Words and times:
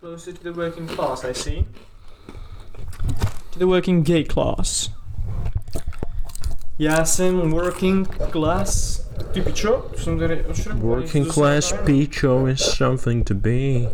Closer 0.00 0.32
to 0.32 0.42
the 0.42 0.52
working 0.52 0.86
class, 0.86 1.24
I 1.24 1.32
see. 1.32 1.64
To 3.52 3.58
the 3.58 3.66
working 3.66 4.02
gay 4.02 4.24
class. 4.24 4.90
Já 6.78 7.04
jsem 7.04 7.50
working 7.50 8.08
class. 8.30 9.00
Ty 9.32 9.40
pičo, 9.42 9.90
jsem 9.96 10.18
tady 10.18 10.44
odšroubovaný. 10.44 11.02
Working 11.02 11.32
class 11.32 11.64
jsem- 11.64 11.78
pecho 11.78 12.46
is 12.46 12.60
something 12.60 13.24
to 13.28 13.34
be. 13.34 13.90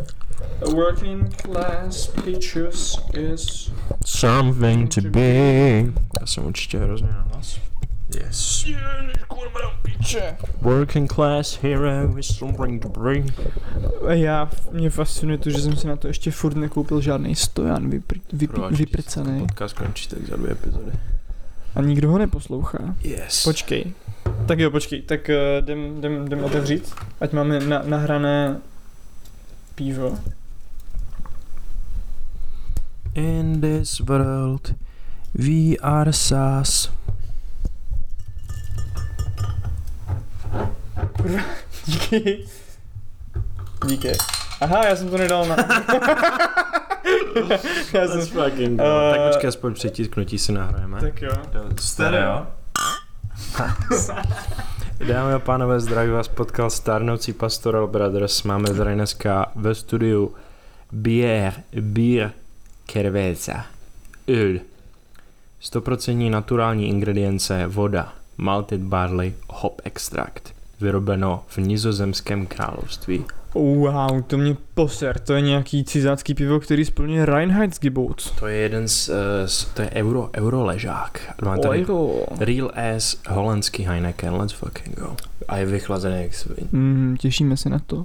A 0.62 0.70
working 0.74 1.36
class 1.42 2.06
peaches 2.06 2.98
is... 3.14 3.72
Something 4.04 4.94
to 4.94 5.00
be. 5.00 5.34
Já 6.20 6.26
jsem 6.26 6.44
určitě 6.46 6.78
hrozně 6.78 7.08
na 7.08 7.22
hlas. 7.32 7.58
Yes. 8.14 8.64
Kurva, 8.64 9.25
piče. 10.06 10.36
Working 10.62 11.14
class 11.14 11.58
hero 11.62 12.18
is 12.18 12.38
something 12.38 12.82
to. 12.82 12.92
A 14.06 14.12
já, 14.12 14.50
mě 14.72 14.90
fascinuje 14.90 15.38
to, 15.38 15.50
že 15.50 15.58
jsem 15.58 15.76
si 15.76 15.86
na 15.86 15.96
to 15.96 16.08
ještě 16.08 16.30
furt 16.30 16.56
nekoupil 16.56 17.00
žádný 17.00 17.34
stojan 17.34 17.90
vypr, 17.90 18.16
vyp, 18.32 18.50
Proč? 18.50 18.78
vyprcaný. 18.78 19.40
Podcast 19.40 19.78
končí 19.78 20.08
tak 20.08 20.26
za 20.28 20.36
dvě 20.36 20.52
epizody. 20.52 20.92
A 21.74 21.82
nikdo 21.82 22.10
ho 22.10 22.18
neposlouchá. 22.18 22.94
Yes. 23.02 23.44
Počkej. 23.44 23.92
Tak 24.46 24.58
jo, 24.58 24.70
počkej, 24.70 25.02
tak 25.02 25.28
uh, 25.28 25.64
jdem, 25.64 25.98
jdem, 25.98 26.26
jdem 26.26 26.44
otevřít, 26.44 26.94
ať 27.20 27.32
máme 27.32 27.60
na, 27.60 27.82
nahrané 27.86 28.60
pivo. 29.74 30.18
In 33.14 33.60
this 33.60 34.00
world, 34.00 34.74
we 35.34 35.76
are 35.82 36.12
sas. 36.12 36.95
Díky. 41.86 42.44
Díky. 43.86 44.12
Aha, 44.60 44.86
já 44.86 44.96
jsem 44.96 45.08
to 45.08 45.18
nedal 45.18 45.46
na... 45.46 45.56
já 47.92 48.08
jsem... 48.08 48.26
Fucking. 48.26 48.80
Eh, 48.80 49.10
tak 49.10 49.20
počkej, 49.32 49.48
aspoň 49.48 49.74
přetisknutí 49.74 50.38
si 50.38 50.52
nahrajeme. 50.52 51.00
Tak 51.00 51.22
jo. 51.22 51.32
Stereo. 51.80 52.46
Dámy 55.08 55.32
a 55.32 55.38
pánové, 55.38 55.80
zdraví 55.80 56.10
vás 56.10 56.28
potkal 56.28 56.70
starnoucí 56.70 57.32
Pastoral 57.32 57.86
Brothers. 57.86 58.42
Máme 58.42 58.74
tady 58.74 58.94
dneska 58.94 59.52
ve 59.54 59.74
studiu 59.74 60.34
Bier, 60.92 61.52
Bier, 61.80 62.32
Kervéza, 62.86 63.64
Öl, 64.28 64.60
100% 65.62 66.30
naturální 66.30 66.88
ingredience, 66.88 67.66
voda, 67.66 68.12
malted 68.36 68.80
barley, 68.80 69.34
hop 69.48 69.80
extrakt, 69.84 70.55
vyrobeno 70.80 71.42
v 71.46 71.58
nizozemském 71.58 72.46
království. 72.46 73.24
Wow, 73.54 74.22
to 74.26 74.38
mě 74.38 74.56
poser, 74.74 75.18
to 75.18 75.34
je 75.34 75.40
nějaký 75.40 75.84
cizácký 75.84 76.34
pivo, 76.34 76.60
který 76.60 76.84
splňuje 76.84 77.26
Reinheitsgebot. 77.26 78.30
To 78.38 78.46
je 78.46 78.56
jeden 78.56 78.88
z, 78.88 79.08
eh, 79.08 79.48
z 79.48 79.64
to 79.64 79.82
je 79.82 79.90
euro, 79.90 80.30
euro 80.36 80.64
ležák. 80.64 81.34
Máme 81.44 81.58
tady 81.58 81.86
Ojo. 81.86 82.26
Real 82.38 82.70
ass 82.96 83.16
holandský 83.28 83.82
Heineken, 83.82 84.34
let's 84.34 84.52
fucking 84.52 84.98
go. 84.98 85.16
A 85.48 85.56
je 85.56 85.66
vychlazený 85.66 86.22
jak 86.22 86.34
svin. 86.34 86.68
Mm, 86.72 87.16
těšíme 87.20 87.56
se 87.56 87.68
na 87.68 87.78
to. 87.78 88.04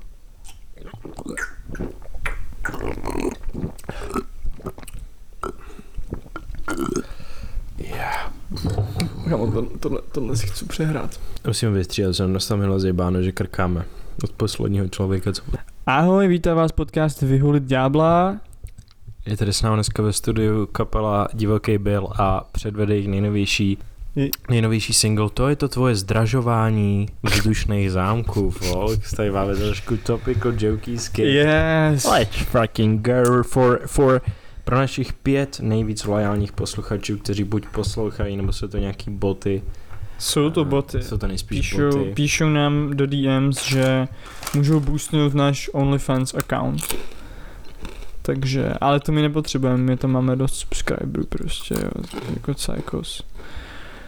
Kámo, 9.41 9.61
to, 9.61 9.77
tohle, 9.79 10.01
tohle 10.11 10.35
si 10.35 10.47
chci 10.47 10.65
přehrát. 10.65 11.19
Musím 11.47 11.73
vystříhat, 11.73 12.15
jsem 12.15 12.33
nastavil 12.33 12.79
zjebáno, 12.79 13.21
že 13.21 13.31
krkáme 13.31 13.85
od 14.23 14.31
posledního 14.31 14.87
člověka, 14.87 15.33
co... 15.33 15.41
Ahoj, 15.85 16.27
vítá 16.27 16.53
vás 16.53 16.71
podcast 16.71 17.21
Vyhulit 17.21 17.63
ďábla. 17.63 18.37
Je 19.25 19.37
tady 19.37 19.53
s 19.53 19.61
námi 19.61 19.75
dneska 19.75 20.03
ve 20.03 20.13
studiu 20.13 20.65
kapela 20.65 21.27
Divoký 21.33 21.77
Bill 21.77 22.07
a 22.19 22.49
předvede 22.51 22.93
jejich 22.93 23.07
nejnovější 23.07 23.77
Nejnovější 24.49 24.93
single, 24.93 25.29
to 25.33 25.49
je 25.49 25.55
to 25.55 25.67
tvoje 25.67 25.95
zdražování 25.95 27.07
vzdušných 27.23 27.91
zámků, 27.91 28.49
folks. 28.49 29.13
Tady 29.13 29.31
máme 29.31 29.55
trošku 29.55 29.97
topical 29.97 30.53
jokísky. 30.57 31.21
Yes. 31.21 32.05
Let's 32.05 32.37
fucking 32.37 33.01
go 33.07 33.43
for, 33.43 33.81
for 33.85 34.21
pro 34.63 34.75
našich 34.75 35.13
pět 35.13 35.59
nejvíc 35.59 36.05
lojálních 36.05 36.51
posluchačů, 36.51 37.17
kteří 37.17 37.43
buď 37.43 37.65
poslouchají, 37.67 38.37
nebo 38.37 38.53
jsou 38.53 38.67
to 38.67 38.77
nějaký 38.77 39.11
boty. 39.11 39.63
Jsou 40.17 40.49
to 40.49 40.65
boty. 40.65 41.03
Jsou 41.03 41.17
to 41.17 41.27
nejspíš 41.27 41.59
Píšou, 41.59 41.89
boty. 41.89 42.13
píšou 42.13 42.49
nám 42.49 42.89
do 42.93 43.07
DMs, 43.07 43.67
že 43.67 44.07
můžou 44.55 44.79
boostnout 44.79 45.33
náš 45.33 45.69
OnlyFans 45.73 46.33
account. 46.33 46.95
Takže, 48.21 48.73
ale 48.81 48.99
to 48.99 49.11
my 49.11 49.21
nepotřebujeme, 49.21 49.83
my 49.83 49.97
tam 49.97 50.11
máme 50.11 50.35
dost 50.35 50.55
subscriberů 50.55 51.25
prostě, 51.25 51.75
jo, 51.83 51.91
jako 52.35 52.53
Psychos. 52.53 53.23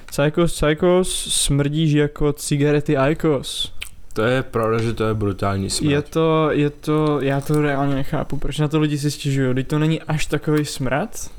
Psychos, 0.05 0.53
Psychos, 0.53 1.33
smrdíš 1.33 1.91
jako 1.91 2.33
cigarety 2.33 2.95
Icos. 3.09 3.73
To 4.13 4.21
je 4.21 4.43
pravda, 4.43 4.81
že 4.81 4.93
to 4.93 5.03
je 5.03 5.13
brutální 5.13 5.69
smrad. 5.69 5.91
Je 5.91 6.01
to, 6.01 6.47
je 6.51 6.69
to, 6.69 7.21
já 7.21 7.41
to 7.41 7.61
reálně 7.61 7.95
nechápu, 7.95 8.37
proč 8.37 8.59
na 8.59 8.67
to 8.67 8.79
lidi 8.79 8.97
si 8.97 9.11
stěžují, 9.11 9.55
teď 9.55 9.67
to 9.67 9.79
není 9.79 10.01
až 10.01 10.25
takový 10.25 10.65
smrad 10.65 11.29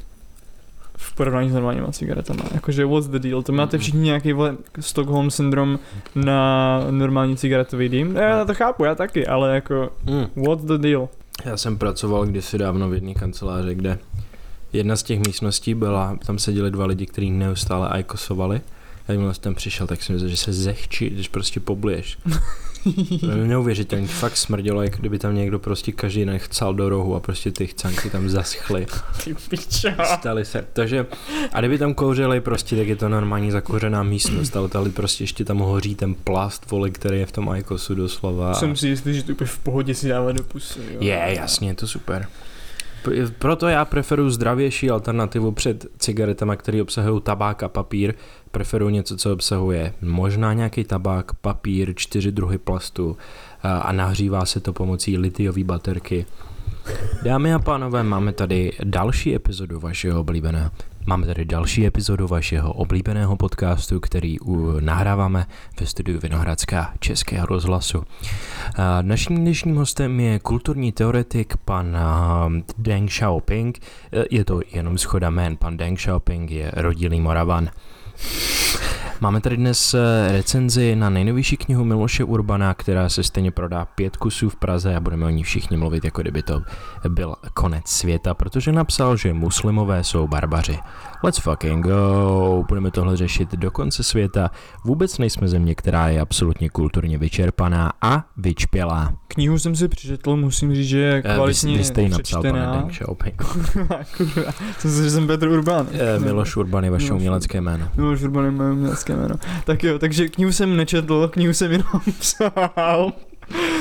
v 0.96 1.14
porovnání 1.14 1.50
s 1.50 1.52
normálníma 1.52 1.92
cigaretama, 1.92 2.42
jakože 2.54 2.84
what's 2.86 3.08
the 3.08 3.18
deal, 3.18 3.42
to 3.42 3.52
máte 3.52 3.76
Mhm. 3.76 3.82
všichni 3.82 4.00
nějaký 4.00 4.32
vole 4.32 4.56
Stockholm 4.80 5.30
syndrom 5.30 5.78
na 6.14 6.80
normální 6.90 7.36
cigaretový 7.36 7.88
dým, 7.88 8.16
já 8.16 8.44
to 8.44 8.54
chápu, 8.54 8.84
já 8.84 8.94
taky, 8.94 9.26
ale 9.26 9.54
jako 9.54 9.90
Mm. 10.06 10.44
what's 10.46 10.64
the 10.64 10.78
deal, 10.78 11.08
Já 11.44 11.56
jsem 11.56 11.78
pracoval 11.78 12.26
kdysi 12.26 12.58
dávno 12.58 12.88
v 12.88 12.94
jedné 12.94 13.14
kanceláři, 13.14 13.74
kde 13.74 13.98
jedna 14.72 14.96
z 14.96 15.02
těch 15.02 15.18
místností 15.26 15.74
byla, 15.74 16.18
tam 16.26 16.38
seděli 16.38 16.70
dva 16.70 16.86
lidi, 16.86 17.06
kteří 17.06 17.30
neustále 17.30 17.88
ajkosovali. 17.88 18.60
A 19.08 19.12
jakmile 19.12 19.34
jsem 19.34 19.42
tam 19.42 19.54
přišel, 19.54 19.86
tak 19.86 20.02
jsem 20.02 20.14
myslel, 20.14 20.30
že 20.30 20.36
se 20.36 20.52
zechčí, 20.52 21.10
když 21.10 21.28
prostě 21.28 21.60
pobluješ. 21.60 22.18
Neuvěřitelně, 23.46 24.06
fakt 24.06 24.36
smrdělo, 24.36 24.82
jak 24.82 24.96
kdyby 24.96 25.18
tam 25.18 25.34
někdo 25.34 25.58
prostě 25.58 25.92
každý 25.92 26.24
den 26.24 26.38
chcel 26.38 26.74
do 26.74 26.88
rohu 26.88 27.14
a 27.14 27.20
prostě 27.20 27.50
ty 27.50 27.66
chcánky 27.66 28.10
tam 28.10 28.28
zaschly. 28.28 28.86
ty 29.24 29.34
pičo. 29.48 29.88
Stali 30.18 30.44
se. 30.44 30.66
Takže, 30.72 31.06
a 31.52 31.60
kdyby 31.60 31.78
tam 31.78 31.94
kouřili 31.94 32.40
prostě, 32.40 32.76
tak 32.76 32.88
je 32.88 32.96
to 32.96 33.08
normální 33.08 33.50
zakouřená 33.50 34.02
místnost, 34.02 34.56
ale 34.56 34.68
tady 34.68 34.90
prostě 34.90 35.24
ještě 35.24 35.44
tam 35.44 35.58
hoří 35.58 35.94
ten 35.94 36.14
plast, 36.14 36.70
vole, 36.70 36.90
který 36.90 37.18
je 37.18 37.26
v 37.26 37.32
tom 37.32 37.48
ajkosu 37.48 37.94
doslova. 37.94 38.54
Jsem 38.54 38.76
si 38.76 38.88
jistý, 38.88 39.14
že 39.14 39.22
to 39.22 39.32
úplně 39.32 39.48
v 39.48 39.58
pohodě 39.58 39.94
si 39.94 40.08
dává 40.08 40.32
do 40.32 40.42
pusy, 40.42 40.80
jo. 40.90 40.98
Je, 41.00 41.34
jasně, 41.36 41.68
je 41.68 41.74
to 41.74 41.86
super. 41.86 42.26
Proto 43.38 43.68
já 43.68 43.84
preferuji 43.84 44.30
zdravější 44.30 44.90
alternativu 44.90 45.52
před 45.52 45.86
cigaretama, 45.98 46.56
které 46.56 46.82
obsahují 46.82 47.20
tabák 47.20 47.62
a 47.62 47.68
papír. 47.68 48.14
Preferuji 48.50 48.94
něco, 48.94 49.16
co 49.16 49.32
obsahuje 49.32 49.94
možná 50.02 50.52
nějaký 50.52 50.84
tabák, 50.84 51.34
papír, 51.34 51.92
čtyři 51.96 52.32
druhy 52.32 52.58
plastu 52.58 53.16
a, 53.62 53.78
a 53.78 53.92
nahřívá 53.92 54.44
se 54.46 54.60
to 54.60 54.72
pomocí 54.72 55.18
litiové 55.18 55.64
baterky. 55.64 56.26
Dámy 57.22 57.54
a 57.54 57.58
pánové, 57.58 58.02
máme 58.02 58.32
tady 58.32 58.72
další 58.84 59.34
epizodu 59.34 59.80
vašeho 59.80 60.20
oblíbeného. 60.20 60.70
Máme 61.06 61.26
tady 61.26 61.44
další 61.44 61.86
epizodu 61.86 62.26
vašeho 62.28 62.72
oblíbeného 62.72 63.36
podcastu, 63.36 64.00
který 64.00 64.36
nahráváme 64.80 65.46
ve 65.80 65.86
studiu 65.86 66.18
Vinohradská 66.22 66.94
Českého 67.00 67.46
rozhlasu. 67.46 68.02
Naším 69.02 69.36
dnešním 69.36 69.76
hostem 69.76 70.20
je 70.20 70.38
kulturní 70.38 70.92
teoretik 70.92 71.56
pan 71.64 71.96
Deng 72.78 73.10
Xiaoping. 73.10 73.78
E, 74.12 74.24
Je 74.30 74.44
to 74.44 74.60
jenom 74.72 74.98
schoda 74.98 75.30
jmén. 75.30 75.56
Pan 75.56 75.76
Deng 75.76 75.98
Xiaoping 75.98 76.50
je 76.50 76.70
rodilý 76.74 77.20
Moravan. 77.20 77.70
Máme 79.24 79.40
tady 79.40 79.56
dnes 79.56 79.94
eh, 79.94 80.32
recenzi 80.32 80.96
na 80.96 81.10
nejnovější 81.10 81.56
knihu 81.56 81.84
Miloše 81.84 82.24
Urbana, 82.24 82.74
která 82.74 83.08
se 83.08 83.22
stejně 83.22 83.50
prodá 83.50 83.84
pět 83.84 84.16
kusů 84.16 84.48
v 84.48 84.56
Praze 84.56 84.96
a 84.96 85.00
budeme 85.00 85.26
o 85.26 85.28
ní 85.28 85.42
všichni 85.42 85.76
mluvit, 85.76 86.04
jako 86.04 86.22
kdyby 86.22 86.42
to 86.42 86.62
byl 87.08 87.34
konec 87.54 87.88
světa, 87.88 88.34
protože 88.34 88.72
napsal, 88.72 89.16
že 89.16 89.32
muslimové 89.32 90.04
jsou 90.04 90.28
barbaři. 90.28 90.78
Let's 91.24 91.38
fucking 91.38 91.86
go, 91.86 92.64
budeme 92.68 92.90
tohle 92.90 93.16
řešit 93.16 93.52
do 93.52 93.70
konce 93.70 94.02
světa. 94.02 94.50
Vůbec 94.84 95.18
nejsme 95.18 95.48
země, 95.48 95.74
která 95.74 96.08
je 96.08 96.20
absolutně 96.20 96.70
kulturně 96.70 97.18
vyčerpaná 97.18 97.92
a 98.02 98.24
vyčpělá. 98.36 99.12
Knihu 99.28 99.58
jsem 99.58 99.76
si 99.76 99.88
přečetl, 99.88 100.36
musím 100.36 100.74
říct, 100.74 100.88
že 100.88 100.98
je 100.98 101.22
Eh, 101.24 101.34
kvalitně 101.34 101.72
vy, 101.72 101.78
vy 101.78 101.84
jste 101.84 102.02
ji 102.02 102.08
napsal, 102.08 102.42
pane. 102.42 102.88
Kurva, 104.16 104.52
jsem 104.78 104.90
si, 104.90 105.02
že 105.02 105.10
jsem 105.10 105.26
Petr 105.26 105.48
Urban. 105.48 105.86
Eh, 105.92 106.18
Miloš 106.18 106.56
Urban 106.56 106.84
je 106.84 106.90
vaše 106.90 107.04
Miloš 107.04 107.18
umělecké 107.18 107.60
jméno. 107.60 107.88
Miloš 107.96 108.22
Urban 108.22 108.44
je 108.44 108.50
moje 108.50 108.72
umělecké 108.72 109.16
jméno. 109.16 109.34
Tak 109.64 109.84
jo, 109.84 109.98
takže 109.98 110.28
knihu 110.28 110.52
jsem 110.52 110.76
nečetl, 110.76 111.28
knihu 111.28 111.52
jsem 111.52 111.72
jenom 111.72 112.00
psal. 112.18 113.12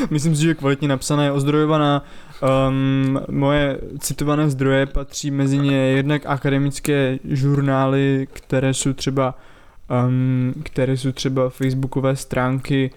Myslím 0.09 0.35
si, 0.35 0.41
že 0.41 0.47
je 0.47 0.53
kvalitně 0.53 0.87
napsaná, 0.87 1.23
je 1.23 1.31
ozdrojovaná. 1.31 2.03
Um, 2.41 3.19
moje 3.31 3.77
citované 3.99 4.49
zdroje 4.49 4.85
patří 4.85 5.31
mezi 5.31 5.57
ně 5.57 5.75
jednak 5.77 6.21
akademické 6.25 7.19
žurnály, 7.23 8.27
které 8.33 8.73
jsou 8.73 8.93
třeba 8.93 9.37
um, 10.07 10.53
které 10.63 10.97
jsou 10.97 11.11
třeba 11.11 11.49
facebookové 11.49 12.15
stránky 12.15 12.91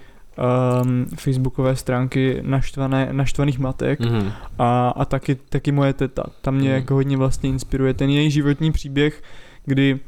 um, 0.82 1.06
facebookové 1.16 1.76
stránky 1.76 2.38
naštvané, 2.42 3.08
naštvaných 3.12 3.58
matek 3.58 4.00
Mhm. 4.00 4.32
a, 4.58 4.88
a 4.88 5.04
taky, 5.04 5.34
taky 5.34 5.72
moje 5.72 5.92
teta. 5.92 6.22
Tam 6.42 6.54
mě 6.54 6.68
Mhm. 6.68 6.76
jako 6.78 6.94
hodně 6.94 7.16
vlastně 7.16 7.48
inspiruje 7.50 7.94
ten 7.94 8.10
její 8.10 8.30
životní 8.30 8.72
příběh, 8.72 9.22
kdy 9.64 9.98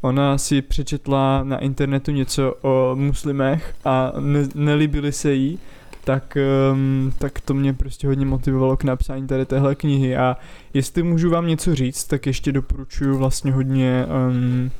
ona 0.00 0.38
si 0.38 0.62
přečetla 0.62 1.44
na 1.44 1.58
internetu 1.58 2.10
něco 2.10 2.54
o 2.62 2.92
muslimech 2.98 3.74
a 3.84 4.12
ne, 4.20 4.48
nelíbili 4.54 5.12
se 5.12 5.32
jí, 5.34 5.58
tak, 6.06 6.38
um, 6.72 7.12
tak 7.18 7.40
to 7.40 7.54
mě 7.54 7.72
prostě 7.72 8.06
hodně 8.06 8.26
motivovalo 8.26 8.76
k 8.76 8.84
napsání 8.84 9.26
tady 9.26 9.46
téhle 9.46 9.74
knihy 9.74 10.16
a 10.16 10.36
jestli 10.74 11.02
můžu 11.02 11.30
vám 11.30 11.46
něco 11.46 11.74
říct, 11.74 12.04
tak 12.04 12.26
ještě 12.26 12.52
doporučuji 12.52 13.16
vlastně 13.16 13.52
hodně 13.52 14.06
um, 14.06 14.70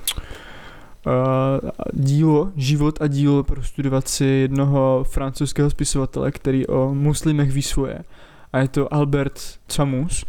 uh, 1.07 1.71
dílo, 1.93 2.53
život 2.57 3.03
a 3.03 3.07
dílo 3.07 3.43
prostudovat 3.43 4.09
si 4.09 4.25
jednoho 4.25 5.05
francouzského 5.09 5.71
spisovatele, 5.71 6.33
který 6.33 6.67
o 6.67 6.95
muslimech 6.95 7.53
ví 7.53 7.63
svoje 7.63 7.99
a 8.53 8.59
je 8.59 8.69
to 8.69 8.95
Albert 8.95 9.41
Camus. 9.69 10.25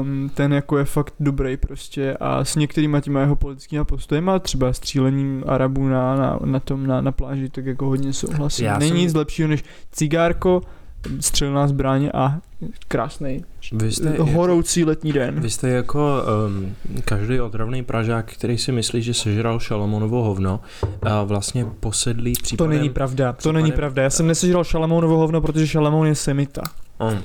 Um, 0.00 0.30
ten 0.34 0.52
jako 0.52 0.78
je 0.78 0.84
fakt 0.84 1.14
dobrý 1.20 1.56
prostě 1.56 2.16
a 2.20 2.44
s 2.44 2.56
některýma 2.56 3.00
těma 3.00 3.20
jeho 3.20 3.36
politickými 3.36 3.84
postojema, 3.84 4.38
třeba 4.38 4.72
střílením 4.72 5.44
Arabů 5.46 5.88
na, 5.88 6.16
na, 6.16 6.38
na 6.44 6.60
tom 6.60 6.86
na, 6.86 7.00
na 7.00 7.12
pláži, 7.12 7.48
tak 7.48 7.66
jako 7.66 7.86
hodně 7.86 8.12
souhlasím. 8.12 8.66
Já 8.66 8.78
Není 8.78 8.90
jsem- 8.90 8.98
nic 8.98 9.14
lepšího 9.14 9.48
než 9.48 9.64
cigárko, 9.92 10.60
střelná 11.20 11.68
zbraň 11.68 12.10
a 12.14 12.38
krásný 12.88 13.44
Vy 13.72 13.92
jste, 13.92 14.10
horoucí 14.18 14.84
letní 14.84 15.12
den. 15.12 15.40
vy 15.40 15.50
jste 15.50 15.68
jako 15.68 16.22
um, 16.48 16.74
každý 17.04 17.40
otravný 17.40 17.82
Pražák, 17.84 18.32
který 18.32 18.58
si 18.58 18.72
myslí, 18.72 19.02
že 19.02 19.14
sežral 19.14 19.60
Šalamonovo 19.60 20.22
hovno 20.22 20.60
a 21.02 21.22
vlastně 21.22 21.64
posedlý 21.80 22.32
To 22.34 22.42
případem... 22.42 22.70
není 22.76 22.90
pravda, 22.90 23.32
to 23.32 23.38
případem- 23.38 23.54
není 23.54 23.72
pravda. 23.72 24.02
Já 24.02 24.10
jsem 24.10 24.26
nesežral 24.26 24.64
Šalamounovo 24.64 25.16
hovno, 25.18 25.40
protože 25.40 25.66
Šalamoun 25.66 26.06
je 26.06 26.14
semita. 26.14 26.62
On. 26.98 27.18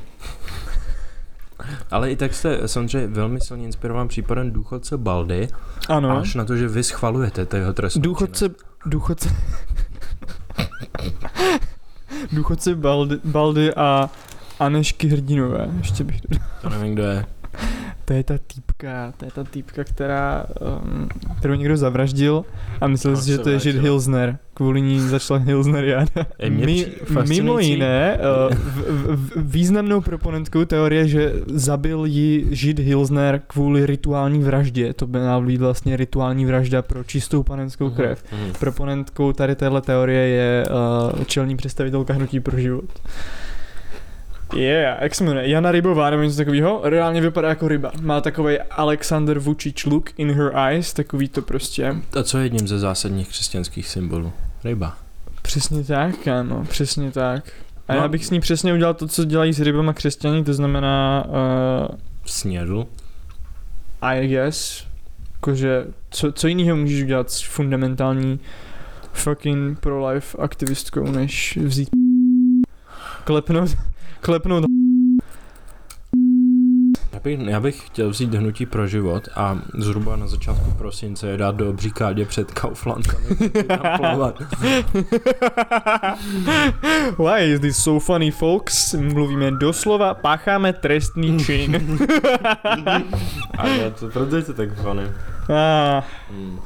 Ale 1.91 2.11
i 2.11 2.15
tak 2.15 2.33
jste 2.33 2.67
samozřejmě 2.67 3.07
velmi 3.07 3.41
silně 3.41 3.65
inspirován 3.65 4.07
případem 4.07 4.51
důchodce 4.51 4.97
Baldy, 4.97 5.47
Ano. 5.89 6.17
až 6.17 6.35
na 6.35 6.45
to, 6.45 6.55
že 6.57 6.67
vy 6.67 6.83
schvalujete 6.83 7.47
jeho 7.57 7.73
trestnou 7.73 8.01
Důchodce, 8.01 8.49
důchodce, 8.85 9.29
důchodce 12.31 12.75
Baldy, 12.75 13.19
Baldy 13.23 13.73
a 13.75 14.09
Anešky 14.59 15.07
Hrdinové, 15.07 15.67
ještě 15.77 16.03
bych 16.03 16.21
dodal. 16.21 16.37
činnost. 16.47 16.61
To 16.61 16.69
nevím, 16.69 16.93
kdo 16.93 17.03
je. 17.03 17.25
To 18.09 18.13
je 18.13 18.23
ta 18.23 18.33
týpka, 18.47 19.13
to 19.17 19.25
je 19.25 19.31
ta 19.31 19.43
týpka, 19.43 19.83
která, 19.83 20.45
um, 20.83 21.09
kterou 21.37 21.53
někdo 21.53 21.77
zavraždil 21.77 22.45
a 22.81 22.87
myslel 22.87 23.17
si, 23.17 23.31
že 23.31 23.37
to 23.37 23.49
je 23.49 23.59
žid. 23.59 23.75
Hilsner. 23.75 24.37
Kvůli 24.53 24.81
ní 24.81 24.99
začala 24.99 25.39
Hilsneriáda. 25.39 26.25
Mi, 26.49 26.65
přijde 26.65 26.91
fascinující- 27.05 27.41
mimo 27.41 27.59
jiné, 27.59 28.19
uh, 28.49 28.55
v, 28.55 28.77
v, 28.89 29.15
v, 29.15 29.51
významnou 29.51 30.01
proponentkou 30.01 30.65
teorie, 30.65 31.07
že 31.07 31.33
zabil 31.47 32.05
ji 32.05 32.47
žid 32.51 32.79
Hilsner 32.79 33.41
kvůli 33.47 33.85
rituální 33.85 34.39
vraždě. 34.43 34.93
To 34.93 35.07
by 35.07 35.19
měla 35.19 35.41
být 35.41 35.61
vlastně 35.61 35.97
rituální 35.97 36.45
vražda 36.45 36.81
pro 36.81 37.03
čistou 37.03 37.43
panenskou 37.43 37.89
krev. 37.89 38.23
Mhm. 38.31 38.53
Proponentkou 38.59 39.33
tady 39.33 39.55
téhle 39.55 39.81
teorie 39.81 40.27
je 40.27 40.65
uh, 41.15 41.23
čelní 41.23 41.57
představitelka 41.57 42.13
Hnutí 42.13 42.39
pro 42.39 42.59
život. 42.59 42.85
Yeah, 44.55 45.01
jak 45.01 45.15
se 45.15 45.23
jmenuje? 45.23 45.49
Jana 45.49 45.71
Rybová 45.71 46.09
nebo 46.09 46.23
něco 46.23 46.37
takového. 46.37 46.81
Reálně 46.83 47.21
vypadá 47.21 47.49
jako 47.49 47.67
ryba. 47.67 47.91
Má 48.01 48.21
takový 48.21 48.59
Alexander 48.59 49.37
Vučić 49.39 49.91
look 49.91 50.09
in 50.19 50.31
her 50.31 50.51
eyes, 50.55 50.93
takový 50.93 51.27
to 51.29 51.41
prostě. 51.41 51.95
A 52.19 52.23
co 52.23 52.37
je 52.37 52.45
jedním 52.45 52.67
ze 52.67 52.79
zásadních 52.79 53.29
křesťanských 53.29 53.87
symbolů? 53.87 54.31
Ryba. 54.63 54.97
Přesně 55.41 55.83
tak, 55.83 56.27
ano, 56.27 56.65
přesně 56.69 57.11
tak. 57.11 57.43
A 57.87 57.93
No. 57.93 57.99
já 58.01 58.07
bych 58.07 58.25
s 58.25 58.29
ní 58.29 58.39
přesně 58.39 58.73
udělal 58.73 58.93
to, 58.93 59.07
co 59.07 59.25
dělají 59.25 59.53
s 59.53 59.59
rybama 59.59 59.93
křesťaní, 59.93 60.43
to 60.43 60.53
znamená, 60.53 61.25
uh, 61.27 61.95
Snědl. 62.25 62.85
I 64.01 64.27
guess, 64.27 64.85
jakože, 65.33 65.85
co, 66.09 66.31
co 66.31 66.47
jiného 66.47 66.77
můžeš 66.77 67.03
udělat 67.03 67.31
s 67.31 67.41
fundamentální 67.41 68.39
fucking 69.13 69.79
pro-life 69.79 70.37
aktivistkou, 70.41 71.11
než 71.11 71.57
vzít 71.61 71.89
klepnout, 73.23 73.69
klepnout 74.21 74.63
Já 77.13 77.19
bych, 77.23 77.39
já 77.39 77.59
bych 77.59 77.85
chtěl 77.85 78.09
vzít 78.09 78.33
hnutí 78.33 78.65
pro 78.65 78.87
život 78.87 79.27
a 79.35 79.57
zhruba 79.77 80.15
na 80.15 80.27
začátku 80.27 80.71
prosince 80.71 81.27
je 81.27 81.37
dát 81.37 81.55
do 81.55 81.69
obří 81.69 81.91
kádě 81.91 82.25
před 82.25 82.51
Kauflandem. 82.51 83.15
Why 87.17 87.53
is 87.53 87.59
this 87.59 87.77
so 87.77 87.99
funny, 88.05 88.31
folks? 88.31 88.93
Mluvíme 88.93 89.51
doslova, 89.51 90.13
pácháme 90.13 90.73
trestný 90.73 91.39
čin. 91.39 91.97
a 93.57 93.67
je 93.67 93.91
to, 93.91 94.07
proto 94.07 94.35
je 94.35 94.41
to 94.41 94.53
tak 94.53 94.69
funny. 94.81 95.03
ah, 95.49 96.03
Hmm. 96.31 96.59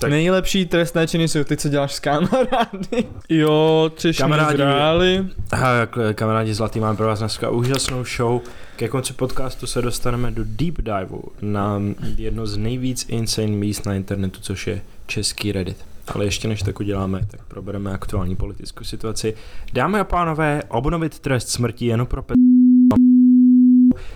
Tak-. 0.00 0.10
Nejlepší 0.10 0.66
trestné 0.66 1.06
činy 1.06 1.28
jsou 1.28 1.44
ty, 1.44 1.56
co 1.56 1.68
děláš 1.68 1.94
s 1.94 2.00
kamarády. 2.00 3.04
Jo, 3.28 3.90
třešní 3.94 4.22
Kamarádi- 4.24 4.56
zráli. 4.56 5.26
A 5.50 5.70
jak 5.72 5.98
kamarádi 6.14 6.54
zlatý, 6.54 6.80
máme 6.80 6.96
pro 6.96 7.06
vás 7.06 7.18
dneska 7.18 7.50
úžasnou 7.50 8.04
show. 8.04 8.40
Ke 8.76 8.88
konci 8.88 9.12
podcastu 9.12 9.66
se 9.66 9.82
dostaneme 9.82 10.30
do 10.30 10.42
deep 10.46 10.74
diveu 10.82 11.22
na 11.42 11.80
jedno 12.16 12.46
z 12.46 12.56
nejvíc 12.56 13.06
insane 13.08 13.48
míst 13.48 13.86
na 13.86 13.94
internetu, 13.94 14.40
což 14.40 14.66
je 14.66 14.80
český 15.06 15.52
Reddit. 15.52 15.76
Ale 16.14 16.24
ještě 16.24 16.48
než 16.48 16.62
tak 16.62 16.80
uděláme, 16.80 17.26
tak 17.30 17.40
probereme 17.48 17.92
aktuální 17.92 18.36
politickou 18.36 18.84
situaci. 18.84 19.34
Dámy 19.72 20.00
a 20.00 20.04
pánové, 20.04 20.62
obnovit 20.68 21.18
trest 21.18 21.48
smrti 21.48 21.86
jen 21.86 22.06
pro 22.06 22.22
pe... 22.22 22.34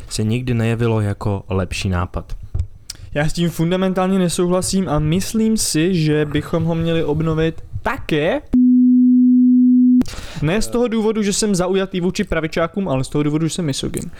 se 0.08 0.24
nikdy 0.24 0.54
nejevilo 0.54 1.00
jako 1.00 1.44
lepší 1.48 1.88
nápad. 1.88 2.36
Já 3.14 3.28
s 3.28 3.32
tím 3.32 3.50
fundamentálně 3.50 4.18
nesouhlasím 4.18 4.88
a 4.88 4.98
myslím 4.98 5.56
si, 5.56 5.94
že 5.94 6.24
bychom 6.24 6.64
ho 6.64 6.74
měli 6.74 7.04
obnovit 7.04 7.64
také. 7.82 8.40
Ne 10.42 10.62
z 10.62 10.66
toho 10.66 10.88
důvodu, 10.88 11.22
že 11.22 11.32
jsem 11.32 11.54
zaujatý 11.54 12.00
vůči 12.00 12.24
pravičákům, 12.24 12.88
ale 12.88 13.04
z 13.04 13.08
toho 13.08 13.22
důvodu, 13.22 13.46
že 13.46 13.54
jsem 13.54 13.64
misogyn. 13.64 14.10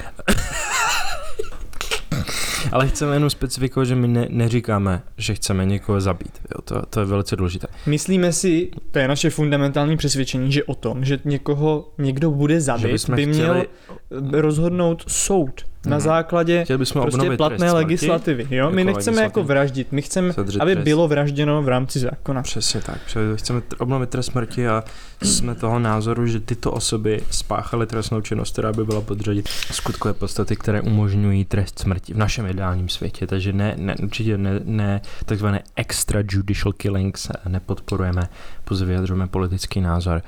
Ale 2.73 2.89
chceme 2.89 3.17
jenom 3.17 3.31
specifikovat, 3.31 3.89
že 3.89 3.95
my 3.95 4.09
ne, 4.09 4.27
neříkáme, 4.31 5.03
že 5.17 5.35
chceme 5.35 5.67
někoho 5.67 6.01
zabít. 6.01 6.41
Jo, 6.55 6.63
to, 6.65 6.87
to 6.87 7.01
je 7.01 7.07
velice 7.07 7.37
důležité. 7.37 7.67
Myslíme 7.87 8.33
si, 8.33 8.71
to 8.91 8.99
je 8.99 9.09
naše 9.09 9.31
fundamentální 9.31 9.97
přesvědčení, 9.97 10.53
že 10.53 10.65
o 10.65 10.75
tom, 10.75 11.05
že 11.05 11.19
někoho 11.25 11.93
někdo 11.99 12.31
bude 12.31 12.61
bychom 12.61 13.17
by 13.17 13.27
měl 13.27 13.55
chtěli, 13.55 14.41
rozhodnout 14.41 15.05
soud 15.09 15.72
na 15.87 15.97
Mhm. 15.97 16.01
základě 16.05 16.65
chtěli 16.65 16.79
bychom 16.79 17.03
prostě 17.03 17.37
platné 17.37 17.73
legislativy. 17.73 18.47
Jo? 18.51 18.71
My 18.71 18.81
jako 18.83 18.93
nechceme 18.97 19.23
jako 19.23 19.43
vraždit, 19.45 19.93
my 19.93 20.03
chceme, 20.03 20.33
Zadržet 20.33 20.61
aby 20.61 20.73
trest. 20.73 20.85
bylo 20.85 21.09
vražděno 21.09 21.63
v 21.63 21.69
rámci 21.69 21.99
zákona. 21.99 22.43
Přesně 22.43 22.81
tak. 22.81 22.99
Chceme 23.37 23.63
obnovit 23.79 24.11
trest 24.11 24.27
smrti 24.27 24.69
a 24.69 24.85
jsme 25.23 25.55
toho 25.55 25.79
názoru, 25.79 26.27
že 26.27 26.41
tyto 26.41 26.73
osoby 26.73 27.23
spáchaly 27.31 27.87
trestnou 27.87 28.21
činnost, 28.21 28.53
která 28.53 28.73
by 28.73 28.85
byla 28.85 29.01
podřadit 29.01 29.49
skutkové 29.49 30.15
podstaty, 30.15 30.57
které 30.57 30.81
umožňují 30.81 31.45
trest 31.45 31.79
smrti 31.79 32.15
v 32.15 32.17
našem 32.17 32.47
ideálním 32.47 32.89
světě. 32.89 33.27
Takže 33.27 33.53
ne, 33.53 33.75
ne 33.77 33.95
určitě 34.03 34.39
ne, 34.39 34.61
ne 34.65 35.01
takzvané 35.25 35.63
extrajudicial 35.77 36.73
killings 36.73 37.29
nepodporujeme, 37.49 38.29
pouze 38.65 38.85
vyjadřujeme 38.85 39.27
politický 39.27 39.81
názor. 39.81 40.23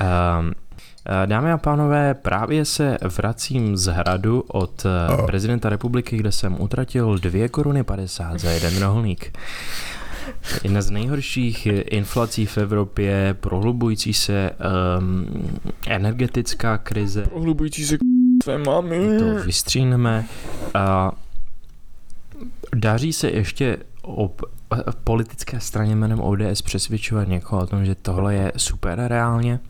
Um, 0.00 0.52
Dámy 1.26 1.52
a 1.52 1.58
pánové, 1.58 2.14
právě 2.14 2.64
se 2.64 2.98
vracím 3.16 3.76
z 3.76 3.86
hradu 3.92 4.44
od 4.48 4.86
eh, 4.86 5.22
prezidenta 5.26 5.68
republiky, 5.68 6.16
kde 6.16 6.32
jsem 6.32 6.60
utratil 6.60 7.18
2 7.18 7.48
koruny 7.48 7.84
50 7.84 8.40
za 8.40 8.50
jeden 8.50 8.78
rohlík. 8.82 9.38
Jedna 10.64 10.82
z 10.82 10.90
nejhorších 10.90 11.66
inflací 11.66 12.46
v 12.46 12.58
Evropě, 12.58 13.36
prohlubující 13.40 14.14
se 14.14 14.50
um, 14.98 15.26
energetická 15.86 16.78
krize, 16.78 17.22
Prohlubující 17.22 17.84
se 17.84 17.96
k 17.98 18.00
mamy. 18.66 19.18
to 19.18 19.44
vystříneme. 19.44 20.24
A 20.74 21.12
daří 22.74 23.12
se 23.12 23.30
ještě 23.30 23.76
o 24.02 24.28
p- 24.28 24.46
politické 25.04 25.60
straně 25.60 25.96
jménem 25.96 26.20
ODS 26.20 26.62
přesvědčovat 26.62 27.28
někoho 27.28 27.62
o 27.62 27.66
tom, 27.66 27.84
že 27.84 27.94
tohle 27.94 28.34
je 28.34 28.52
super 28.56 29.00
reálně? 29.06 29.60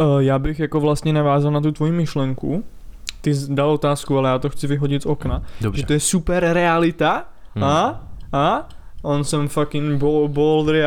Uh, 0.00 0.18
já 0.18 0.38
bych 0.38 0.58
jako 0.58 0.80
vlastně 0.80 1.12
navázal 1.12 1.52
na 1.52 1.60
tu 1.60 1.72
tvoji 1.72 1.92
myšlenku. 1.92 2.64
Ty 3.20 3.34
jsi 3.34 3.54
dal 3.54 3.70
otázku, 3.70 4.18
ale 4.18 4.30
já 4.30 4.38
to 4.38 4.50
chci 4.50 4.66
vyhodit 4.66 5.02
z 5.02 5.06
okna. 5.06 5.42
Dobře. 5.60 5.80
Že 5.80 5.86
to 5.86 5.92
je 5.92 6.00
super 6.00 6.44
realita? 6.52 7.24
Hmm. 7.54 7.64
A? 7.64 8.08
A? 8.32 8.68
On 9.02 9.24
some 9.24 9.48
fucking 9.48 10.02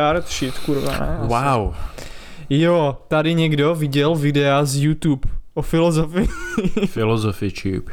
art 0.00 0.28
shit, 0.28 0.58
kurva, 0.58 0.92
ne? 0.98 1.18
Wow. 1.22 1.74
Jo, 2.50 2.98
tady 3.08 3.34
někdo 3.34 3.74
viděl 3.74 4.14
videa 4.14 4.64
z 4.64 4.76
YouTube 4.76 5.28
o 5.54 5.62
filozofii. 5.62 6.28
Philosophy 6.92 7.50
tube. 7.50 7.92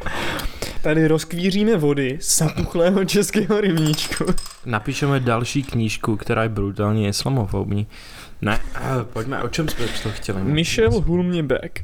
Tady 0.81 1.07
rozkvíříme 1.07 1.77
vody 1.77 2.17
z 2.21 2.37
zatuchlého 2.37 3.05
českého 3.05 3.61
rybníčku. 3.61 4.25
napíšeme 4.65 5.19
další 5.19 5.63
knížku, 5.63 6.17
která 6.17 6.43
je 6.43 6.49
brutálně 6.49 7.07
islamofobní. 7.07 7.87
Ne, 8.41 8.59
eh, 8.75 8.81
pojďme, 9.13 9.43
o 9.43 9.49
čem 9.49 9.69
jsme 9.69 9.85
to 10.03 10.09
chtěli? 10.09 10.43
Michel 10.43 10.91
Hulmněbek. 10.91 11.83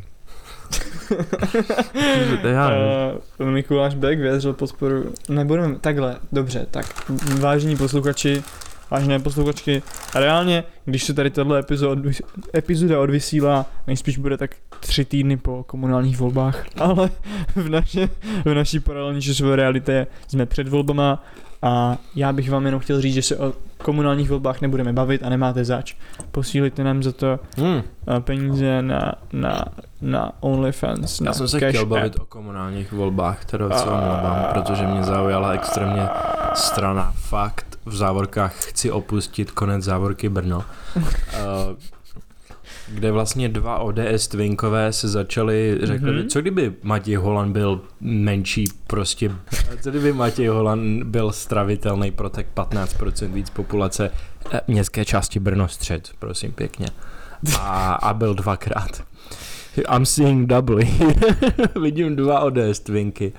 Uh, 3.40 3.48
Mikuláš 3.48 3.96
Beck 3.96 4.20
vyjadřil 4.20 4.54
podporu. 4.54 5.14
Nebudeme, 5.30 5.76
takhle, 5.76 6.18
dobře, 6.32 6.68
tak 6.72 7.10
vážení 7.40 7.78
posluchači, 7.78 8.44
vážné 8.92 9.20
posluchačky, 9.20 9.84
reálně, 10.16 10.64
když 10.86 11.04
se 11.04 11.14
tady 11.14 11.30
tato 11.30 11.56
epizoda, 11.56 12.12
epizoda 12.56 13.00
odvysílá, 13.00 13.66
nejspíš 13.88 14.18
bude 14.18 14.38
tak 14.38 14.56
tři 14.80 15.06
týdny 15.06 15.38
po 15.38 15.64
komunálních 15.64 16.18
volbách, 16.18 16.66
ale 16.78 17.10
v, 17.56 17.70
naše, 17.70 18.10
v 18.46 18.54
naší 18.54 18.80
paralelní 18.80 19.22
časové 19.22 19.56
realitě 19.56 20.08
jsme 20.28 20.46
před 20.46 20.68
volbama 20.68 21.24
a 21.62 21.98
já 22.16 22.34
bych 22.34 22.50
vám 22.52 22.66
jenom 22.66 22.80
chtěl 22.82 23.02
říct, 23.02 23.14
že 23.14 23.22
se 23.22 23.38
o 23.38 23.54
komunálních 23.78 24.30
volbách 24.30 24.62
nebudeme 24.62 24.94
bavit 24.94 25.24
a 25.24 25.30
nemáte 25.30 25.66
zač. 25.66 25.96
Posílíte 26.32 26.84
nám 26.84 27.04
za 27.04 27.12
to 27.12 27.40
Hmm. 27.58 27.82
eh, 28.08 28.20
peníze 28.20 28.82
na, 28.82 29.14
na, 29.34 29.66
na 30.02 30.32
OnlyFans, 30.40 31.20
na 31.20 31.30
Já 31.30 31.34
jsem 31.34 31.48
se 31.48 31.60
Cash 31.60 31.70
chtěl 31.70 31.82
App. 31.82 31.90
bavit 31.90 32.20
o 32.20 32.26
komunálních 32.26 32.92
volbách, 32.92 33.42
které 33.42 33.66
se 33.78 33.84
omlouvám, 33.86 34.46
protože 34.54 34.88
mě 34.88 35.04
zaujala 35.04 35.52
extrémně 35.52 36.08
strana 36.54 37.12
fakt 37.16 37.66
v 37.86 37.96
závorkách 37.96 38.54
chci 38.56 38.92
opustit 38.92 39.52
konec 39.52 39.84
závorky 39.84 40.30
Brno. 40.30 40.64
Kde 42.88 43.12
vlastně 43.12 43.50
dva 43.50 43.78
ODS 43.80 44.28
twinkové 44.28 44.94
se 44.94 45.08
začali, 45.10 45.78
řekli, 45.84 46.12
Mhm. 46.12 46.28
co 46.30 46.42
kdyby 46.42 46.74
Matěj 46.84 47.16
Holan 47.16 47.54
byl 47.54 47.82
menší 48.02 48.66
prostě, 48.88 49.32
co 49.82 49.90
kdyby 49.90 50.14
Matěj 50.14 50.48
Holan 50.48 51.12
byl 51.12 51.32
stravitelný 51.32 52.12
pro 52.12 52.30
tak 52.30 52.46
15% 52.56 53.34
víc 53.34 53.50
populace 53.50 54.12
eh, 54.52 54.62
městské 54.68 55.06
části 55.06 55.40
Brno 55.40 55.68
střed, 55.68 56.10
prosím 56.20 56.52
pěkně. 56.52 56.88
A, 57.60 57.94
a 57.94 58.14
byl 58.14 58.34
dvakrát. 58.34 59.04
I'm 59.96 60.06
seeing 60.06 60.48
double. 60.50 60.86
Vidím 61.82 62.16
dva 62.16 62.40
ODS 62.40 62.80
twinky. 62.84 63.34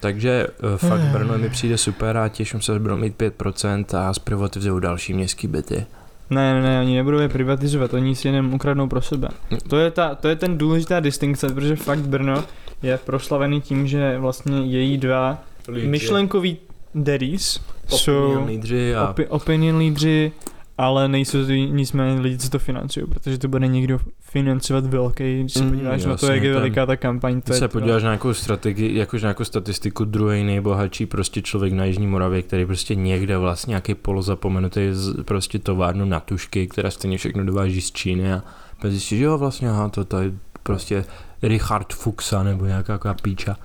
Takže 0.00 0.46
uh, 0.62 0.76
fakt 0.76 1.00
Brno 1.00 1.38
mi 1.38 1.50
přijde 1.50 1.78
super 1.78 2.16
a 2.16 2.28
těším 2.28 2.60
se, 2.60 2.72
že 2.72 2.78
budou 2.78 2.96
mít 2.96 3.16
5% 3.16 3.98
a 3.98 4.14
zprivatizují 4.14 4.80
další 4.82 5.14
městské 5.14 5.48
byty. 5.48 5.86
Ne, 6.30 6.54
ne, 6.54 6.62
ne, 6.62 6.80
oni 6.80 6.96
nebudou 6.96 7.18
je 7.18 7.28
privatizovat, 7.28 7.94
oni 7.94 8.14
si 8.14 8.28
jenom 8.28 8.54
ukradnou 8.54 8.88
pro 8.88 9.02
sebe. 9.02 9.28
To 9.68 9.76
je, 9.76 9.90
ta, 9.90 10.14
to 10.14 10.28
je 10.28 10.36
ten 10.36 10.58
důležitá 10.58 11.00
distinkce, 11.00 11.48
protože 11.48 11.76
fakt 11.76 11.98
Brno 11.98 12.44
je 12.82 12.98
proslavený 12.98 13.60
tím, 13.60 13.86
že 13.86 14.18
vlastně 14.18 14.58
její 14.60 14.98
dva 14.98 15.38
myšlenkoví 15.84 16.56
daddies 16.94 17.60
jsou 17.88 18.44
lídři 18.46 18.94
a 18.94 19.12
opi- 19.12 19.26
opinion 19.28 19.78
lídři, 19.78 20.32
ale 20.78 21.08
nejsou 21.08 21.46
to 21.46 21.52
nicméně 21.52 22.20
lidi, 22.20 22.38
co 22.38 22.50
to 22.50 22.58
financují, 22.58 23.06
protože 23.06 23.38
to 23.38 23.48
bude 23.48 23.66
někdo 23.66 23.98
financovat 24.20 24.86
velký, 24.86 25.40
když 25.40 25.52
se 25.52 25.62
Mm, 25.62 25.70
podíváš 25.70 26.04
na 26.04 26.16
to, 26.16 26.26
jak 26.26 26.42
je 26.42 26.54
veliká 26.54 26.86
ta 26.86 26.96
kampaň, 26.96 27.40
to 27.40 27.52
Když 27.52 27.58
se 27.58 27.68
podíváš 27.68 28.02
na 28.02 28.08
nějakou 28.10 28.34
strategii, 28.34 28.98
jakož 28.98 29.22
na 29.22 29.26
nějakou 29.26 29.44
statistiku, 29.44 30.04
druhý 30.04 30.44
nejbohatší 30.44 31.06
prostě 31.06 31.42
člověk 31.42 31.72
na 31.72 31.84
Jižní 31.84 32.06
Moravě, 32.06 32.42
který 32.42 32.66
prostě 32.66 32.94
někde 32.94 33.38
vlastně 33.38 33.70
nějaký 33.70 33.94
polozapomenutý 33.94 34.80
prostě 35.24 35.58
továrnu 35.58 36.04
na 36.04 36.20
tušky, 36.20 36.66
která 36.66 36.90
stejně 36.90 37.18
všechno 37.18 37.44
dováží 37.44 37.80
z 37.80 37.92
Číny 37.92 38.32
a 38.32 38.42
pak 38.80 38.90
zjistí, 38.90 39.18
že 39.18 39.24
jo 39.24 39.38
vlastně, 39.38 39.70
aha, 39.70 39.88
to 39.88 40.04
tady 40.04 40.32
prostě 40.62 41.04
Richard 41.48 41.92
Fuchsa 41.92 42.42
nebo 42.42 42.66
nějaká 42.66 42.92
taková 42.92 43.14
píča. 43.14 43.56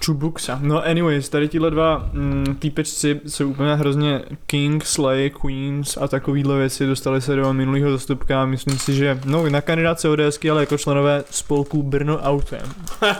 Čubuksa. 0.00 0.58
No 0.62 0.84
anyways, 0.84 1.28
tady 1.28 1.48
tyhle 1.48 1.70
dva 1.70 2.08
mm, 2.12 2.56
týpečci 2.58 3.20
jsou 3.26 3.48
úplně 3.48 3.74
hrozně 3.74 4.22
King, 4.46 4.86
Slay, 4.86 5.30
Queens 5.30 5.96
a 5.96 6.08
takovýhle 6.08 6.58
věci 6.58 6.86
dostali 6.86 7.20
se 7.20 7.36
do 7.36 7.52
minulého 7.52 7.90
zastupka 7.90 8.42
a 8.42 8.46
myslím 8.46 8.78
si, 8.78 8.94
že 8.94 9.20
no 9.24 9.50
na 9.50 9.60
kandidáce 9.60 10.08
ODSky, 10.08 10.50
ale 10.50 10.62
jako 10.62 10.78
členové 10.78 11.24
spolku 11.30 11.82
Brno 11.82 12.18
Autem. 12.18 12.72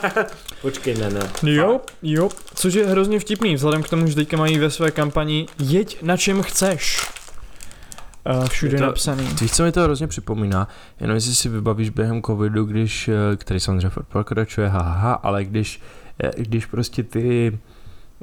Počkej, 0.62 0.94
ne, 0.94 1.10
ne. 1.10 1.30
Jo, 1.42 1.80
jo, 2.02 2.28
což 2.54 2.74
je 2.74 2.86
hrozně 2.86 3.20
vtipný, 3.20 3.54
vzhledem 3.54 3.82
k 3.82 3.88
tomu, 3.88 4.06
že 4.06 4.14
teďka 4.14 4.36
mají 4.36 4.58
ve 4.58 4.70
své 4.70 4.90
kampani 4.90 5.46
jeď 5.58 6.02
na 6.02 6.16
čem 6.16 6.42
chceš. 6.42 7.00
Uh, 8.30 8.46
všude 8.48 8.72
Je 8.76 8.78
to- 8.78 8.86
napsaný. 8.86 9.28
Víš, 9.40 9.52
co 9.52 9.62
mi 9.62 9.72
to 9.72 9.82
hrozně 9.82 10.06
připomíná? 10.06 10.68
Jenom 11.00 11.14
jestli 11.14 11.34
si 11.34 11.48
vybavíš 11.48 11.90
během 11.90 12.22
covidu, 12.22 12.64
když, 12.64 13.08
eh, 13.08 13.36
který 13.36 13.60
samozřejmě 13.60 13.90
pokračuje, 14.08 14.68
haha, 14.68 15.12
ale 15.12 15.44
když, 15.44 15.80
eh, 16.24 16.30
když 16.36 16.66
prostě 16.66 17.02
ty 17.02 17.58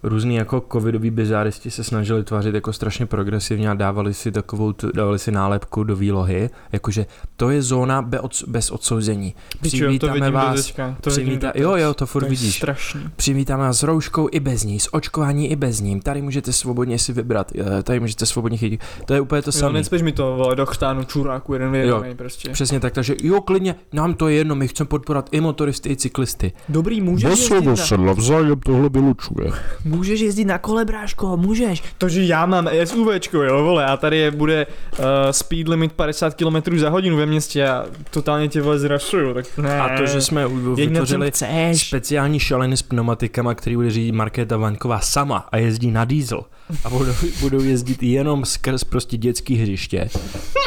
různý 0.04 0.36
jako 0.36 0.64
covidoví 0.72 1.12
bizáristi 1.12 1.72
se 1.72 1.84
snažili 1.84 2.24
tvářit 2.24 2.56
jako 2.56 2.74
strašně 2.74 3.06
progresivně 3.06 3.70
a 3.70 3.74
dávali 3.74 4.14
si 4.14 4.32
takovou, 4.32 4.74
tu- 4.74 4.92
dávali 4.92 5.20
si 5.20 5.32
nálepku 5.32 5.84
do 5.84 5.96
výlohy, 5.96 6.50
jakože 6.72 7.06
to 7.36 7.50
je 7.50 7.62
zóna 7.62 8.02
bez, 8.02 8.20
od, 8.22 8.44
bez 8.48 8.72
odsouzení. 8.72 9.34
To 9.52 9.58
Přivítáme 9.62 10.26
do 10.26 10.32
vás, 10.32 10.66
teďka, 10.66 10.96
to 11.02 11.10
přivítá, 11.10 11.52
jo, 11.56 11.76
jo, 11.76 11.94
to 11.94 12.06
furt 12.06 12.24
to 12.24 12.30
vidíš. 12.30 12.56
strašný. 12.58 13.02
Přivítáme 13.16 13.64
vás 13.64 13.80
s 13.80 13.84
rouškou 13.84 14.30
i 14.32 14.40
bez 14.40 14.64
ní, 14.64 14.80
s 14.80 14.94
očkování 14.94 15.52
i 15.52 15.56
bez 15.56 15.80
ní. 15.82 16.00
Tady 16.00 16.22
můžete 16.22 16.54
svobodně 16.54 17.00
si 17.00 17.14
vybrat, 17.14 17.52
eh, 17.80 17.84
tady 17.84 18.00
můžete 18.00 18.26
svobodně 18.26 18.58
chytit. 18.58 18.82
To 19.06 19.14
je 19.14 19.22
úplně 19.22 19.42
to 19.42 19.48
Jo, 19.48 19.52
samé. 19.52 19.74
necpeš 19.74 20.02
mi 20.02 20.12
to, 20.12 20.36
vole, 20.36 20.56
do 20.56 20.66
chtánu 20.66 21.04
čuráku, 21.04 21.54
jeden 21.54 21.72
vědomý 21.72 22.16
prostě. 22.16 22.50
Přesně 22.50 22.80
tak, 22.80 22.94
takže 22.94 23.16
jo, 23.24 23.42
klidně, 23.42 23.76
nám 23.94 24.14
to 24.14 24.28
je 24.28 24.36
jedno, 24.36 24.56
my 24.56 24.68
chceme 24.68 24.88
podporovat 24.88 25.30
i 25.32 25.42
motoristy, 25.42 25.90
i 25.90 25.96
cyklisty. 25.96 26.52
Dobrý, 26.70 27.02
můžeš 27.02 27.30
Bez 27.30 27.88
se 27.88 27.98
navzájem 27.98 28.60
tohle 28.60 28.90
vylučuje. 28.90 29.52
můžeš 29.90 30.20
jezdit 30.20 30.46
na 30.46 30.58
kole, 30.58 30.86
bráško, 30.86 31.38
můžeš. 31.38 31.84
To, 31.98 32.10
že 32.10 32.24
já 32.24 32.46
mám 32.46 32.70
SUVčko, 32.84 33.38
jo, 33.38 33.64
vole, 33.64 33.86
a 33.86 33.98
tady 33.98 34.18
je 34.18 34.32
bude 34.32 34.68
uh, 35.00 35.06
speed 35.32 35.68
limit 35.68 35.92
50 35.92 36.34
km 36.34 36.78
za 36.78 36.90
hodinu 36.90 37.18
ve 37.18 37.26
městě 37.26 37.68
a 37.68 37.86
totálně 38.10 38.48
tě 38.48 38.62
vole 38.62 38.80
zrašuju, 38.80 39.34
tak 39.34 39.58
ne. 39.58 39.80
A 39.80 39.98
to, 39.98 40.06
že 40.06 40.22
jsme 40.22 40.48
vytvořili 40.76 41.32
speciální 41.74 42.40
šaleny 42.40 42.78
s 42.78 42.82
pneumatikama, 42.82 43.56
který 43.56 43.76
bude 43.76 43.92
řídit 43.92 44.12
Markéta 44.12 44.58
Vaňková 44.58 45.00
sama 45.00 45.48
a 45.52 45.58
jezdí 45.58 45.92
na 45.92 46.06
diesel. 46.06 46.42
A 46.84 46.90
budou, 46.90 47.14
budou 47.40 47.64
jezdit 47.64 48.04
jenom 48.04 48.46
skrz 48.46 48.84
prostě 48.84 49.18
dětský 49.18 49.56
hřiště. 49.56 50.10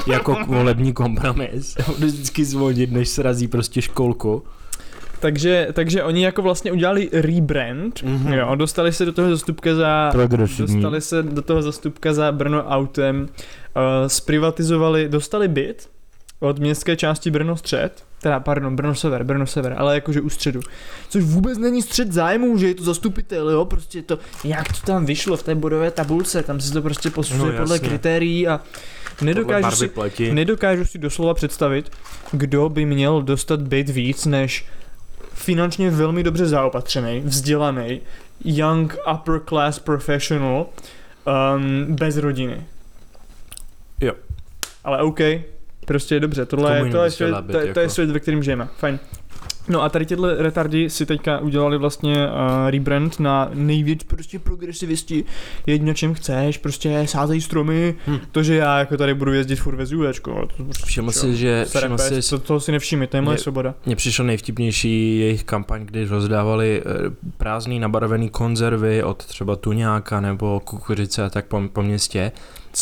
Jako 0.07 0.37
volební 0.47 0.93
kompromis. 0.93 1.77
Budou 1.87 2.07
vždycky 2.07 2.45
zvonit, 2.45 2.93
než 2.93 3.09
srazí 3.09 3.49
prostě 3.49 3.83
školku. 3.83 4.43
Takže, 5.23 5.69
takže 5.73 6.03
oni 6.03 6.25
jako 6.25 6.43
vlastně 6.43 6.73
udělali 6.73 7.09
rebrand, 7.13 8.03
Mhm. 8.03 8.27
mm-hmm. 8.27 8.33
jo, 8.39 8.55
dostali 8.55 8.93
se 8.93 9.05
do 9.05 9.13
toho 9.13 9.31
zastupka 9.31 9.75
za, 9.75 10.09
Progresivní. 10.13 10.75
dostali 10.75 11.01
se 11.01 11.23
do 11.23 11.43
toho 11.43 11.63
zastupka 11.63 12.13
za 12.13 12.33
Brno 12.33 12.65
autem, 12.65 13.21
uh, 13.23 13.83
zprivatizovali, 14.07 15.09
dostali 15.09 15.49
byt 15.49 15.89
od 16.41 16.59
městské 16.59 16.97
části 16.97 17.31
Brno 17.31 17.57
střed, 17.57 18.05
teda 18.23 18.41
pardon, 18.41 18.77
Brno 18.77 18.95
sever, 18.95 19.25
Brno 19.25 19.47
sever, 19.47 19.75
ale 19.79 19.95
jakože 19.95 20.21
u 20.21 20.29
středu. 20.29 20.61
Což 21.09 21.25
vůbec 21.25 21.59
není 21.59 21.83
střed 21.83 22.13
zájmu, 22.13 22.59
že 22.59 22.67
je 22.69 22.75
to 22.75 22.85
zastupitel, 22.85 23.51
jo, 23.51 23.65
prostě 23.65 24.03
to, 24.03 24.19
jak 24.45 24.69
to 24.73 24.87
tam 24.87 25.07
vyšlo 25.07 25.37
v 25.37 25.43
té 25.43 25.55
bodové 25.55 25.91
tabulce, 25.91 26.43
tam 26.43 26.61
se 26.61 26.73
to 26.73 26.83
prostě 26.83 27.11
posuzuje 27.11 27.53
No, 27.53 27.59
podle 27.59 27.79
kritérií 27.79 28.49
a 28.49 28.61
nedokážu 29.23 29.77
si, 29.77 29.89
pleti. 29.89 30.33
nedokážu 30.33 30.85
si 30.85 30.99
doslova 30.99 31.35
představit, 31.35 31.91
kdo 32.33 32.69
by 32.69 32.85
měl 32.87 33.23
dostat 33.23 33.63
byt 33.63 33.89
víc 33.89 34.27
než 34.27 34.67
finančně 35.33 35.91
velmi 35.91 36.23
dobře 36.23 36.47
zaopatřený, 36.47 37.21
vzdělaný, 37.21 38.01
young 38.45 38.97
upper 39.15 39.41
class 39.49 39.79
professional 39.79 40.67
um, 41.57 41.87
bez 41.97 42.17
rodiny. 42.17 42.67
Jo. 44.01 44.13
Ale 44.85 45.03
OK, 45.03 45.19
prostě 45.87 46.15
je 46.15 46.21
dobře, 46.21 46.47
tohle 46.47 46.77
je, 46.77 46.91
tohle 46.91 47.07
je, 47.07 47.11
svět, 47.11 47.31
nabít, 47.31 47.53
to, 47.53 47.59
je- 47.59 47.75
to 47.75 47.81
je 47.81 47.85
jako? 47.85 47.95
svět, 47.95 48.11
ve 48.11 48.21
kterém 48.21 48.43
žijeme, 48.43 48.69
fajn. 48.79 48.99
No 49.69 49.83
a 49.83 49.89
tady 49.89 50.07
tyhle 50.07 50.43
retardi 50.43 50.91
si 50.91 51.07
teďka 51.07 51.39
udělali 51.39 51.79
vlastně 51.79 52.27
uh, 52.27 52.71
rebrand 52.71 53.21
na 53.21 53.51
nejvíc 53.55 54.03
prostě 54.05 54.39
progresivisti, 54.39 55.25
jeď 55.67 55.83
na 55.83 55.95
čem 55.95 56.15
chceš, 56.15 56.59
prostě 56.59 57.03
sázej 57.07 57.41
stromy, 57.41 57.95
Hm. 58.07 58.19
to, 58.33 58.43
že 58.43 58.55
já 58.57 58.79
jako 58.79 58.97
tady 58.97 59.15
budu 59.15 59.33
jezdit 59.33 59.57
furt 59.57 59.77
ve 59.77 59.87
SUVčko, 59.87 60.49
to 60.57 60.65
prostě 60.65 60.87
Všiml 60.87 61.13
si, 61.13 61.37
že 61.37 61.65
všiml 61.65 61.99
si, 61.99 62.31
to, 62.31 62.39
toho 62.39 62.61
si 62.61 62.73
nevšimni, 62.73 63.07
to 63.07 63.17
je 63.17 63.21
moje 63.21 63.35
Mě- 63.35 63.43
svoboda. 63.43 63.75
Mně 63.87 63.97
přišlo 63.97 64.25
nejvtipnější 64.25 65.19
jejich 65.19 65.45
kampaň, 65.45 65.85
kdy 65.87 66.05
rozdávali 66.05 66.83
eh, 66.87 67.11
prázdný 67.37 67.79
nabarvený 67.81 68.29
konzervy 68.29 69.03
od 69.03 69.25
třeba 69.27 69.57
tuňáka 69.57 70.21
nebo 70.21 70.61
kukuřice 70.61 71.25
a 71.25 71.29
tak 71.31 71.47
po, 71.47 71.63
po 71.73 71.83
městě. 71.83 72.33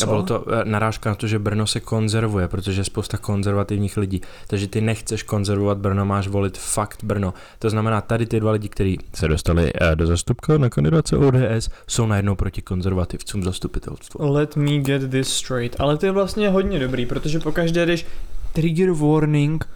A 0.03 0.07
bylo 0.07 0.23
to 0.23 0.45
eh, 0.53 0.65
narážka 0.65 1.11
na 1.11 1.15
to, 1.15 1.27
že 1.27 1.39
Brno 1.39 1.67
se 1.67 1.81
konzervuje, 1.81 2.49
protože 2.49 2.81
je 2.81 2.85
spousta 2.85 3.17
konzervativních 3.17 3.97
lidí. 3.97 4.21
Takže 4.47 4.67
ty 4.67 4.81
nechceš 4.81 5.23
konzervovat 5.23 5.79
Brno, 5.79 6.05
máš 6.05 6.29
volit 6.29 6.59
fakt 6.59 7.05
Brno. 7.05 7.35
To 7.59 7.71
znamená, 7.71 8.01
tady 8.01 8.27
ty 8.27 8.41
dva 8.41 8.53
lidi, 8.53 8.69
kteří 8.69 8.99
se 9.15 9.29
dostali 9.29 9.73
eh, 9.75 9.97
do 9.97 10.07
zastupka 10.07 10.59
na 10.59 10.71
kandidace 10.71 11.17
ODS, 11.17 11.71
jsou 11.87 12.07
najednou 12.07 12.35
proti 12.35 12.63
konzervativcům 12.63 13.43
zastupitelstvu. 13.43 14.33
Let 14.33 14.57
me 14.57 14.79
get 14.79 15.11
this 15.11 15.29
straight. 15.29 15.77
Ale 15.79 15.97
to 15.97 16.07
je 16.07 16.13
vlastně 16.13 16.49
hodně 16.49 16.79
dobrý, 16.79 17.07
protože 17.07 17.41
pokaždé 17.41 17.87
jdeš 17.87 18.07
trigger 18.53 18.91
warning 18.91 19.69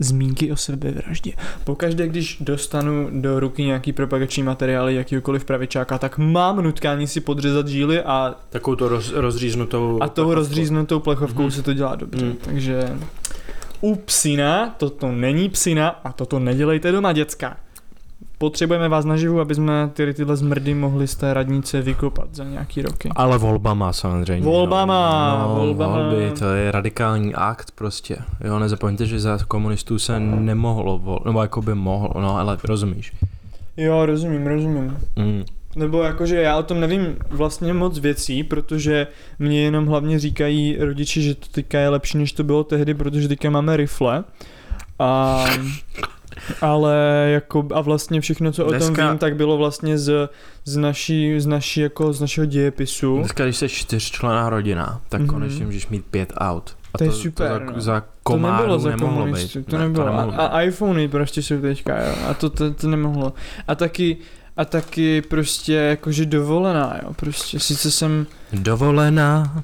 zmínky 0.00 0.52
o 0.52 0.56
sebevraždě. 0.56 1.32
Pokaždé, 1.64 2.08
když 2.08 2.36
dostanu 2.40 3.08
do 3.12 3.40
ruky 3.40 3.64
nějaký 3.64 3.92
propagační 3.92 4.42
materiály 4.42 4.94
jakýkoliv 4.94 5.44
pravičáka, 5.44 5.98
tak 5.98 6.18
mám 6.18 6.56
nutkání 6.62 7.06
si 7.06 7.20
podřezat 7.20 7.68
žíly 7.68 8.02
a, 8.02 8.34
Takovou 8.50 8.76
to 8.76 8.88
roz, 8.88 9.12
rozříznutou... 9.12 9.98
a 10.02 10.08
tou 10.08 10.34
rozříznutou 10.34 11.00
plechovkou 11.00 11.42
Mhm. 11.42 11.50
se 11.50 11.62
to 11.62 11.72
dělá 11.72 11.94
dobře. 11.96 12.24
Mhm. 12.24 12.36
Takže 12.44 12.88
u 13.80 13.96
psina 13.96 14.74
toto 14.78 15.12
není 15.12 15.48
psina 15.48 15.88
a 15.88 16.12
toto 16.12 16.38
nedělejte 16.38 16.92
doma, 16.92 17.12
děcka. 17.12 17.56
Potřebujeme 18.42 18.88
vás 18.88 19.04
naživu, 19.04 19.40
aby 19.40 19.54
jsme 19.54 19.90
ty, 19.92 20.14
tyhle 20.14 20.36
zmrdy 20.36 20.74
mohli 20.74 21.08
z 21.08 21.14
té 21.14 21.34
radnice 21.34 21.82
vykopat 21.82 22.28
za 22.32 22.44
nějaký 22.44 22.82
roky. 22.82 23.08
Ale 23.16 23.38
volbama 23.38 23.92
samozřejmě. 23.92 24.44
Volbama, 24.44 25.38
no, 25.48 25.54
volbama. 25.54 25.96
Volby, 25.96 26.32
to 26.38 26.44
je 26.44 26.70
radikální 26.70 27.34
akt 27.34 27.70
prostě. 27.74 28.16
Jo, 28.44 28.58
nezapomeňte, 28.58 29.06
že 29.06 29.20
za 29.20 29.38
komunistů 29.48 29.98
se 29.98 30.20
nemohlo 30.20 30.98
vol, 30.98 31.18
nebo 31.24 31.42
jako 31.42 31.62
by 31.62 31.74
mohlo, 31.74 32.20
no 32.20 32.38
ale 32.38 32.58
rozumíš. 32.64 33.12
Jo, 33.76 34.06
rozumím, 34.06 34.46
rozumím. 34.46 34.98
Mm. 35.16 35.44
Nebo 35.76 36.02
jakože 36.02 36.40
já 36.40 36.58
o 36.58 36.62
tom 36.62 36.80
nevím 36.80 37.16
vlastně 37.30 37.72
moc 37.72 37.98
věcí, 37.98 38.44
protože 38.44 39.06
mě 39.38 39.62
jenom 39.62 39.86
hlavně 39.86 40.18
říkají 40.18 40.76
rodiči, 40.78 41.22
že 41.22 41.34
to 41.34 41.46
teďka 41.50 41.78
je 41.78 41.88
lepší, 41.88 42.18
než 42.18 42.32
to 42.32 42.44
bylo 42.44 42.64
tehdy, 42.64 42.94
protože 42.94 43.28
teďka 43.28 43.50
máme 43.50 43.76
rifle. 43.76 44.24
A, 44.98 45.44
ale 46.60 46.94
jako 47.32 47.66
a 47.74 47.80
vlastně 47.80 48.20
všechno, 48.20 48.52
co 48.52 48.66
o 48.66 48.70
tom 48.70 48.78
Dneska- 48.78 49.08
vím, 49.08 49.18
tak 49.18 49.36
bylo 49.36 49.56
vlastně 49.56 49.98
z, 49.98 50.28
z 50.64 50.76
naší, 50.76 51.40
z 51.40 51.46
naší 51.46 51.80
jako 51.80 52.12
z 52.12 52.20
našeho 52.20 52.44
dějepisu. 52.44 53.18
Dneska, 53.18 53.44
když 53.44 53.56
jsi 53.56 53.68
čtyřčlená 53.68 54.50
rodina, 54.50 55.00
tak 55.08 55.20
Mhm. 55.20 55.28
mm-hmm. 55.30 55.32
konečně 55.32 55.64
můžeš 55.66 55.88
mít 55.88 56.04
pět 56.10 56.32
aut. 56.38 56.76
A 56.94 56.98
To 56.98 57.04
je 57.04 57.12
super, 57.12 57.48
To 57.48 57.66
za, 57.66 57.72
no. 57.76 57.80
za 57.80 58.00
To 58.00 58.06
komáru 58.22 58.56
nebylo 58.62 58.78
za 58.78 58.90
nemohlo 58.90 59.26
být. 59.26 59.56
to 59.66 59.78
Ne, 59.78 59.84
nebylo. 59.84 60.06
nemohlo 60.06 60.32
a, 60.40 60.46
a 60.46 60.60
iPhony 60.62 61.08
prostě 61.08 61.42
jsou 61.42 61.60
teďka, 61.60 62.02
jo. 62.06 62.14
A 62.28 62.34
to, 62.34 62.50
to, 62.50 62.74
to 62.74 62.88
nemohlo. 62.88 63.32
A 63.68 63.74
taky, 63.74 64.16
a 64.56 64.64
taky 64.64 65.22
prostě 65.22 65.72
jakože 65.74 66.26
dovolená, 66.26 66.98
jo. 67.02 67.12
Prostě 67.16 67.60
sice 67.60 67.90
jsem 67.90 68.26
Dovolená. 68.52 69.62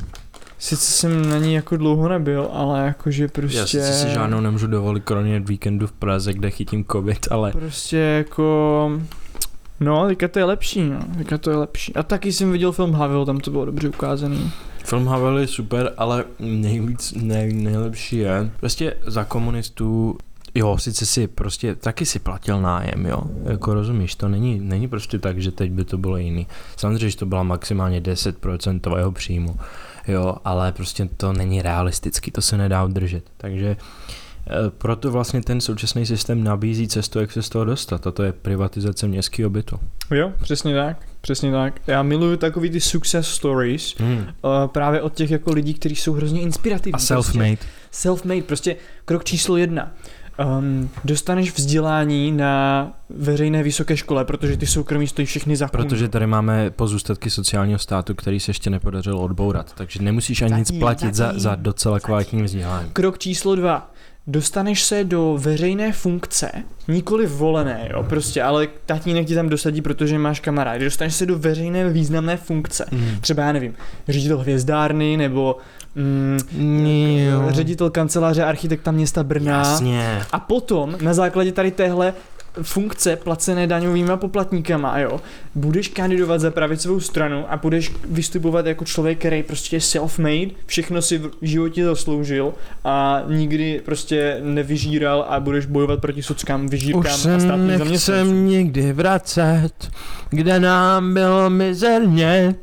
Sice 0.59 0.93
jsem 0.93 1.31
na 1.31 1.39
ní 1.39 1.55
jako 1.55 1.77
dlouho 1.77 2.09
nebyl, 2.09 2.49
ale 2.53 2.87
jakože 2.87 3.29
prostě... 3.29 3.59
Já 3.59 3.67
sice 3.67 3.93
si 3.93 4.09
žádnou 4.09 4.41
nemůžu 4.41 4.67
dovolit 4.67 5.05
kromě 5.05 5.41
víkendu 5.41 5.87
v 5.87 5.93
Praze, 5.93 6.33
kde 6.33 6.51
chytím 6.51 6.85
covid, 6.93 7.29
ale 7.31 7.53
Prostě 7.53 7.97
jako... 7.97 9.01
No, 9.81 10.07
teďka 10.07 10.29
to 10.29 10.39
je 10.39 10.45
lepší, 10.45 10.83
no. 10.83 10.99
Teďka 11.19 11.39
to 11.39 11.51
je 11.51 11.57
lepší. 11.57 11.95
A 11.95 12.03
taky 12.03 12.33
jsem 12.33 12.53
viděl 12.53 12.73
film 12.73 12.93
Havel, 12.93 13.27
tam 13.27 13.41
to 13.41 13.51
bylo 13.51 13.65
dobře 13.65 13.89
ukázaný. 13.89 14.53
film 14.85 15.07
Havel 15.07 15.39
je 15.39 15.47
super, 15.47 15.93
ale 15.99 16.25
nejvíc, 16.39 17.15
nej, 17.17 17.53
nejlepší 17.53 18.17
je, 18.17 18.51
prostě 18.61 18.97
za 19.07 19.25
komunistů 19.25 20.19
Jo, 20.57 20.79
sice 20.79 21.07
si 21.07 21.27
prostě 21.27 21.75
taky 21.75 22.07
si 22.07 22.19
platil 22.19 22.61
nájem, 22.61 23.07
jo. 23.07 23.23
Jako 23.45 23.75
rozumíš, 23.75 24.15
to 24.15 24.29
není, 24.29 24.61
není 24.61 24.89
prostě 24.89 25.19
tak, 25.19 25.39
že 25.39 25.51
teď 25.51 25.71
by 25.71 25.85
to 25.85 25.99
bylo 25.99 26.17
jiný. 26.17 26.47
Samozřejmě, 26.77 27.11
že 27.11 27.17
to 27.17 27.27
byla 27.27 27.43
maximálně 27.43 28.01
10% 28.01 28.81
tvého 28.81 29.13
příjmu, 29.13 29.57
jo, 30.09 30.37
ale 30.45 30.73
prostě 30.73 31.09
to 31.17 31.33
není 31.33 31.63
realistický, 31.63 32.31
to 32.31 32.43
se 32.43 32.57
nedá 32.57 32.85
udržet. 32.85 33.25
Takže 33.37 33.77
eh, 34.47 34.53
proto 34.79 35.11
vlastně 35.11 35.43
ten 35.43 35.61
současný 35.61 36.07
systém 36.07 36.45
nabízí 36.45 36.89
cestu, 36.89 37.19
jak 37.19 37.33
se 37.33 37.43
z 37.43 37.49
toho 37.49 37.65
dostat. 37.65 38.07
A 38.07 38.11
to 38.11 38.23
je 38.23 38.33
privatizace 38.33 39.09
městského 39.09 39.51
bytu. 39.51 39.81
Jo, 40.11 40.33
přesně 40.43 40.75
tak, 40.75 40.97
přesně 41.21 41.53
tak. 41.53 41.81
Já 41.87 42.03
miluju 42.03 42.37
takový 42.37 42.71
ty 42.71 42.81
success 42.81 43.29
stories, 43.29 43.95
Hmm. 43.99 44.19
uh, 44.19 44.25
právě 44.67 45.03
od 45.03 45.15
těch 45.15 45.31
jako 45.31 45.53
lidí, 45.53 45.75
kteří 45.75 45.97
jsou 45.97 46.13
hrozně 46.13 46.41
inspirativní. 46.41 46.95
A 46.95 46.99
self-made. 46.99 47.57
Prostě. 47.57 48.09
Self-made, 48.09 48.43
prostě 48.43 48.77
krok 49.05 49.25
číslo 49.25 49.57
jedna. 49.57 49.93
Um, 50.59 50.90
dostaneš 51.05 51.52
vzdělání 51.52 52.33
na 52.33 52.93
veřejné 53.11 53.62
vysoké 53.62 53.97
škole, 53.97 54.25
protože 54.25 54.57
ty 54.57 54.66
soukromí 54.66 55.07
stojí 55.07 55.26
všechny 55.26 55.57
za 55.57 55.69
kůň. 55.69 55.83
Protože 55.83 56.09
tady 56.09 56.26
máme 56.26 56.71
pozůstatky 56.71 57.31
sociálního 57.31 57.78
státu, 57.78 58.14
který 58.14 58.40
se 58.40 58.50
ještě 58.50 58.71
nepodařilo 58.71 59.23
odbourat, 59.23 59.73
takže 59.73 60.02
nemusíš 60.02 60.43
ani 60.43 60.55
nic 60.55 60.69
Zatím, 60.69 60.81
platit 60.81 61.14
za, 61.14 61.26
zatím, 61.26 61.40
za 61.40 61.55
docela 61.55 62.00
kvalitní 62.00 62.43
vzdělání. 62.43 62.90
Krok 62.93 63.19
číslo 63.19 63.55
dva. 63.55 63.90
Dostaneš 64.28 64.83
se 64.83 65.05
do 65.05 65.38
veřejné 65.40 65.93
funkce, 65.93 66.52
nikoli 66.88 67.26
volené, 67.26 67.88
jo, 67.93 68.02
prostě, 68.02 68.43
ale 68.43 68.69
tatínek 68.87 69.26
ti 69.26 69.35
tam 69.35 69.49
dosadí, 69.49 69.83
protože 69.83 70.19
máš 70.19 70.40
kamarády. 70.40 70.85
Dostaneš 70.85 71.14
se 71.14 71.26
do 71.26 71.38
veřejné 71.38 71.88
významné 71.88 72.37
funkce. 72.37 72.87
Mm. 72.93 73.09
Třeba, 73.21 73.42
já 73.42 73.53
nevím, 73.53 73.75
ředitel 74.09 74.38
hvězdárny, 74.38 75.16
nebo 75.16 75.57
mm, 75.96 76.87
Jo. 77.30 77.42
ředitel 77.48 77.90
kanceláře 77.90 78.44
architekta 78.44 78.90
města 78.90 79.24
Brna. 79.24 79.59
Jasně. 79.59 80.20
A 80.32 80.40
potom, 80.40 80.96
na 81.00 81.14
základě 81.14 81.52
tady 81.52 81.70
téhle 81.70 82.14
funkce 82.62 83.16
placené 83.16 83.66
daňovýma 83.66 84.16
poplatníkama, 84.16 84.98
jo, 84.98 85.20
budeš 85.54 85.88
kandidovat 85.88 86.40
za 86.40 86.50
pravicovou 86.50 87.00
stranu 87.00 87.44
a 87.48 87.56
budeš 87.56 87.92
vystupovat 88.11 88.66
jako 88.66 88.85
člověk, 88.85 89.18
který 89.18 89.42
prostě 89.42 89.76
je 89.76 89.80
self-made, 89.80 90.50
všechno 90.66 91.02
si 91.02 91.18
v 91.18 91.30
životě 91.42 91.85
zasloužil 91.85 92.54
a 92.85 93.22
nikdy 93.28 93.82
prostě 93.85 94.38
nevyžíral 94.42 95.26
a 95.28 95.40
budeš 95.40 95.66
bojovat 95.66 96.00
proti 96.00 96.22
sockám, 96.22 96.66
vyžírkám 96.68 97.00
Už 97.00 97.26
a 97.26 97.40
státním 97.40 97.78
zaměstnancům. 97.78 98.46
nikdy 98.46 98.92
vracet, 98.92 99.72
kde 100.30 100.61
nám 100.61 101.14
bylo 101.14 101.50
mizerně. 101.50 102.54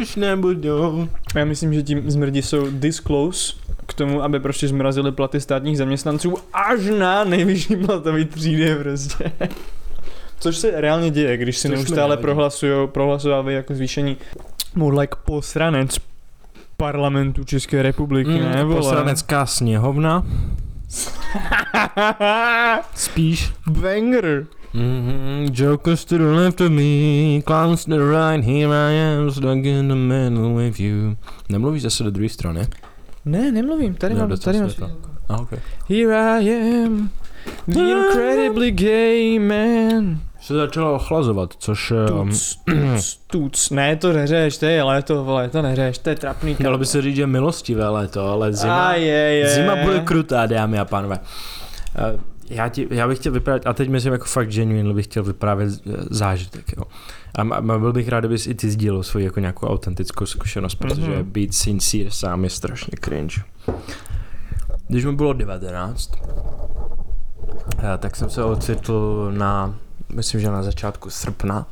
Už 0.00 0.16
nebudou. 0.16 1.08
Já 1.34 1.44
myslím, 1.44 1.74
že 1.74 1.82
tím 1.82 2.10
zmrdi 2.10 2.42
jsou 2.42 2.70
this 2.70 3.00
close 3.00 3.52
k 3.86 3.94
tomu, 3.94 4.22
aby 4.22 4.40
prostě 4.40 4.68
zmrazili 4.68 5.12
platy 5.12 5.40
státních 5.40 5.78
zaměstnanců 5.78 6.34
až 6.52 6.80
na 6.98 7.24
nejvyšší 7.24 7.76
platový 7.76 8.24
třídy 8.24 8.76
prostě. 8.76 9.32
Což 10.40 10.56
se 10.56 10.80
reálně 10.80 11.10
děje, 11.10 11.36
když 11.36 11.58
si 11.58 11.68
Což 11.68 11.76
neustále 11.76 12.16
prohlasují, 12.16 12.88
prohlasovávají 12.88 13.56
jako 13.56 13.74
zvýšení 13.74 14.16
more 14.74 15.00
like 15.00 15.16
posranec 15.24 15.98
parlamentu 16.76 17.44
České 17.44 17.82
republiky, 17.82 18.30
Mm, 18.30 18.40
ne 18.40 18.64
vole? 18.64 18.76
Poslanecká 18.76 19.46
sněhovna. 19.46 20.26
Spíš. 22.94 23.52
Banger. 23.66 24.46
Mm-hmm. 24.76 25.50
Jokers 25.52 26.04
to 26.04 26.18
the 26.18 26.24
left 26.24 26.60
of 26.60 26.70
me, 26.70 27.42
clowns 27.46 27.84
to 27.84 27.90
the 27.90 27.98
right, 28.04 28.44
here 28.44 28.68
I 28.68 28.92
am, 28.92 29.30
stuck 29.30 29.64
in 29.64 29.88
the 29.88 29.94
middle 29.94 30.54
with 30.54 30.80
you. 30.80 31.16
Nemluvíš 31.48 31.82
zase 31.82 32.04
do 32.04 32.10
druhé 32.10 32.28
strany? 32.28 32.66
Ne, 33.24 33.52
nemluvím, 33.52 33.94
tady 33.94 34.14
Ne, 34.14 34.20
mám, 34.20 34.36
tady 34.38 34.60
mám. 34.60 34.70
světla. 34.70 34.90
A 35.28 35.38
okay. 35.38 35.58
Here 35.88 36.16
I 36.16 36.50
am, 36.84 37.10
the 37.66 37.80
incredibly 37.80 38.70
gay 38.70 39.38
man. 39.38 40.20
Se 40.40 40.54
začalo 40.54 40.94
ochlazovat, 40.94 41.54
což... 41.58 41.92
Um, 42.20 42.28
Tuc, 42.30 42.56
tuc, 42.64 43.16
tuc. 43.26 43.70
Ne, 43.70 43.96
to 43.96 44.12
neřeš, 44.12 44.58
to 44.58 44.66
je 44.66 44.82
léto, 44.82 45.24
vole, 45.24 45.48
to 45.48 45.62
neřeš, 45.62 45.98
to 45.98 46.08
je 46.08 46.16
trapný. 46.16 46.56
mělo 46.58 46.78
by 46.78 46.86
se 46.86 47.02
říct, 47.02 47.16
že 47.16 47.26
milostivé 47.26 47.88
léto, 47.88 48.26
ale 48.26 48.52
zima, 48.52 48.88
A 48.88 48.92
je, 48.94 49.06
je. 49.06 49.48
zima 49.48 49.76
bude 49.76 50.00
krutá, 50.00 50.46
dámy 50.46 50.78
a 50.78 50.84
pánové. 50.84 51.18
Uh, 52.14 52.20
já, 52.50 52.68
ti, 52.68 52.86
já 52.90 53.08
bych 53.08 53.18
chtěl 53.18 53.32
vyprávět, 53.32 53.66
a 53.66 53.72
teď 53.72 53.88
myslím 53.88 54.12
jako 54.12 54.24
fakt 54.24 54.48
genuine, 54.52 54.94
bych 54.94 55.06
chtěl 55.06 55.22
vyprávět 55.22 55.70
eh, 55.86 55.92
zážitek, 56.10 56.64
jo. 56.76 56.82
A, 57.34 57.42
a 57.54 57.60
byl 57.60 57.92
bych 57.92 58.08
rád, 58.08 58.20
kdybys 58.20 58.46
i 58.46 58.54
ty 58.54 58.70
sdílel 58.70 59.02
svoji 59.02 59.24
jako 59.24 59.40
nějakou 59.40 59.66
autentickou 59.66 60.26
zkušenost, 60.26 60.74
protože 60.74 61.10
Mhm. 61.10 61.22
být 61.30 61.54
sincere 61.54 62.10
sám 62.10 62.44
je 62.44 62.50
strašně 62.50 62.92
cringe. 63.04 63.40
Když 64.88 65.04
mi 65.04 65.12
bylo 65.12 65.32
19, 65.32 66.10
eh, 67.78 67.98
tak 67.98 68.16
jsem 68.16 68.30
se 68.30 68.44
ocitl 68.44 69.30
na, 69.36 69.74
myslím, 70.14 70.40
že 70.40 70.50
na 70.50 70.62
začátku 70.62 71.10
srpna, 71.10 71.66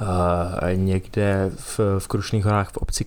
uh, 0.00 0.06
někde 0.74 1.50
v, 1.56 1.80
v 1.98 2.08
Krušných 2.08 2.44
horách 2.44 2.70
v 2.70 2.76
obci, 2.76 3.04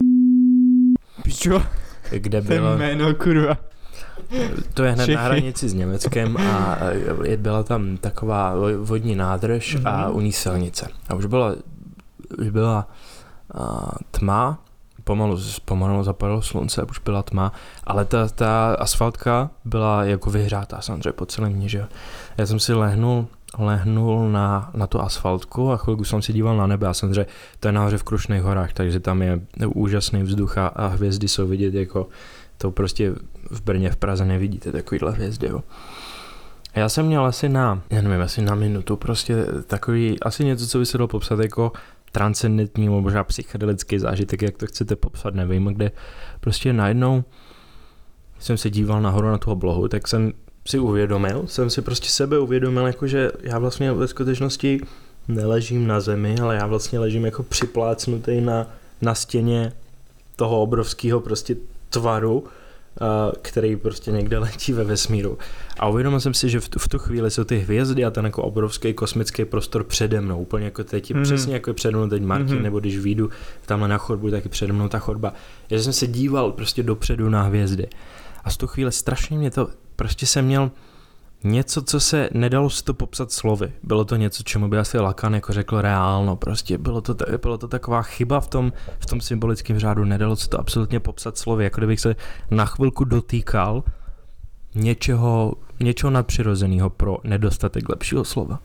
Pičo, 1.24 1.63
kde 2.12 2.41
bylo... 2.41 2.78
jméno, 2.78 3.13
kurva. 3.15 3.58
To 4.74 4.84
je 4.84 4.92
hned 4.92 5.06
Čechy. 5.06 5.15
na 5.15 5.22
hranici 5.24 5.70
s 5.70 5.74
Německem 5.74 6.38
a 6.38 6.78
e, 7.26 7.38
byla 7.38 7.63
tam 7.63 7.98
taková 7.98 8.56
vo- 8.56 8.84
vodní 8.86 9.15
nádrž 9.15 9.78
a 9.86 10.06
Mhm. 10.08 10.15
u 10.15 10.22
ní 10.22 10.32
silnice. 10.34 10.88
A 11.10 11.13
už 11.15 11.26
byla, 11.26 11.56
už 12.39 12.50
byla 12.50 12.88
a, 13.54 13.92
tma, 14.12 14.60
pomalu, 15.04 15.38
pomalu 15.65 16.04
zapadlo 16.04 16.42
slunce, 16.42 16.84
už 16.84 17.00
byla 17.00 17.24
tma, 17.24 17.52
ale 17.84 18.06
ta, 18.06 18.28
ta 18.28 18.74
asfaltka 18.80 19.50
byla 19.65 20.04
jako 20.04 20.30
vyhřátá 20.30 20.82
samozřejmě 20.82 21.12
po 21.12 21.26
celém 21.26 21.54
dní, 21.54 21.70
že. 21.70 21.88
Já 22.38 22.46
jsem 22.46 22.60
si 22.60 22.74
lehnul, 22.74 23.28
lehnul 23.58 24.30
na, 24.32 24.72
na 24.74 24.88
tu 24.88 25.02
asfaltku 25.02 25.72
a 25.72 25.78
chvilku 25.78 26.04
jsem 26.04 26.22
si 26.22 26.34
díval 26.34 26.58
na 26.58 26.68
nebe 26.68 26.88
a 26.88 26.94
samozřejmě 26.94 27.26
to 27.60 27.68
je 27.68 27.72
nahoře 27.72 27.98
v 27.98 28.04
Krušných 28.04 28.42
horách, 28.44 28.74
takže 28.74 29.00
tam 29.00 29.22
je 29.22 29.39
úžasný 29.68 30.24
vzduch 30.24 30.58
a, 30.58 30.68
a 30.68 30.88
hvězdy 30.88 31.28
jsou 31.28 31.48
vidět 31.48 31.74
jako 31.74 32.08
to 32.58 32.72
prostě 32.72 33.13
v 33.49 33.62
Brně, 33.62 33.89
v 33.89 33.95
Praze 33.95 34.25
nevidíte 34.25 34.71
takovýhle 34.71 35.12
hvězdy, 35.12 35.47
jo. 35.47 35.63
Já 36.75 36.89
jsem 36.89 37.05
měl 37.05 37.25
asi 37.25 37.49
na, 37.49 37.81
já 37.89 38.01
nevím, 38.01 38.21
asi 38.21 38.41
na 38.41 38.55
minutu 38.55 38.95
prostě 38.95 39.45
takový, 39.67 40.19
asi 40.19 40.45
něco, 40.45 40.67
co 40.67 40.79
by 40.79 40.85
se 40.85 40.97
dalo 40.97 41.07
popsat 41.07 41.39
jako 41.39 41.71
transcendentní 42.12 42.85
nebo 42.85 43.01
možná 43.01 43.23
psychedelický 43.23 43.99
zážitek, 43.99 44.41
jak 44.41 44.57
to 44.57 44.65
chcete 44.65 44.95
popsat, 44.95 45.33
nevím, 45.33 45.65
kde 45.65 45.91
prostě 46.39 46.73
najednou 46.73 47.23
jsem 48.39 48.57
se 48.57 48.69
díval 48.69 49.01
nahoru 49.01 49.27
na 49.27 49.38
tu 49.38 49.51
oblohu, 49.51 49.88
tak 49.88 50.07
jsem 50.07 50.33
si 50.67 50.79
uvědomil, 50.79 51.43
jsem 51.47 51.69
si 51.69 51.81
prostě 51.81 52.09
sebe 52.09 52.39
uvědomil, 52.39 52.88
jako 52.88 53.07
že 53.07 53.31
já 53.43 53.59
vlastně 53.59 53.91
ve 53.93 54.07
skutečnosti 54.07 54.81
neležím 55.27 55.88
na 55.88 55.99
zemi, 55.99 56.35
ale 56.41 56.55
já 56.55 56.65
vlastně 56.65 56.99
ležím 56.99 57.25
jako 57.25 57.43
připlácnutý 57.43 58.41
na, 58.41 58.67
na 59.01 59.15
stěně 59.15 59.73
toho 60.35 60.62
obrovského 60.62 61.19
prostě 61.19 61.55
tvaru, 61.89 62.43
který 63.41 63.75
prostě 63.75 64.12
někde 64.12 64.38
letí 64.38 64.73
ve 64.73 64.83
vesmíru. 64.83 65.38
A 65.79 65.88
uvědomil 65.88 66.19
jsem 66.19 66.33
si, 66.33 66.49
že 66.49 66.59
v 66.59 66.69
tu, 66.69 66.79
v 66.79 66.88
tu 66.88 66.99
chvíli 66.99 67.31
jsou 67.31 67.43
ty 67.43 67.59
hvězdy 67.59 68.05
a 68.05 68.12
ten 68.12 68.25
jako 68.25 68.43
obrovský 68.43 68.93
kosmický 68.93 69.45
prostor 69.45 69.83
přede 69.83 70.21
mnou, 70.21 70.39
úplně 70.41 70.65
jako 70.65 70.83
teď, 70.83 71.09
Mhm. 71.12 71.19
mm. 71.19 71.23
přesně 71.23 71.53
jako 71.53 71.69
je 71.69 71.73
přede 71.73 71.97
mnou 71.97 72.09
teď 72.09 72.21
Martin, 72.23 72.45
Mhm. 72.47 72.57
mm. 72.57 72.63
nebo 72.63 72.79
když 72.79 72.97
vyjdu 72.97 73.29
tamhle 73.65 73.88
na 73.88 73.97
chodbu, 73.97 74.31
tak 74.31 74.43
je 74.43 74.49
přede 74.49 74.73
mnou 74.73 74.88
ta 74.88 74.99
chodba. 74.99 75.33
Já 75.69 75.79
jsem 75.79 75.93
se 75.93 76.07
díval 76.07 76.51
prostě 76.51 76.83
dopředu 76.83 77.29
na 77.29 77.43
hvězdy. 77.43 77.88
A 78.43 78.49
z 78.49 78.57
tu 78.57 78.67
chvíli 78.67 78.91
strašně 78.91 79.38
mě 79.38 79.51
to, 79.51 79.67
prostě 79.95 80.25
jsem 80.25 80.45
měl 80.45 80.71
něco, 81.43 81.82
co 81.82 81.99
se 81.99 82.30
nedalo 82.34 82.69
si 82.69 82.84
to 82.84 82.93
popsat 82.93 83.32
slovy. 83.32 83.71
Bylo 83.84 84.06
to 84.06 84.15
něco, 84.15 84.43
čemu 84.43 84.67
by 84.67 84.78
asi 84.78 84.99
Lacan 84.99 85.36
jako 85.36 85.54
řekl 85.54 85.82
reálno, 85.82 86.36
prostě 86.36 86.78
bylo 86.78 87.02
to, 87.02 87.15
bylo 87.41 87.58
to 87.58 87.67
taková 87.67 88.02
chyba 88.02 88.39
v 88.39 88.47
tom, 88.47 88.73
v 88.99 89.06
tom 89.06 89.21
symbolickém 89.21 89.80
řádu, 89.80 90.06
nedalo 90.06 90.36
se 90.36 90.49
to 90.49 90.60
absolutně 90.60 90.99
popsat 90.99 91.38
slovy, 91.38 91.63
jako 91.63 91.78
kdybych 91.78 91.99
se 91.99 92.15
na 92.52 92.65
chvilku 92.65 93.04
dotýkal 93.04 93.84
něčeho, 94.75 95.54
něčeho 95.80 96.10
nadpřirozeného 96.10 96.89
pro 96.89 97.17
nedostatek 97.23 97.89
lepšího 97.89 98.23
slova. 98.23 98.60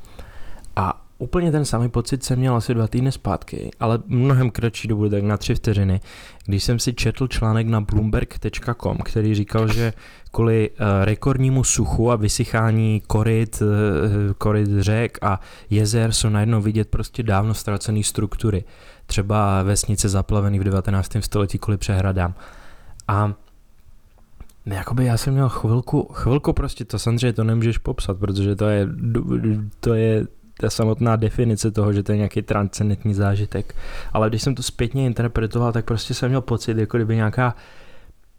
A 0.76 1.03
úplně 1.24 1.52
ten 1.52 1.64
samý 1.64 1.88
pocit 1.88 2.24
jsem 2.24 2.38
měl 2.38 2.56
asi 2.56 2.74
dva 2.74 2.88
týdny 2.88 3.12
zpátky, 3.12 3.70
ale 3.80 3.98
mnohem 4.06 4.50
kratší 4.50 4.88
dobu, 4.88 5.08
tak 5.08 5.22
na 5.22 5.36
tři 5.36 5.54
vteřiny, 5.54 6.00
když 6.46 6.64
jsem 6.64 6.78
si 6.78 6.94
četl 6.94 7.28
článek 7.28 7.66
na 7.66 7.80
bloomberg.com, 7.80 8.98
který 9.04 9.34
říkal, 9.34 9.72
že 9.72 9.92
kvůli 10.32 10.70
eh, 10.70 11.04
rekordnímu 11.04 11.64
suchu 11.64 12.10
a 12.10 12.16
vysychání 12.16 13.02
koryt, 13.06 13.62
eh, 13.62 14.34
koryt 14.34 14.68
řek 14.80 15.18
a 15.22 15.40
jezer 15.70 16.12
jsou 16.12 16.28
najednou 16.28 16.60
vidět 16.60 16.88
prostě 16.88 17.22
dávno 17.22 17.54
ztracené 17.54 18.02
struktury. 18.02 18.64
Třeba 19.06 19.62
vesnice 19.62 20.08
zaplavený 20.08 20.58
v 20.58 20.64
19. 20.64 21.22
století 21.22 21.58
kvůli 21.58 21.76
přehradám. 21.76 22.34
A 23.08 23.34
Jakoby 24.66 25.04
já 25.04 25.16
jsem 25.16 25.34
měl 25.34 25.48
chvilku, 25.48 26.08
chvilku 26.12 26.52
prostě 26.52 26.84
to 26.84 26.98
samozřejmě 26.98 27.32
to 27.32 27.44
nemůžeš 27.44 27.78
popsat, 27.78 28.18
protože 28.18 28.56
to 28.56 28.68
je, 28.68 28.88
to 29.80 29.94
je 29.94 30.26
ta 30.60 30.70
samotná 30.70 31.16
definice 31.16 31.70
toho, 31.70 31.92
že 31.92 32.02
to 32.02 32.12
je 32.12 32.18
nějaký 32.18 32.42
transcendentní 32.42 33.14
zážitek. 33.14 33.74
Ale 34.12 34.28
když 34.28 34.42
jsem 34.42 34.54
to 34.54 34.62
zpětně 34.62 35.06
interpretoval, 35.06 35.72
tak 35.72 35.84
prostě 35.84 36.14
jsem 36.14 36.28
měl 36.28 36.40
pocit, 36.40 36.78
jako 36.78 36.96
kdyby 36.96 37.16
nějaká 37.16 37.56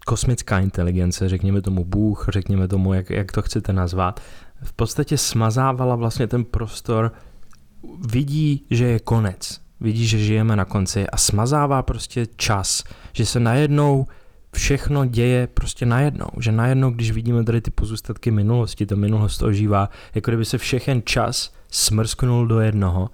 kosmická 0.06 0.60
inteligence, 0.60 1.30
řekněme 1.30 1.62
tomu 1.62 1.86
Bůh, 1.86 2.26
řekněme 2.30 2.68
tomu, 2.68 2.94
jak, 2.94 3.10
jak 3.10 3.32
to 3.32 3.42
chcete 3.42 3.74
nazvat, 3.74 4.20
v 4.64 4.74
podstatě 4.74 5.18
smazávala 5.18 5.96
vlastně 5.96 6.28
ten 6.28 6.44
prostor, 6.44 7.12
vidí, 8.12 8.66
že 8.70 8.86
je 8.86 9.00
konec, 9.00 9.62
vidí, 9.80 10.08
že 10.08 10.18
žijeme 10.18 10.56
na 10.56 10.66
konci 10.66 11.08
a 11.08 11.18
smazává 11.18 11.84
prostě 11.84 12.28
čas, 12.36 12.84
že 13.14 13.26
se 13.26 13.40
najednou 13.40 14.08
všechno 14.54 15.06
děje 15.06 15.48
prostě 15.48 15.86
najednou, 15.86 16.28
že 16.40 16.52
najednou, 16.52 16.92
když 16.92 17.12
vidíme 17.12 17.44
tady 17.44 17.62
ty 17.62 17.72
pozůstatky 17.72 18.32
minulosti, 18.32 18.86
ta 18.86 18.96
minulost 18.96 19.44
ožívá, 19.44 19.90
jako 20.16 20.32
kdyby 20.32 20.46
se 20.46 20.58
všechen 20.58 21.02
čas 21.06 21.55
smrsknul 21.76 22.48
do 22.48 22.60
jednoho, 22.60 23.10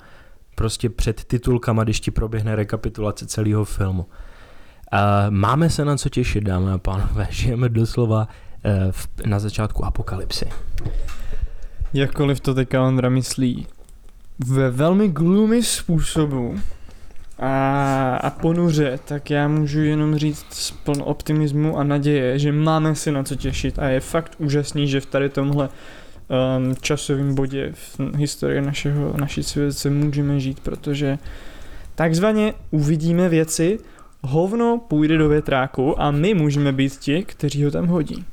prostě 0.55 0.89
před 0.89 1.23
titulkama, 1.23 1.83
když 1.83 1.99
ti 1.99 2.11
proběhne 2.11 2.55
rekapitulace 2.55 3.25
celého 3.25 3.65
filmu. 3.65 4.01
Uh, 4.03 4.99
máme 5.29 5.69
se 5.69 5.85
na 5.85 5.97
co 5.97 6.09
těšit, 6.09 6.43
dámy 6.43 6.71
a 6.71 6.77
pánové, 6.77 7.27
žijeme 7.31 7.69
doslova 7.69 8.27
uh, 8.65 8.91
v, 8.91 9.07
na 9.25 9.39
začátku 9.39 9.85
apokalypsy. 9.85 10.49
Jakkoliv 11.93 12.39
to 12.39 12.53
teďka 12.53 12.83
Ondra 12.83 13.09
myslí 13.09 13.67
ve 14.47 14.71
velmi 14.71 15.07
gloomy 15.07 15.63
způsobu 15.63 16.59
a, 17.39 18.15
a 18.15 18.29
ponuře, 18.29 18.99
tak 19.05 19.29
já 19.29 19.47
můžu 19.47 19.79
jenom 19.79 20.15
říct 20.15 20.45
s 20.49 20.71
plno 20.71 21.05
optimismu 21.05 21.77
a 21.77 21.83
naděje, 21.83 22.39
že 22.39 22.51
máme 22.51 22.95
se 22.95 23.11
na 23.11 23.23
co 23.23 23.35
těšit 23.35 23.79
a 23.79 23.89
je 23.89 23.99
fakt 23.99 24.35
úžasný, 24.37 24.87
že 24.87 25.01
v 25.01 25.05
tady 25.05 25.29
tomhle 25.29 25.69
um, 26.31 26.75
časovém 26.81 27.35
bodě 27.35 27.71
v 27.73 27.99
historii 28.15 28.61
našeho, 28.61 29.13
naší 29.17 29.43
civilizace 29.43 29.89
můžeme 29.89 30.39
žít, 30.39 30.59
protože 30.59 31.17
takzvaně 31.95 32.53
uvidíme 32.71 33.29
věci, 33.29 33.79
hovno 34.21 34.81
půjde 34.87 35.17
do 35.17 35.29
větráku 35.29 36.01
a 36.01 36.11
my 36.11 36.33
můžeme 36.33 36.71
být 36.71 36.95
ti, 36.95 37.23
kteří 37.23 37.63
ho 37.63 37.71
tam 37.71 37.87
hodí. 37.87 38.25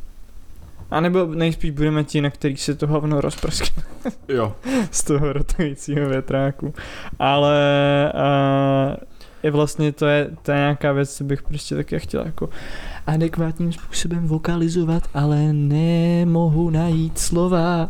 A 0.91 1.01
nebo 1.01 1.27
nejspíš 1.27 1.71
budeme 1.71 2.05
ti, 2.05 2.21
na 2.21 2.31
který 2.31 2.57
se 2.57 2.75
to 2.75 2.87
hovno 2.87 3.21
rozprskne 3.21 3.83
Jo. 4.29 4.57
z 4.91 5.05
toho 5.05 5.33
rotujícího 5.33 6.09
větráku. 6.09 6.75
Ale 7.19 7.59
uh, 8.15 9.18
je 9.43 9.51
vlastně 9.51 9.93
to 9.93 10.07
je, 10.07 10.31
to 10.43 10.51
je 10.51 10.57
nějaká 10.59 10.93
věc, 10.93 11.17
co 11.17 11.25
bych 11.25 11.43
prostě 11.43 11.75
taky 11.75 11.99
chtěl 11.99 12.23
jako 12.27 12.49
adekvátním 13.07 13.73
způsobem 13.73 14.29
vokalizovat, 14.29 15.03
ale 15.15 15.53
nemohu 15.53 16.71
najít 16.71 17.19
slova, 17.19 17.89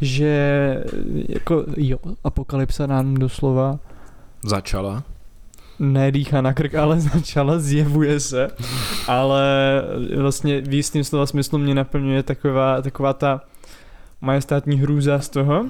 že 0.00 0.84
jako 1.28 1.64
jo, 1.76 1.98
apokalypsa 2.24 2.86
nám 2.86 3.14
doslova 3.14 3.78
Začala. 4.44 5.02
nedýchá 5.78 6.40
na 6.40 6.52
krk, 6.52 6.74
ale 6.74 7.00
začala, 7.14 7.58
zjevuje 7.58 8.20
se, 8.20 8.48
ale 9.06 9.42
vlastně 10.16 10.60
v 10.60 10.74
jistým 10.74 11.04
slova 11.04 11.26
smyslu 11.26 11.58
mě 11.58 11.74
naplňuje 11.74 12.22
taková, 12.22 12.82
taková 12.82 13.12
ta 13.12 13.40
majestátní 14.20 14.76
hrůza 14.76 15.18
z 15.18 15.28
toho, 15.28 15.66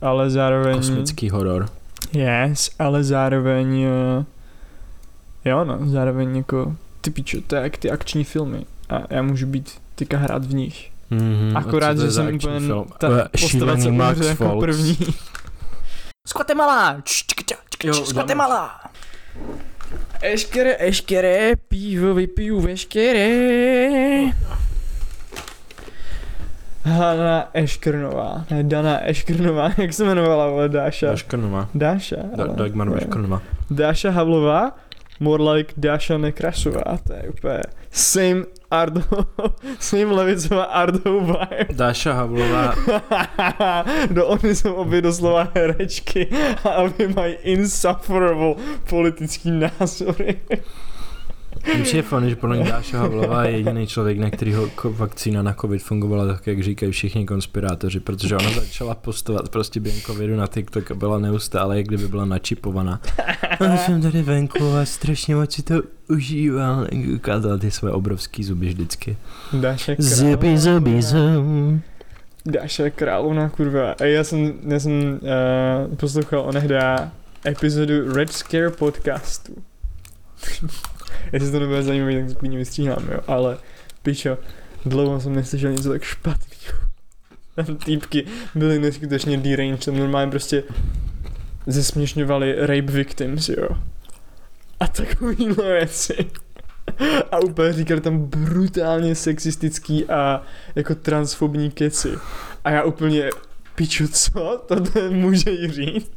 ale 0.00 0.30
zároveň... 0.30 0.76
Kosmický 0.76 1.30
horor. 1.30 1.68
Yes, 2.12 2.70
ale 2.78 3.04
zároveň... 3.04 3.86
Jo 5.46 5.64
no, 5.64 5.78
zároveň 5.82 6.36
jako 6.36 6.76
ty 7.00 7.10
pičo, 7.10 7.38
to 7.46 7.56
je 7.56 7.62
jak 7.62 7.76
ty 7.76 7.90
akční 7.90 8.24
filmy 8.24 8.66
a 8.90 9.02
já 9.10 9.22
můžu 9.22 9.46
být 9.46 9.78
tyka 9.94 10.18
hrát 10.18 10.44
v 10.44 10.54
nich. 10.54 10.90
Mm-hmm. 11.12 11.56
Akorát, 11.56 11.98
že 11.98 12.10
jsem 12.10 12.34
úplně 12.34 12.68
ta 12.98 13.08
postava, 13.40 13.76
co 14.14 14.24
jako 14.24 14.60
první. 14.60 14.98
Z 16.28 16.32
Guatemala! 16.32 17.02
Jo, 17.84 17.94
Z 17.94 18.12
Guatemala! 18.12 18.80
Eškere, 20.22 20.76
eškere, 20.78 21.56
pivo 21.68 22.14
vypiju 22.14 22.60
veškeré. 22.60 23.28
Hana 26.84 27.48
Eškrnová, 27.54 28.44
ne 28.50 28.62
Dana 28.62 29.08
Eškrnová, 29.08 29.70
jak 29.78 29.92
se 29.92 30.04
jmenovala, 30.04 30.48
vole, 30.50 30.68
Dáša. 30.68 31.06
Daškrnova. 31.06 31.68
Dáša. 31.74 32.16
Da- 32.36 32.46
Dagmar 32.46 32.90
Daškrnova. 32.90 33.42
Dáša 33.70 34.10
Havlová, 34.10 34.72
more 35.20 35.42
like 35.52 35.74
Dáša 35.76 36.18
Nekrasová, 36.18 36.98
to 37.06 37.12
je 37.12 37.28
úplně 37.28 37.62
same 37.90 38.44
Ardo, 38.70 39.02
same 39.78 40.04
levicová 40.04 40.64
Ardo 40.64 41.20
vibe. 41.20 41.66
Dáša 41.72 42.12
Havlová. 42.12 42.74
Do 44.10 44.26
oni 44.26 44.54
jsou 44.54 44.74
obě 44.74 45.02
doslova 45.02 45.48
herečky 45.54 46.28
a 46.64 46.70
obě 46.70 47.08
mají 47.08 47.34
insufferable 47.42 48.54
politický 48.90 49.50
názory. 49.50 50.40
Přijde 51.82 52.02
fun, 52.02 52.28
že 52.28 52.36
podle 52.36 52.58
Dáša 52.58 52.98
Havlová 52.98 53.44
je 53.44 53.56
jediný 53.56 53.86
člověk, 53.86 54.18
na 54.18 54.30
kterýho 54.30 54.66
ko- 54.66 54.94
vakcína 54.96 55.42
na 55.42 55.54
covid 55.54 55.82
fungovala 55.82 56.26
tak, 56.26 56.46
jak 56.46 56.62
říkají 56.62 56.92
všichni 56.92 57.26
konspirátoři, 57.26 58.00
protože 58.00 58.36
ona 58.36 58.50
začala 58.50 58.94
postovat 58.94 59.48
prostě 59.48 59.80
během 59.80 60.00
covidu 60.00 60.36
na 60.36 60.46
TikTok 60.46 60.90
a 60.90 60.94
byla 60.94 61.18
neustále, 61.18 61.76
jak 61.76 61.86
kdyby 61.86 62.08
byla 62.08 62.24
načipovaná. 62.24 63.00
A 63.60 63.76
jsem 63.76 64.02
tady 64.02 64.22
venku 64.22 64.72
a 64.82 64.84
strašně 64.84 65.36
moc 65.36 65.52
si 65.52 65.62
to 65.62 65.82
užívám. 66.08 66.86
Ukázala 67.14 67.58
ty 67.58 67.70
své 67.70 67.90
obrovský 67.92 68.44
zuby 68.44 68.66
vždycky. 68.66 69.16
Dáša 69.52 69.92
Zuby, 69.98 70.58
zuby, 70.58 71.02
zuby. 71.02 71.80
Dáša 72.46 72.90
Královna, 72.90 73.48
kurva. 73.48 73.92
A 74.00 74.04
já 74.04 74.24
jsem, 74.24 74.54
já 74.68 74.80
jsem 74.80 75.20
uh, 75.88 75.94
poslouchal 75.96 76.40
onehdá 76.40 77.12
epizodu 77.46 78.12
Red 78.14 78.32
Scare 78.32 78.70
podcastu. 78.70 79.52
Jestli 81.32 81.50
to 81.50 81.60
nebude 81.60 81.82
zajímavý, 81.82 82.16
tak 82.16 82.28
to 82.28 82.38
klidně 82.38 82.58
vystříhám, 82.58 83.08
jo. 83.12 83.20
Ale, 83.26 83.58
pičo, 84.02 84.38
dlouho 84.86 85.20
jsem 85.20 85.34
neslyšel 85.34 85.72
něco 85.72 85.90
tak 85.90 86.02
špatného. 86.02 86.78
Tam 87.54 87.76
týpky 87.76 88.24
byly 88.54 88.78
neskutečně 88.78 89.36
deranged, 89.36 89.84
tam 89.84 89.98
normálně 89.98 90.30
prostě 90.30 90.62
zesměšňovali 91.66 92.54
rape 92.58 92.92
victims, 92.92 93.48
jo. 93.48 93.68
A 94.80 94.86
takovýhle 94.86 95.72
věci. 95.72 96.26
A 97.32 97.38
úplně 97.38 97.72
říkali 97.72 98.00
tam 98.00 98.18
brutálně 98.18 99.14
sexistický 99.14 100.06
a 100.06 100.42
jako 100.74 100.94
transfobní 100.94 101.70
keci. 101.70 102.08
A 102.64 102.70
já 102.70 102.82
úplně, 102.82 103.30
piču, 103.74 104.08
co? 104.08 104.64
To 104.68 104.76
může 105.10 105.50
jí 105.50 105.70
říct? 105.70 106.15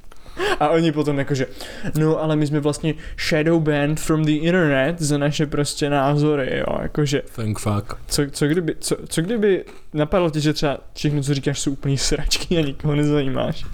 A 0.60 0.70
oni 0.70 0.92
potom 0.92 1.20
jakože, 1.20 1.48
no 1.98 2.24
ale 2.24 2.36
my 2.36 2.48
jsme 2.48 2.60
vlastně 2.60 2.94
shadow 3.30 3.62
banned 3.62 4.00
from 4.00 4.26
the 4.26 4.32
internet 4.32 5.02
za 5.02 5.18
naše 5.18 5.46
prostě 5.46 5.90
názory, 5.90 6.58
jo, 6.58 6.78
jakože, 6.82 7.22
Thank 7.36 7.60
fuck. 7.60 7.98
co, 8.08 8.24
co, 8.32 8.48
kdyby, 8.48 8.76
co, 8.80 8.98
co 9.08 9.22
kdyby 9.22 9.66
napadlo 9.94 10.30
tě, 10.30 10.40
že 10.40 10.54
třeba 10.54 10.78
všechno, 10.94 11.24
co 11.24 11.34
říkáš, 11.34 11.60
jsou 11.60 11.72
úplně 11.72 11.98
sračky 11.98 12.58
a 12.58 12.62
nikoho 12.62 12.96
nezajímáš. 12.96 13.66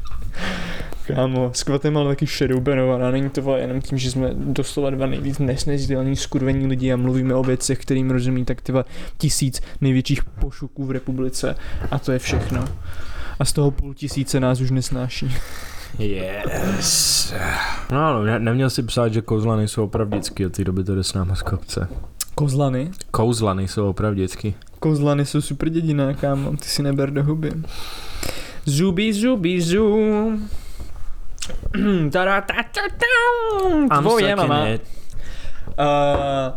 Kámo, 1.07 1.51
s 1.53 1.65
Guatemala 1.65 2.09
taky 2.09 2.25
shadowbanovaná, 2.25 3.11
není 3.11 3.29
to 3.29 3.41
vole 3.41 3.59
jenom 3.59 3.81
tím, 3.81 3.97
že 3.97 4.11
jsme 4.11 4.31
doslova 4.33 4.89
dva 4.89 5.05
nejvíc 5.05 5.39
nesnesitelní 5.39 6.15
skurvení 6.15 6.67
lidi 6.67 6.93
a 6.93 6.97
mluvíme 6.97 7.35
o 7.35 7.43
věcech, 7.43 7.79
kterým 7.79 8.11
rozumí 8.11 8.45
tak 8.45 8.61
tyva 8.61 8.85
tisíc 9.17 9.61
největších 9.81 10.23
pošuků 10.23 10.85
v 10.85 10.91
republice 10.91 11.55
a 11.91 11.99
to 11.99 12.11
je 12.11 12.19
všechno. 12.19 12.65
A 13.39 13.45
z 13.45 13.53
toho 13.53 13.71
půl 13.71 13.93
tisíce 13.93 14.39
nás 14.39 14.61
už 14.61 14.71
nesnáší. 14.71 15.35
Yes. 15.99 17.33
No, 17.91 18.13
no 18.13 18.23
ne, 18.23 18.39
neměl 18.39 18.69
si 18.69 18.83
psát, 18.83 19.13
že 19.13 19.21
kouzla 19.21 19.55
nejsou 19.55 19.83
opravdický, 19.83 20.45
od 20.45 20.53
té 20.53 20.63
doby 20.63 20.83
to 20.83 20.95
jde 20.95 21.03
s 21.03 21.13
náma 21.13 21.35
z 21.35 21.41
kopce. 21.41 21.87
Kozlany? 22.35 22.91
Kouzla 23.11 23.53
nejsou 23.53 23.89
opravdický. 23.89 24.55
Kozlany 24.79 25.25
jsou 25.25 25.41
super 25.41 25.69
dědina, 25.69 26.13
kámo, 26.13 26.51
ty 26.51 26.65
si 26.65 26.83
neber 26.83 27.11
do 27.11 27.23
huby. 27.23 27.51
Zuby, 28.65 29.13
zuby, 29.13 29.61
zu. 29.61 29.99
Tada, 32.11 32.41
ta, 32.41 32.53
ta, 32.71 32.81
ta. 32.97 33.99
Tvoje 33.99 34.35
mama. 34.35 34.65
Uh, 35.77 36.53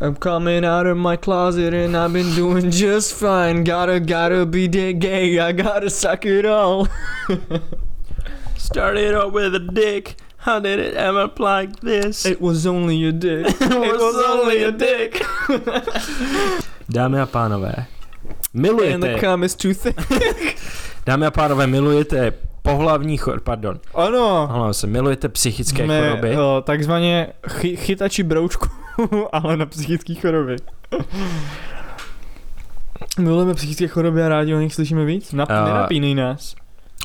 I'm 0.00 0.14
coming 0.14 0.64
out 0.64 0.86
of 0.86 0.98
my 0.98 1.16
closet 1.16 1.74
and 1.74 1.96
I've 1.96 2.12
been 2.12 2.34
doing 2.34 2.70
just 2.70 3.14
fine. 3.14 3.64
Gotta, 3.64 4.00
gotta 4.00 4.46
be 4.46 4.68
the 4.68 4.92
gay, 4.92 5.38
I 5.38 5.52
gotta 5.52 5.90
suck 5.90 6.26
it 6.26 6.44
all. 6.44 6.88
Started 8.66 9.14
out 9.14 9.32
with 9.32 9.54
a 9.54 9.58
dick. 9.58 10.16
How 10.38 10.60
did 10.60 10.78
it 10.78 10.94
end 10.96 11.16
up 11.18 11.38
like 11.40 11.80
this? 11.80 12.24
It 12.26 12.40
was 12.40 12.66
only 12.66 13.08
a 13.08 13.12
dick. 13.12 13.46
It 13.60 14.00
was 14.00 14.16
only 14.30 14.64
a 14.64 14.70
dick. 14.70 15.24
Dámy 16.88 17.20
a 17.20 17.26
pánové, 17.26 17.72
And 17.76 17.86
the 18.52 18.58
milujete, 18.60 19.20
cum 19.20 19.44
is 19.44 19.54
too 19.54 19.74
thick. 19.74 19.96
dámy 21.06 21.26
a 21.26 21.30
pánové, 21.30 21.66
milujete 21.66 22.32
pohlavní 22.62 23.16
chor, 23.16 23.40
pardon, 23.40 23.80
Ano. 23.94 24.48
Omlouvám 24.50 24.74
se, 24.74 24.86
milujete 24.86 25.28
psychické 25.28 25.84
Jsme 25.84 26.00
choroby. 26.08 26.36
o, 26.36 26.62
takzvaně 26.66 27.26
chy, 27.48 27.76
chytači 27.76 28.22
broučku, 28.22 28.68
ale 29.32 29.56
na 29.56 29.66
psychické 29.66 30.14
choroby. 30.14 30.56
Milujeme 33.18 33.54
psychické 33.54 33.88
choroby 33.88 34.22
a 34.22 34.28
rádi 34.28 34.54
o 34.54 34.58
nich 34.60 34.74
slyšíme 34.74 35.04
víc? 35.04 35.32
Nap, 35.32 35.50
A- 35.50 35.64
nenapínej 35.64 36.14
nás. 36.14 36.54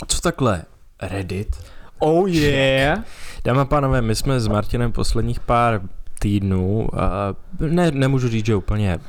Co 0.07 0.21
takhle? 0.21 0.63
Reddit? 1.01 1.55
Oh 1.99 2.29
yeah. 2.29 2.99
Dámy 3.45 3.59
a 3.59 3.65
pánové, 3.65 4.01
my 4.01 4.15
jsme 4.15 4.39
s 4.39 4.47
Martinem 4.47 4.91
posledních 4.91 5.39
pár 5.39 5.81
týdnů, 6.19 6.87
a 6.99 7.35
ne, 7.59 7.91
nemůžu 7.91 8.29
říct, 8.29 8.45
že 8.45 8.55
úplně 8.55 8.99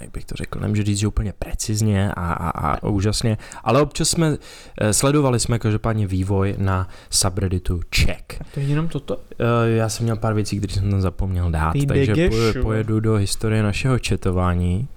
jak 0.00 0.10
bych 0.10 0.24
to 0.24 0.34
řekl, 0.34 0.60
nemůžu 0.60 0.82
říct, 0.82 0.98
že 0.98 1.06
úplně 1.06 1.32
precizně 1.38 2.12
a, 2.16 2.32
a, 2.32 2.48
a 2.70 2.88
úžasně, 2.88 3.38
ale 3.64 3.82
občas 3.82 4.08
jsme, 4.08 4.36
eh, 4.80 4.92
sledovali 4.92 5.40
jsme 5.40 5.58
každopádně 5.58 6.06
vývoj 6.06 6.54
na 6.58 6.88
subredditu 7.10 7.80
Check. 7.96 8.34
To 8.54 8.60
je 8.60 8.66
jenom 8.66 8.88
toto? 8.88 9.20
Eh, 9.38 9.70
Já 9.70 9.88
jsem 9.88 10.04
měl 10.04 10.16
pár 10.16 10.34
věcí, 10.34 10.58
které 10.58 10.72
jsem 10.74 10.90
tam 10.90 11.00
zapomněl 11.00 11.50
dát, 11.50 11.72
Ty 11.72 11.86
takže 11.86 12.14
degešu. 12.14 12.34
poje- 12.36 12.62
pojedu 12.62 13.00
do 13.00 13.14
historie 13.14 13.62
našeho 13.62 13.98
četování 13.98 14.88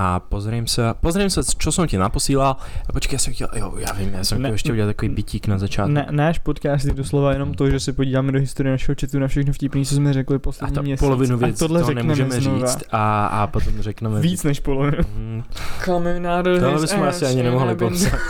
a 0.00 0.16
pozriem 0.20 0.64
se, 0.66 0.80
pozriem 1.00 1.28
se, 1.30 1.44
čo 1.44 1.68
som 1.68 1.84
ti 1.84 2.00
naposílal 2.00 2.56
a 2.88 2.92
počkej, 2.92 3.14
já 3.14 3.18
jsem 3.18 3.32
chtěl, 3.36 3.48
jo, 3.54 3.72
já 3.76 3.92
vím, 3.92 4.14
já 4.14 4.24
jsem 4.24 4.38
Ne- 4.42 4.48
chtěl 4.48 4.54
ještě 4.54 4.72
udělat 4.72 4.86
takový 4.96 5.08
bytík 5.08 5.46
na 5.46 5.58
začátku. 5.58 5.92
Ne, 5.92 6.06
náš 6.10 6.38
podcast 6.38 6.84
je 6.84 6.94
doslova 6.94 7.32
jenom 7.32 7.52
to, 7.54 7.70
že 7.70 7.80
se 7.80 7.92
podíváme 7.92 8.32
do 8.32 8.38
historie 8.40 8.72
našeho 8.72 8.96
chatu 9.00 9.18
na 9.18 9.28
všechno 9.28 9.52
vtipný, 9.52 9.84
co 9.86 9.94
jsme 9.94 10.12
řekli 10.12 10.36
A 10.36 10.38
poslední 10.38 10.74
to 10.74 10.82
měsíc. 10.82 11.00
polovinu 11.00 11.34
a 11.36 11.38
věcí 11.38 11.58
tohle 11.58 11.84
řekneme 11.84 12.02
nemůžeme 12.02 12.40
znova. 12.40 12.66
říct 12.66 12.82
a, 12.92 13.26
a 13.26 13.46
potom 13.46 13.72
řekneme 13.82 14.20
Víc 14.20 14.42
než 14.44 14.60
polovinu. 14.60 14.98
Mm, 15.16 15.42
Coming 15.84 16.26
out 16.26 16.46
of 16.46 16.60
Tohle 16.60 16.80
bychom 16.80 17.02
asi 17.02 17.26
ani 17.26 17.42
nemohli 17.42 17.74
popsat. 17.76 18.18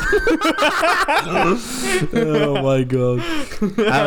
oh 2.48 2.62
my 2.76 2.85
god. 2.85 3.20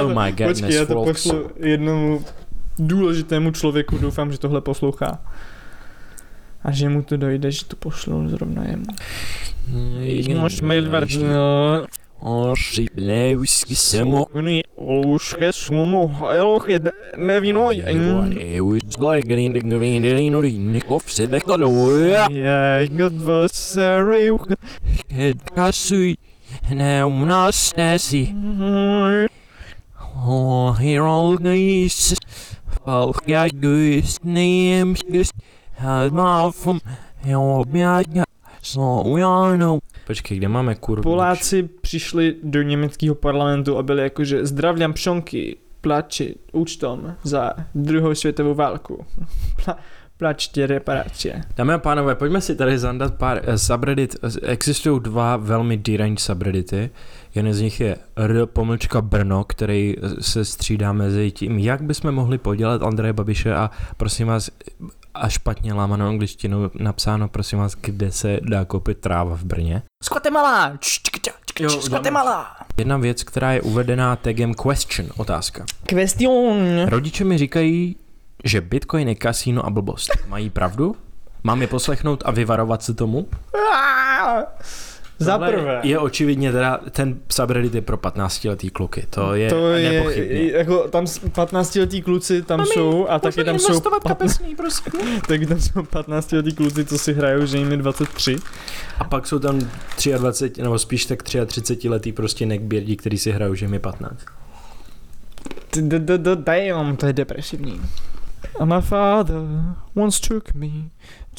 Oh 0.03 0.07
my 0.23 0.31
goodness, 0.31 0.61
Počkej, 0.61 0.75
já 0.75 0.85
to 0.85 1.03
pošlu 1.03 1.49
jednomu 1.59 2.21
důležitému 2.79 3.51
člověku, 3.51 3.97
doufám, 3.97 4.31
že 4.31 4.37
tohle 4.37 4.61
poslouchá. 4.61 5.19
A 6.63 6.71
že 6.71 6.89
mu 6.89 7.03
to 7.03 7.17
dojde, 7.17 7.51
že 7.51 7.65
to 7.65 7.75
pošlu 7.75 8.29
zrovna 8.29 8.63
jemu. 8.63 8.91
No, 11.23 11.87
Ošilevsky 12.23 13.75
semo. 13.75 14.25
už 14.75 15.35
je 15.41 15.51
sumu, 15.53 16.15
jo, 16.35 16.59
je 16.67 16.79
nevino, 17.17 17.71
je 17.71 17.83
gdvasary, 22.87 24.31
Kasuj, 25.55 26.15
ne 26.71 27.05
u 27.05 27.25
nás 27.25 27.75
nesi. 27.75 28.31
Oh, 30.15 30.71
here 30.79 31.03
all 31.03 31.35
guys. 31.37 32.15
Folk 32.85 33.27
jag 33.27 33.51
gust 33.51 34.23
nemskust. 34.23 34.23
Had 34.23 34.41
mafum. 34.63 34.81
Jo, 34.81 34.81
bjadja. 34.81 34.81
So 35.03 35.21
já 35.23 35.43
no. 35.43 35.52
Počkej, 40.07 40.37
kde 40.37 40.47
máme 40.47 40.75
kurvu? 40.75 41.03
Poláci 41.03 41.63
přišli 41.63 42.35
do 42.43 42.61
německého 42.61 43.15
parlamentu 43.15 43.77
a 43.77 43.83
byli 43.83 44.03
jakože 44.03 44.45
zdravím 44.45 44.93
pšonky, 44.93 45.57
plači 45.81 46.35
účtom 46.51 47.15
za 47.23 47.51
druhou 47.75 48.15
světovou 48.15 48.53
válku. 48.53 49.05
Pla, 49.65 49.77
plačte 50.17 50.67
reparace. 50.67 51.41
Dámy 51.55 51.73
a 51.73 51.77
pánové, 51.77 52.15
pojďme 52.15 52.41
si 52.41 52.55
tady 52.55 52.79
zandat 52.79 53.13
pár 53.13 53.41
eh, 53.43 53.57
subreddit. 53.57 54.15
Existují 54.41 54.99
dva 55.01 55.37
velmi 55.37 55.77
deranged 55.77 56.19
subreddity. 56.19 56.89
Jeden 57.35 57.53
z 57.53 57.61
nich 57.61 57.79
je 57.79 57.97
R 58.15 58.45
pomlčka 58.45 59.01
Brno, 59.01 59.43
který 59.43 59.95
eh, 59.97 60.09
se 60.19 60.45
střídá 60.45 60.93
mezi 60.93 61.31
tím, 61.31 61.59
jak 61.59 61.81
bychom 61.81 62.11
mohli 62.11 62.37
podělat 62.37 62.83
Andreje 62.83 63.13
Babiše 63.13 63.55
a 63.55 63.71
prosím 63.97 64.27
vás, 64.27 64.49
a 65.13 65.29
špatně 65.29 65.73
lámanou 65.73 66.07
angličtinu 66.07 66.71
napsáno, 66.79 67.27
prosím 67.27 67.59
vás, 67.59 67.75
kde 67.81 68.11
se 68.11 68.39
dá 68.49 68.65
koupit 68.65 68.97
tráva 68.97 69.35
v 69.35 69.43
Brně. 69.43 69.83
Z 71.81 71.89
Guatemala! 71.89 72.55
Jedna 72.77 72.97
věc, 72.97 73.23
která 73.23 73.51
je 73.51 73.61
uvedená 73.61 74.15
tagem 74.15 74.53
question, 74.53 75.09
otázka. 75.17 75.65
Question. 75.85 76.85
Rodiče 76.85 77.23
mi 77.23 77.37
říkají, 77.37 77.95
že 78.43 78.61
Bitcoin 78.61 79.07
je 79.07 79.15
kasíno 79.15 79.65
a 79.65 79.69
blbost. 79.69 80.11
Mají 80.27 80.49
pravdu? 80.49 80.95
Mám 81.43 81.61
je 81.61 81.67
poslechnout 81.67 82.23
a 82.25 82.31
vyvarovat 82.31 82.83
se 82.83 82.93
tomu? 82.93 83.27
Za 85.19 85.37
prvé. 85.37 85.79
Je 85.83 85.99
očividně 85.99 86.51
teda, 86.51 86.79
ten 86.91 87.19
subreddit 87.31 87.75
je 87.75 87.81
pro 87.81 87.97
15 87.97 88.43
letý 88.45 88.69
kluky, 88.69 89.05
to 89.09 89.35
je, 89.35 89.49
to 89.49 89.67
je, 89.67 89.91
nepochybně. 89.91 90.51
jako 90.51 90.87
tam 90.87 91.05
15 91.31 91.75
letý 91.75 92.01
kluci 92.01 92.41
tam 92.41 92.59
Mami, 92.59 92.69
jsou 92.73 93.07
a 93.09 93.19
taky 93.19 93.43
tam 93.43 93.59
jsou, 93.59 93.81
kapesný, 94.07 94.55
prosím. 94.55 94.93
taky 95.27 95.45
tam 95.45 95.59
jsou 95.59 95.83
15 95.83 96.31
letý 96.31 96.53
kluci, 96.53 96.85
co 96.85 96.97
si 96.97 97.13
hrajou, 97.13 97.45
že 97.45 97.57
jim 97.57 97.71
je 97.71 97.77
23. 97.77 98.35
A 98.99 99.03
pak 99.03 99.27
jsou 99.27 99.39
tam 99.39 99.59
23, 100.17 100.61
nebo 100.61 100.79
spíš 100.79 101.05
tak 101.05 101.23
33 101.23 101.89
letý 101.89 102.11
prostě 102.11 102.45
neckbeardi, 102.45 102.95
který 102.95 103.17
si 103.17 103.31
hrajou, 103.31 103.55
že 103.55 103.79
15. 103.79 104.25
D- 105.75 105.99
d- 105.99 106.17
d- 106.17 106.35
Damn, 106.35 106.95
to 106.95 107.05
je 107.05 107.13
depresivní. 107.13 107.81
And 108.59 108.69
my 108.69 108.81
father 108.81 109.41
once 109.95 110.27
took 110.27 110.53
me 110.53 110.69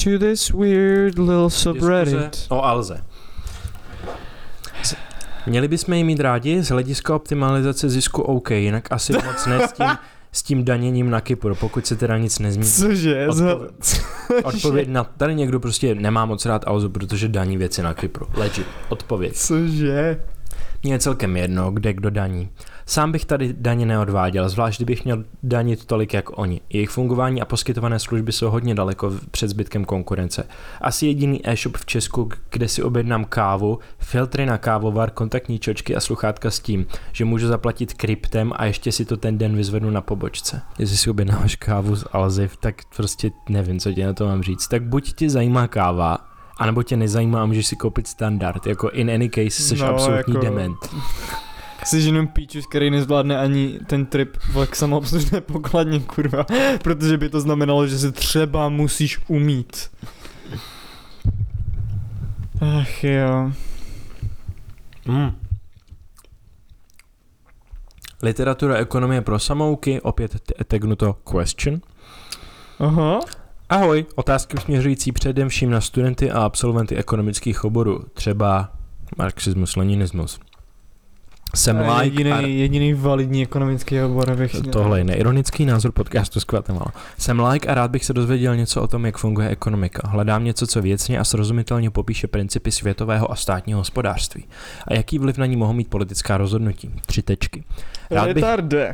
to 0.05 0.19
this 0.19 0.51
weird 0.51 1.19
little 1.19 1.51
subreddit. 1.51 2.47
O 2.49 2.65
Alze. 2.65 3.05
Měli 5.47 5.69
bychom 5.69 5.95
ji 5.95 6.05
mít 6.05 6.21
rádi 6.21 6.63
z 6.63 6.69
hlediska 6.69 7.15
optimalizace 7.15 7.89
zisku 7.89 8.23
OK, 8.23 8.51
jinak 8.51 8.93
asi 8.93 9.13
moc 9.13 9.47
ne 9.47 9.69
s 9.69 9.73
tím, 9.73 9.87
s 10.33 10.43
tím 10.43 10.65
daněním 10.65 11.11
na 11.11 11.21
Kypru, 11.21 11.55
pokud 11.55 11.87
se 11.87 11.97
teda 11.97 12.19
nic 12.19 12.39
nezmění. 12.39 12.73
Cože? 12.73 13.29
Odpověď. 13.29 13.71
Cože? 13.81 14.03
Odpověď 14.45 14.89
na, 14.89 15.05
tady 15.05 15.35
někdo 15.35 15.61
prostě 15.61 15.95
nemá 15.95 16.25
moc 16.25 16.47
rád 16.47 16.65
Alzu, 16.67 16.91
protože 16.91 17.29
daní 17.29 17.57
věci 17.57 17.83
na 17.83 17.95
Kypru. 17.95 18.27
Legit. 18.35 18.67
Odpověď. 18.89 19.37
Cože? 19.37 20.21
Mně 20.85 20.95
je 20.95 20.99
celkem 20.99 21.37
jedno, 21.37 21.71
kde 21.71 21.93
kdo 21.93 22.11
daní. 22.11 22.49
Sám 22.87 23.13
bych 23.13 23.25
tady 23.25 23.55
daně 23.59 23.87
neodváděl, 23.87 24.49
zvlášť 24.49 24.79
kdybych 24.79 25.05
měl 25.05 25.25
danit 25.43 25.85
tolik 25.85 26.15
jak 26.15 26.39
oni. 26.39 26.61
Jejich 26.71 26.91
fungování 26.91 27.43
a 27.43 27.45
poskytované 27.45 27.99
služby 27.99 28.33
jsou 28.33 28.51
hodně 28.51 28.75
daleko 28.75 29.13
před 29.31 29.49
zbytkem 29.49 29.85
konkurence. 29.85 30.47
Asi 30.81 31.07
jediný 31.07 31.49
e-shop 31.49 31.77
v 31.77 31.87
Česku, 31.87 32.29
kde 32.51 32.69
si 32.69 32.83
objednám 32.83 33.25
kávu, 33.25 33.79
filtry 33.99 34.47
na 34.47 34.59
kávovar, 34.59 35.11
kontaktní 35.11 35.59
čočky 35.59 35.97
a 35.97 36.01
sluchátka 36.01 36.51
s 36.51 36.61
tím, 36.61 36.87
že 37.13 37.25
můžu 37.25 37.47
zaplatit 37.47 37.95
kryptem 37.95 38.53
a 38.57 38.65
ještě 38.65 38.93
si 38.93 39.05
to 39.05 39.17
ten 39.17 39.39
den 39.39 39.57
vyzvednu 39.57 39.91
na 39.91 40.01
pobočce. 40.01 40.63
Jestli 40.79 40.97
si 40.97 41.11
objednáš 41.11 41.57
kávu 41.57 41.97
z 41.97 42.05
Alziv, 42.13 42.57
tak 42.57 42.75
prostě 42.97 43.31
nevím, 43.49 43.81
co 43.81 43.93
ti 43.93 44.05
na 44.05 44.13
to 44.13 44.27
mám 44.27 44.43
říct. 44.43 44.69
Tak 44.69 44.83
buď 44.83 45.13
tě 45.13 45.31
zajímá 45.31 45.69
káva, 45.69 46.34
anebo 46.59 46.83
tě 46.83 46.97
nezajímá 46.97 47.43
a 47.43 47.47
můžeš 47.47 47.67
si 47.67 47.77
koupit 47.77 48.07
standard. 48.07 48.67
Jako 48.67 48.91
in 48.91 49.11
any 49.11 49.31
case, 49.31 49.51
jsi 49.63 49.77
No, 49.77 49.87
absolutní 49.87 50.35
jako- 50.35 50.47
dement. 50.47 50.79
Jsi 51.85 51.99
jenom 51.99 52.27
píčus, 52.27 52.67
který 52.67 52.91
nezvládne 52.91 53.39
ani 53.39 53.79
ten 53.87 54.07
trip 54.07 54.37
v 54.53 54.67
samoobslužné 54.73 55.41
pokladně, 55.41 56.01
kurva. 56.01 56.47
Protože 56.83 57.19
by 57.19 57.29
to 57.29 57.41
znamenalo, 57.41 57.87
že 57.87 57.99
se 57.99 58.13
třeba 58.13 58.69
musíš 58.69 59.21
umít. 59.29 59.91
Ach 62.81 63.05
jo. 63.05 63.53
Mm. 65.07 65.33
Literatura 68.23 68.77
ekonomie 68.77 69.21
pro 69.21 69.39
samouky, 69.39 70.01
opět 70.01 70.53
tegnuto 70.65 71.13
question. 71.31 71.81
Aha. 72.79 73.21
Ahoj, 73.75 74.07
otázky 74.15 74.57
směřující 74.61 75.13
především 75.13 75.71
na 75.71 75.81
studenty 75.81 76.31
a 76.31 76.41
absolventy 76.43 76.97
ekonomických 76.97 77.65
oborů, 77.65 78.05
třeba 78.13 78.73
marxismus, 79.19 79.77
leninismus. 79.77 80.41
Jsem 81.55 81.79
A 81.79 81.99
like 81.99 82.07
jediný, 82.07 82.33
a... 82.33 82.41
jediný 82.41 82.95
validní 82.95 83.43
ekonomický 83.43 84.01
obor, 84.01 84.31
abych 84.31 84.61
měl. 84.61 84.73
Tohle 84.73 85.01
je 85.01 85.05
neironický 85.05 85.67
názor 85.67 85.93
podcastu 85.93 86.41
z 86.41 86.47
Guatemala. 86.47 86.87
Jsem 87.19 87.41
like 87.41 87.69
a 87.69 87.75
rád 87.75 87.91
bych 87.91 88.05
se 88.05 88.13
dozvěděl 88.13 88.57
něco 88.57 88.83
o 88.83 88.87
tom, 88.87 89.07
jak 89.07 89.19
funguje 89.19 89.49
ekonomika. 89.49 90.09
Hledám 90.09 90.45
něco, 90.45 90.67
co 90.67 90.83
věcně 90.83 91.19
a 91.19 91.25
srozumitelně 91.25 91.91
popíše 91.91 92.27
principy 92.27 92.73
světového 92.73 93.33
a 93.33 93.37
státního 93.37 93.79
hospodářství. 93.81 94.45
A 94.89 94.95
jaký 94.95 95.19
vliv 95.19 95.39
na 95.39 95.47
ní 95.47 95.57
mohou 95.57 95.73
mít 95.73 95.89
politická 95.91 96.37
rozhodnutí. 96.37 96.91
Tři 97.07 97.23
tečky. 97.23 97.65
Rád 98.11 98.25
bych- 98.27 98.35
Retarde. 98.35 98.93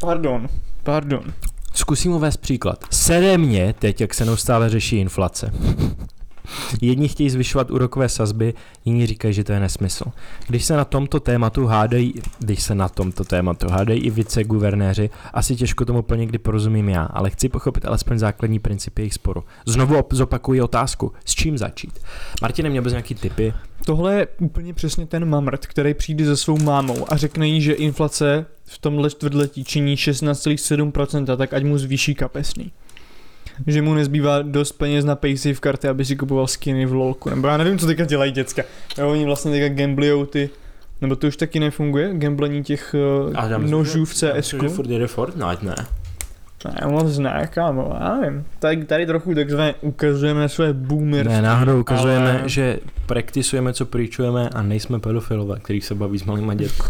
Pardon. 0.00 0.48
Pardon. 0.82 1.22
Zkusím 1.74 2.12
uvést 2.12 2.36
příklad. 2.36 2.84
Sere 2.90 3.38
mě 3.38 3.74
teď, 3.78 4.00
jak 4.00 4.14
se 4.14 4.24
neustále 4.24 4.68
řeší 4.68 4.96
inflace. 4.96 5.52
Jedni 6.80 7.08
chtějí 7.08 7.30
zvyšovat 7.30 7.70
úrokové 7.70 8.08
sazby, 8.08 8.54
jiní 8.84 9.06
říkají, 9.06 9.34
že 9.34 9.44
to 9.44 9.52
je 9.52 9.60
nesmysl. 9.60 10.04
Když 10.48 10.64
se 10.64 10.76
na 10.76 10.84
tomto 10.84 11.20
tématu 11.20 11.66
hádají, 11.66 12.14
když 12.38 12.62
se 12.62 12.74
na 12.74 12.88
tomto 12.88 13.24
tématu 13.24 13.68
hádají 13.68 14.00
i 14.00 14.10
viceguvernéři, 14.10 15.10
asi 15.32 15.56
těžko 15.56 15.84
tomu 15.84 16.02
plně 16.02 16.26
kdy 16.26 16.38
porozumím 16.38 16.88
já, 16.88 17.04
ale 17.04 17.30
chci 17.30 17.48
pochopit 17.48 17.86
alespoň 17.86 18.18
základní 18.18 18.58
principy 18.58 19.02
jejich 19.02 19.14
sporu. 19.14 19.44
Znovu 19.66 19.94
op- 19.94 20.14
zopakuji 20.14 20.60
otázku, 20.60 21.12
s 21.24 21.34
čím 21.34 21.58
začít? 21.58 21.98
Martine, 22.42 22.70
měl 22.70 22.82
bys 22.82 22.92
nějaký 22.92 23.14
tipy? 23.14 23.54
Tohle 23.84 24.14
je 24.14 24.28
úplně 24.40 24.74
přesně 24.74 25.06
ten 25.06 25.24
mamrt, 25.24 25.66
který 25.66 25.94
přijde 25.94 26.24
za 26.24 26.36
svou 26.36 26.58
mámou 26.58 27.12
a 27.12 27.16
řekne 27.16 27.48
jí, 27.48 27.62
že 27.62 27.72
inflace 27.72 28.46
v 28.64 28.78
tomhle 28.78 29.10
čtvrtletí 29.10 29.64
činí 29.64 29.96
16,7%, 29.96 31.36
tak 31.36 31.52
ať 31.52 31.64
mu 31.64 31.78
zvýší 31.78 32.14
kapesný. 32.14 32.72
Že 33.66 33.82
mu 33.82 33.94
nezbývá 33.94 34.42
dost 34.42 34.72
peněz 34.72 35.04
na 35.04 35.16
paysafe 35.16 35.60
karty, 35.60 35.88
aby 35.88 36.04
si 36.04 36.16
kupoval 36.16 36.46
skiny 36.46 36.86
v 36.86 36.92
lolku. 36.92 37.30
Nebo 37.30 37.48
já 37.48 37.56
nevím, 37.56 37.78
co 37.78 37.86
teďka 37.86 38.04
dělají 38.04 38.32
děcka. 38.32 38.62
Jo, 38.98 39.10
oni 39.10 39.24
vlastně 39.24 39.50
teďka 39.50 39.82
gamblujou 39.82 40.26
ty 40.26 40.50
nebo 41.00 41.16
to 41.16 41.26
už 41.26 41.36
taky 41.36 41.60
nefunguje? 41.60 42.10
Gamblení 42.18 42.62
těch 42.62 42.94
uh, 43.28 43.58
nožů 43.70 44.04
v 44.04 44.14
CS. 44.14 44.54
jde 44.82 45.06
Fortnite, 45.06 45.66
ne? 45.66 45.74
Ne, 46.64 46.90
moc 46.90 47.18
ne, 47.18 47.48
kámo, 47.54 47.96
já 48.00 48.16
nevím. 48.16 48.44
Tady, 48.58 48.84
tady 48.84 49.06
trochu 49.06 49.34
takzvaně 49.34 49.74
ukazujeme 49.80 50.48
své 50.48 50.72
boomer. 50.72 51.26
Ne, 51.26 51.42
náhodou 51.42 51.80
ukazujeme, 51.80 52.38
ale- 52.40 52.48
že 52.48 52.78
praktisujeme, 53.06 53.72
co 53.72 53.86
pričujeme 53.86 54.48
a 54.48 54.62
nejsme 54.62 55.00
pedofilové, 55.00 55.58
který 55.62 55.80
se 55.80 55.94
baví 55.94 56.18
s 56.18 56.24
malýma 56.24 56.54
dětmi. 56.54 56.84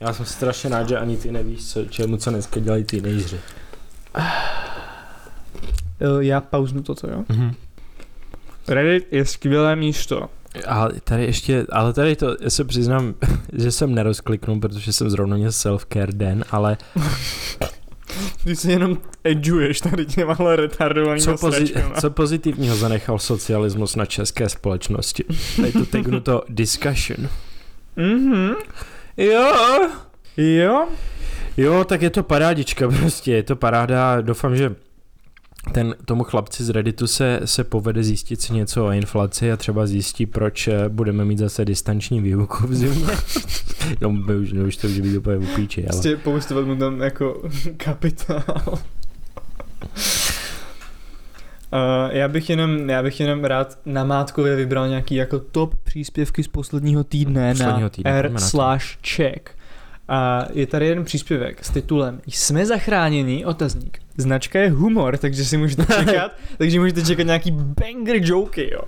Já 0.00 0.12
jsem 0.12 0.26
strašně 0.26 0.70
rád, 0.70 0.88
že 0.88 0.98
ani 0.98 1.16
ty 1.16 1.32
nevíš, 1.32 1.66
co, 1.66 1.84
čemu 1.84 2.16
co 2.16 2.30
dneska 2.30 2.60
dělají 2.60 2.84
teenageři. 2.84 3.36
Eh, 4.18 4.22
Já 6.20 6.40
pauznu 6.40 6.82
toto, 6.82 7.06
jo? 7.10 7.24
Mhm. 7.28 7.54
Reddit 8.68 9.08
je 9.12 9.24
skvělé 9.24 9.76
místo. 9.76 10.28
A 10.66 10.88
tady 11.04 11.24
ještě, 11.24 11.66
ale 11.72 11.92
tady 11.92 12.16
to, 12.16 12.36
já 12.40 12.50
se 12.50 12.64
přiznám, 12.64 13.14
že 13.52 13.72
jsem 13.72 13.94
nerozkliknul, 13.94 14.60
protože 14.60 14.92
jsem 14.92 15.10
zrovna 15.10 15.36
měl 15.36 15.50
self-care 15.50 16.12
den, 16.12 16.44
ale 16.50 16.76
Ty 18.44 18.56
si 18.56 18.70
jenom 18.72 18.98
edžuješ 19.24 19.80
tady 19.80 20.06
těmahle 20.06 20.56
retardovanými 20.56 21.20
co, 21.20 21.34
pozi- 21.34 22.00
co 22.00 22.10
pozitivního 22.10 22.76
zanechal 22.76 23.18
socialismus 23.18 23.96
na 23.96 24.06
české 24.06 24.48
společnosti? 24.48 25.24
Tady 25.56 25.72
to 25.72 25.86
tegnuto 25.86 26.42
discussion. 26.48 27.28
Mhm. 27.96 28.50
Jo, 29.16 29.52
Jo? 30.36 30.88
Jo, 31.56 31.84
tak 31.84 32.02
je 32.02 32.10
to 32.10 32.22
parádička 32.22 32.88
prostě, 32.88 33.32
je 33.32 33.42
to 33.42 33.56
paráda, 33.56 34.20
doufám, 34.20 34.56
že 34.56 34.74
ten, 35.72 35.94
tomu 36.04 36.24
chlapci 36.24 36.64
z 36.64 36.70
Redditu 36.70 37.06
se, 37.06 37.40
se 37.44 37.64
povede 37.64 38.04
zjistit 38.04 38.40
si 38.40 38.52
něco 38.52 38.86
o 38.86 38.90
inflaci 38.90 39.52
a 39.52 39.56
třeba 39.56 39.86
zjistí, 39.86 40.26
proč 40.26 40.68
eh, 40.68 40.88
budeme 40.88 41.24
mít 41.24 41.38
zase 41.38 41.64
distanční 41.64 42.20
výuku 42.20 42.66
v 42.66 42.74
zimě. 42.74 43.06
no, 44.00 44.12
my 44.12 44.34
už, 44.34 44.52
no, 44.52 44.64
už 44.64 44.76
to 44.76 44.86
už 44.86 45.00
být 45.00 45.16
úplně 45.16 45.36
v 45.36 45.54
píči, 45.56 45.80
ale... 45.80 45.88
Prostě 45.88 46.16
poustovat 46.16 46.66
mu 46.66 46.76
tam 46.76 47.00
jako 47.00 47.42
kapitál. 47.76 48.62
Uh, 48.66 48.78
já 52.10 52.28
bych 52.28 52.50
jenom, 52.50 52.90
já 52.90 53.02
bych 53.02 53.20
jenom 53.20 53.44
rád 53.44 53.78
na 53.86 54.04
Mátkově 54.04 54.56
vybral 54.56 54.88
nějaký 54.88 55.14
jako 55.14 55.38
top 55.38 55.74
příspěvky 55.84 56.42
z 56.42 56.48
posledního 56.48 57.04
týdne 57.04 57.52
Posledního 57.52 57.80
na 57.80 57.88
týdne, 57.88 58.18
r 58.18 58.30
na 58.30 58.40
to. 58.40 58.46
slash 58.46 58.98
check. 59.06 59.59
A 60.10 60.46
je 60.54 60.66
tady 60.66 60.86
jeden 60.86 61.04
příspěvek 61.04 61.64
s 61.64 61.70
titulem 61.70 62.20
Jsme 62.26 62.66
zachráněni, 62.66 63.44
otazník. 63.44 63.98
Značka 64.16 64.60
je 64.60 64.70
humor, 64.70 65.18
takže 65.18 65.44
si 65.44 65.56
můžete 65.56 65.86
čekat, 65.98 66.32
takže 66.58 66.80
můžete 66.80 67.02
čekat 67.02 67.22
nějaký 67.26 67.50
banger 67.50 68.16
joky, 68.20 68.70
jo. 68.72 68.80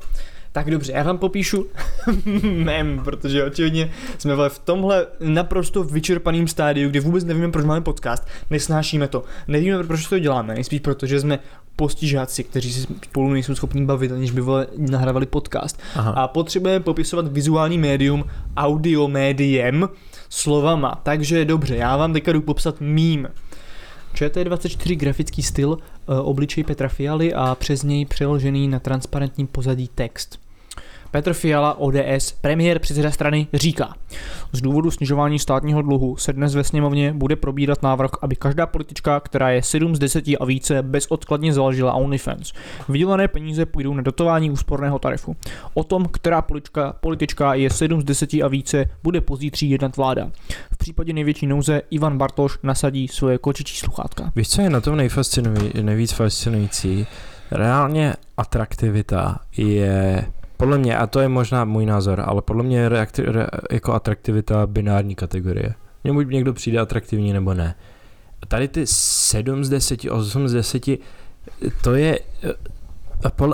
Tak 0.52 0.70
dobře, 0.70 0.92
já 0.92 1.02
vám 1.02 1.18
popíšu 1.18 1.66
mem, 2.42 3.00
protože 3.04 3.44
očividně 3.44 3.90
jsme 4.18 4.48
v 4.48 4.58
tomhle 4.58 5.06
naprosto 5.20 5.84
vyčerpaném 5.84 6.48
stádiu, 6.48 6.90
kde 6.90 7.00
vůbec 7.00 7.24
nevíme, 7.24 7.50
proč 7.50 7.64
máme 7.64 7.80
podcast, 7.80 8.28
nesnášíme 8.50 9.08
to, 9.08 9.24
nevíme, 9.48 9.84
proč 9.84 10.06
to 10.06 10.18
děláme, 10.18 10.54
nejspíš 10.54 10.80
proto, 10.80 11.06
že 11.06 11.20
jsme 11.20 11.38
postižáci, 11.76 12.44
kteří 12.44 12.72
si 12.72 12.86
spolu 13.04 13.32
nejsou 13.32 13.54
schopni 13.54 13.84
bavit, 13.84 14.12
aniž 14.12 14.30
by 14.30 14.40
vole 14.40 14.66
nahrávali 14.76 15.26
podcast. 15.26 15.80
Aha. 15.94 16.10
A 16.10 16.28
potřebujeme 16.28 16.84
popisovat 16.84 17.32
vizuální 17.32 17.78
médium 17.78 18.24
audio 18.56 19.08
médiem 19.08 19.88
slovama. 20.32 21.00
Takže 21.02 21.44
dobře, 21.44 21.76
já 21.76 21.96
vám 21.96 22.12
teďka 22.12 22.32
jdu 22.32 22.40
popsat 22.40 22.80
mím. 22.80 23.28
ČT24 24.14 24.96
grafický 24.96 25.42
styl, 25.42 25.78
e, 25.78 26.20
obličej 26.20 26.64
Petra 26.64 26.88
Fialy 26.88 27.34
a 27.34 27.54
přes 27.54 27.82
něj 27.82 28.04
přeložený 28.04 28.68
na 28.68 28.78
transparentním 28.78 29.46
pozadí 29.46 29.88
text. 29.94 30.41
Petr 31.12 31.32
Fiala, 31.32 31.78
ODS, 31.78 32.32
premiér 32.40 32.78
předseda 32.78 33.10
strany, 33.10 33.46
říká, 33.54 33.94
z 34.52 34.60
důvodu 34.60 34.90
snižování 34.90 35.38
státního 35.38 35.82
dluhu 35.82 36.16
se 36.16 36.32
dnes 36.32 36.54
ve 36.54 36.64
sněmovně 36.64 37.12
bude 37.12 37.36
probírat 37.36 37.82
návrh, 37.82 38.10
aby 38.22 38.36
každá 38.36 38.66
politička, 38.66 39.20
která 39.20 39.50
je 39.50 39.62
7 39.62 39.96
z 39.96 39.98
10 39.98 40.24
a 40.40 40.44
více, 40.44 40.82
bezodkladně 40.82 41.52
založila 41.52 41.92
OnlyFans. 41.92 42.52
Vydělané 42.88 43.28
peníze 43.28 43.66
půjdou 43.66 43.94
na 43.94 44.02
dotování 44.02 44.50
úsporného 44.50 44.98
tarifu. 44.98 45.36
O 45.74 45.84
tom, 45.84 46.06
která 46.12 46.42
politička, 46.42 46.92
politička 47.00 47.54
je 47.54 47.70
7 47.70 48.00
z 48.00 48.04
10 48.04 48.34
a 48.34 48.48
více, 48.48 48.84
bude 49.02 49.20
pozítří 49.20 49.70
jednat 49.70 49.96
vláda. 49.96 50.30
V 50.72 50.76
případě 50.76 51.12
největší 51.12 51.46
nouze 51.46 51.82
Ivan 51.90 52.18
Bartoš 52.18 52.58
nasadí 52.62 53.08
svoje 53.08 53.38
kočičí 53.38 53.76
sluchátka. 53.76 54.32
Víš, 54.36 54.48
co 54.48 54.62
je 54.62 54.70
na 54.70 54.80
tom 54.80 54.96
nejfascinuj- 54.96 55.82
nejvíc 55.82 56.12
fascinující? 56.12 57.06
Reálně 57.50 58.14
atraktivita 58.36 59.38
je 59.56 60.24
podle 60.62 60.78
mě, 60.78 60.96
a 60.96 61.06
to 61.06 61.20
je 61.20 61.28
možná 61.28 61.64
můj 61.64 61.86
názor, 61.86 62.22
ale 62.26 62.42
podle 62.42 62.62
mě 62.62 62.78
je 62.78 62.88
reakti- 62.88 63.24
re- 63.24 63.46
jako 63.72 63.92
atraktivita 63.92 64.66
binární 64.66 65.14
kategorie. 65.14 65.74
Mně 66.04 66.12
buď 66.12 66.26
někdo 66.28 66.52
přijde 66.52 66.78
atraktivní 66.78 67.32
nebo 67.32 67.54
ne. 67.54 67.74
Tady 68.48 68.68
ty 68.68 68.86
7 68.86 69.64
z 69.64 69.68
10, 69.68 70.00
8 70.10 70.48
z 70.48 70.52
10, 70.52 70.86
to 71.84 71.94
je... 71.94 72.18
eh, 72.44 72.52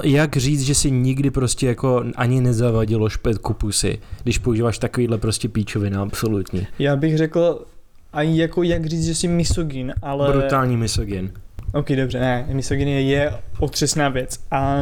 jak 0.05 0.37
říct, 0.37 0.63
že 0.63 0.75
si 0.75 0.91
nikdy 0.91 1.31
prostě 1.31 1.67
jako 1.67 2.05
ani 2.17 2.41
nezavadilo 2.41 3.09
špetku 3.09 3.55
pusy, 3.55 3.99
když 4.23 4.39
používáš 4.39 4.79
takovýhle 4.79 5.19
prostě 5.19 5.49
píčovina, 5.49 6.03
absolutně. 6.03 6.67
Já 6.79 6.97
bych 6.97 7.17
řekl, 7.19 7.65
ani 8.13 8.41
jako 8.41 8.63
jak 8.63 8.87
říct, 8.87 9.05
že 9.05 9.15
jsi 9.15 9.29
misogyn, 9.29 9.95
ale... 10.03 10.33
Brutální 10.33 10.77
misogyn. 10.77 11.33
Ok, 11.73 11.89
dobře, 11.93 12.21
ne, 12.21 12.47
misogynie 12.53 13.03
je 13.03 13.33
otřesná 13.59 14.09
věc. 14.09 14.41
A 14.51 14.77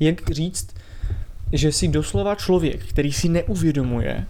jak 0.00 0.30
říct, 0.30 0.81
že 1.52 1.72
jsi 1.72 1.88
doslova 1.88 2.34
člověk, 2.34 2.84
který 2.86 3.12
si 3.12 3.28
neuvědomuje, 3.28 4.24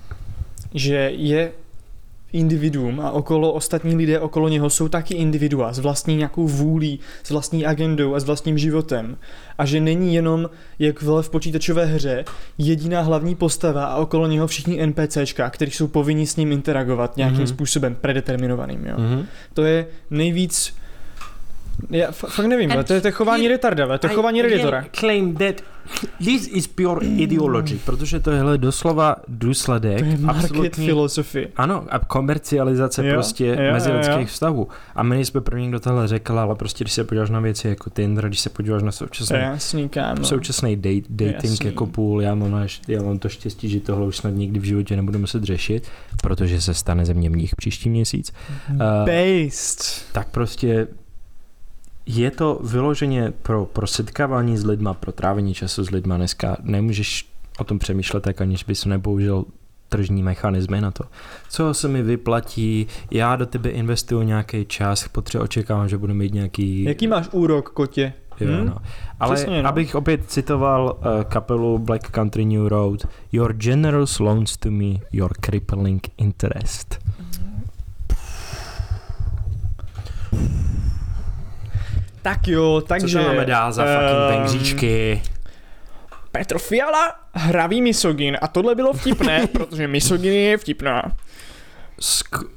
že 0.74 1.10
je 1.14 1.52
individuum 2.32 3.00
a 3.00 3.10
okolo 3.10 3.52
ostatní 3.52 3.96
lidé 3.96 4.20
okolo 4.20 4.48
něho 4.48 4.70
jsou 4.70 4.88
taky 4.88 5.14
individua 5.14 5.72
s 5.72 5.78
vlastní 5.78 6.16
nějakou 6.16 6.48
vůlí, 6.48 7.00
s 7.22 7.30
vlastní 7.30 7.66
agendou 7.66 8.14
a 8.14 8.20
s 8.20 8.24
vlastním 8.24 8.58
životem. 8.58 9.16
A 9.58 9.64
že 9.64 9.80
není 9.80 10.14
jenom, 10.14 10.50
jak 10.78 11.02
v 11.02 11.30
počítačové 11.30 11.84
hře, 11.86 12.24
jediná 12.58 13.00
hlavní 13.00 13.34
postava 13.34 13.84
a 13.84 13.96
okolo 13.96 14.26
něho 14.26 14.46
všichni 14.46 14.86
NPCčka, 14.86 15.50
kteří 15.50 15.70
jsou 15.72 15.86
povinni 15.88 16.26
s 16.26 16.36
ním 16.36 16.52
interagovat 16.52 17.16
nějakým 17.16 17.36
Mhm. 17.38 17.44
mm-hmm. 17.46 17.54
způsobem 17.54 17.94
predeterminovaným. 17.94 18.86
Jo. 18.86 18.94
Mhm. 18.98 19.26
To 19.54 19.62
je 19.64 19.86
nejvíc 20.10 20.74
Já 21.90 22.12
fakt 22.12 22.46
nevím, 22.46 22.72
ale 22.72 22.84
to 22.84 22.92
je 22.92 23.00
to 23.00 23.12
chování 23.12 23.48
retarda, 23.48 23.98
to 23.98 24.06
je 24.06 24.14
chování 24.14 24.42
redditora. 24.42 24.84
claim 24.92 25.34
that 25.36 25.54
this 26.18 26.46
is 26.52 26.66
pure 26.66 27.06
ideology, 27.06 27.78
protože 27.84 28.20
to 28.20 28.30
je 28.30 28.42
doslova 28.56 29.16
důsledek 29.28 29.98
To 29.98 30.04
je 30.04 30.16
market 30.18 30.74
philosophy. 30.74 31.48
ano, 31.56 31.84
a 31.90 31.98
komercializace 31.98 33.06
Jo, 33.06 33.14
prostě 33.14 33.46
jo, 33.46 33.72
mezilidských 33.72 34.16
jo, 34.18 34.26
vztahů. 34.26 34.68
A 34.94 35.02
my 35.02 35.24
jsme 35.24 35.40
první, 35.40 35.68
kdo 35.68 35.80
tohle 35.80 36.08
řekl, 36.08 36.38
ale 36.38 36.54
prostě 36.54 36.84
když 36.84 36.92
se 36.92 37.04
podíváš 37.04 37.30
na 37.30 37.40
věci 37.40 37.68
jako 37.68 37.90
Tinder, 37.90 38.28
když 38.28 38.40
se 38.40 38.50
podíváš 38.50 38.82
na 38.82 38.92
současný, 38.92 39.38
jasný, 39.38 39.88
kámo. 39.88 40.24
současný 40.24 40.76
date, 40.76 41.06
dating 41.10 41.44
Jasný. 41.50 41.66
jako 41.66 41.86
půl, 41.86 42.22
já 42.22 42.34
mám, 42.34 42.66
já 42.88 43.02
mám 43.02 43.18
to 43.18 43.28
štěstí, 43.28 43.68
že 43.68 43.80
tohle 43.80 44.06
už 44.06 44.16
snad 44.16 44.30
nikdy 44.30 44.60
v 44.60 44.64
životě 44.64 44.96
nebudu 44.96 45.18
muset 45.18 45.42
řešit, 45.44 45.88
protože 46.22 46.60
se 46.60 46.74
stane 46.74 47.04
ze 47.04 47.14
mě 47.14 47.30
mních 47.30 47.56
příští 47.56 47.90
měsíc. 47.90 48.32
Mhm. 48.68 48.80
Eh, 48.82 49.44
Based. 49.46 50.04
tak 50.12 50.28
prostě 50.30 50.86
je 52.06 52.30
to 52.30 52.60
vyloženě 52.64 53.32
pro, 53.42 53.64
pro 53.66 53.86
setkávání 53.86 54.56
s 54.58 54.64
lidma, 54.64 54.94
pro 54.94 55.12
trávení 55.12 55.54
času 55.54 55.84
s 55.84 55.90
lidma 55.90 56.16
dneska. 56.16 56.56
Nemůžeš 56.62 57.28
o 57.58 57.64
tom 57.64 57.78
přemýšlet 57.78 58.20
tak, 58.20 58.40
aniž 58.40 58.64
bys 58.64 58.84
nepoužil 58.84 59.44
tržní 59.88 60.22
mechanismy 60.22 60.80
na 60.80 60.90
to. 60.90 61.04
Co 61.48 61.74
se 61.74 61.88
mi 61.88 62.02
vyplatí, 62.02 62.86
já 63.10 63.36
do 63.36 63.46
tebe 63.46 63.70
investuju 63.70 64.22
nějaký 64.22 64.64
čas, 64.64 65.08
potřebuji 65.08 65.44
očekávám, 65.44 65.88
že 65.88 65.98
budu 65.98 66.14
mít 66.14 66.34
nějaký... 66.34 66.82
Jaký 66.84 67.06
máš 67.06 67.28
úrok, 67.32 67.68
kotě? 67.70 68.12
Jo, 68.40 68.48
Hm? 68.62 68.66
no. 68.66 68.76
Ale 69.20 69.34
Přesně, 69.36 69.62
no. 69.62 69.68
abych 69.68 69.94
opět 69.94 70.20
citoval 70.30 70.96
uh, 70.98 71.22
kapelu 71.24 71.78
Black 71.78 72.10
Country 72.10 72.44
New 72.44 72.66
Road, 72.66 73.06
Your 73.32 73.52
generous 73.52 74.18
loans 74.18 74.56
to 74.56 74.70
me, 74.70 74.94
your 75.12 75.32
crippling 75.40 76.06
interest. 76.18 76.98
Tak 82.22 82.48
jo, 82.48 82.82
takže... 82.86 83.18
Co 83.18 83.24
máme 83.28 83.44
dál 83.44 83.72
za 83.72 83.82
fucking 83.84 84.10
ehm, 84.30 84.36
pengříčky? 84.36 85.22
Petr 86.32 86.58
Fiala, 86.58 87.14
hravý 87.32 87.82
misogyn. 87.82 88.38
A 88.42 88.48
tohle 88.48 88.74
bylo 88.74 88.92
vtipné, 88.92 89.46
protože 89.52 89.88
misogyny 89.88 90.36
je 90.36 90.58
vtipná. 90.58 91.02
Sk- 92.00 92.48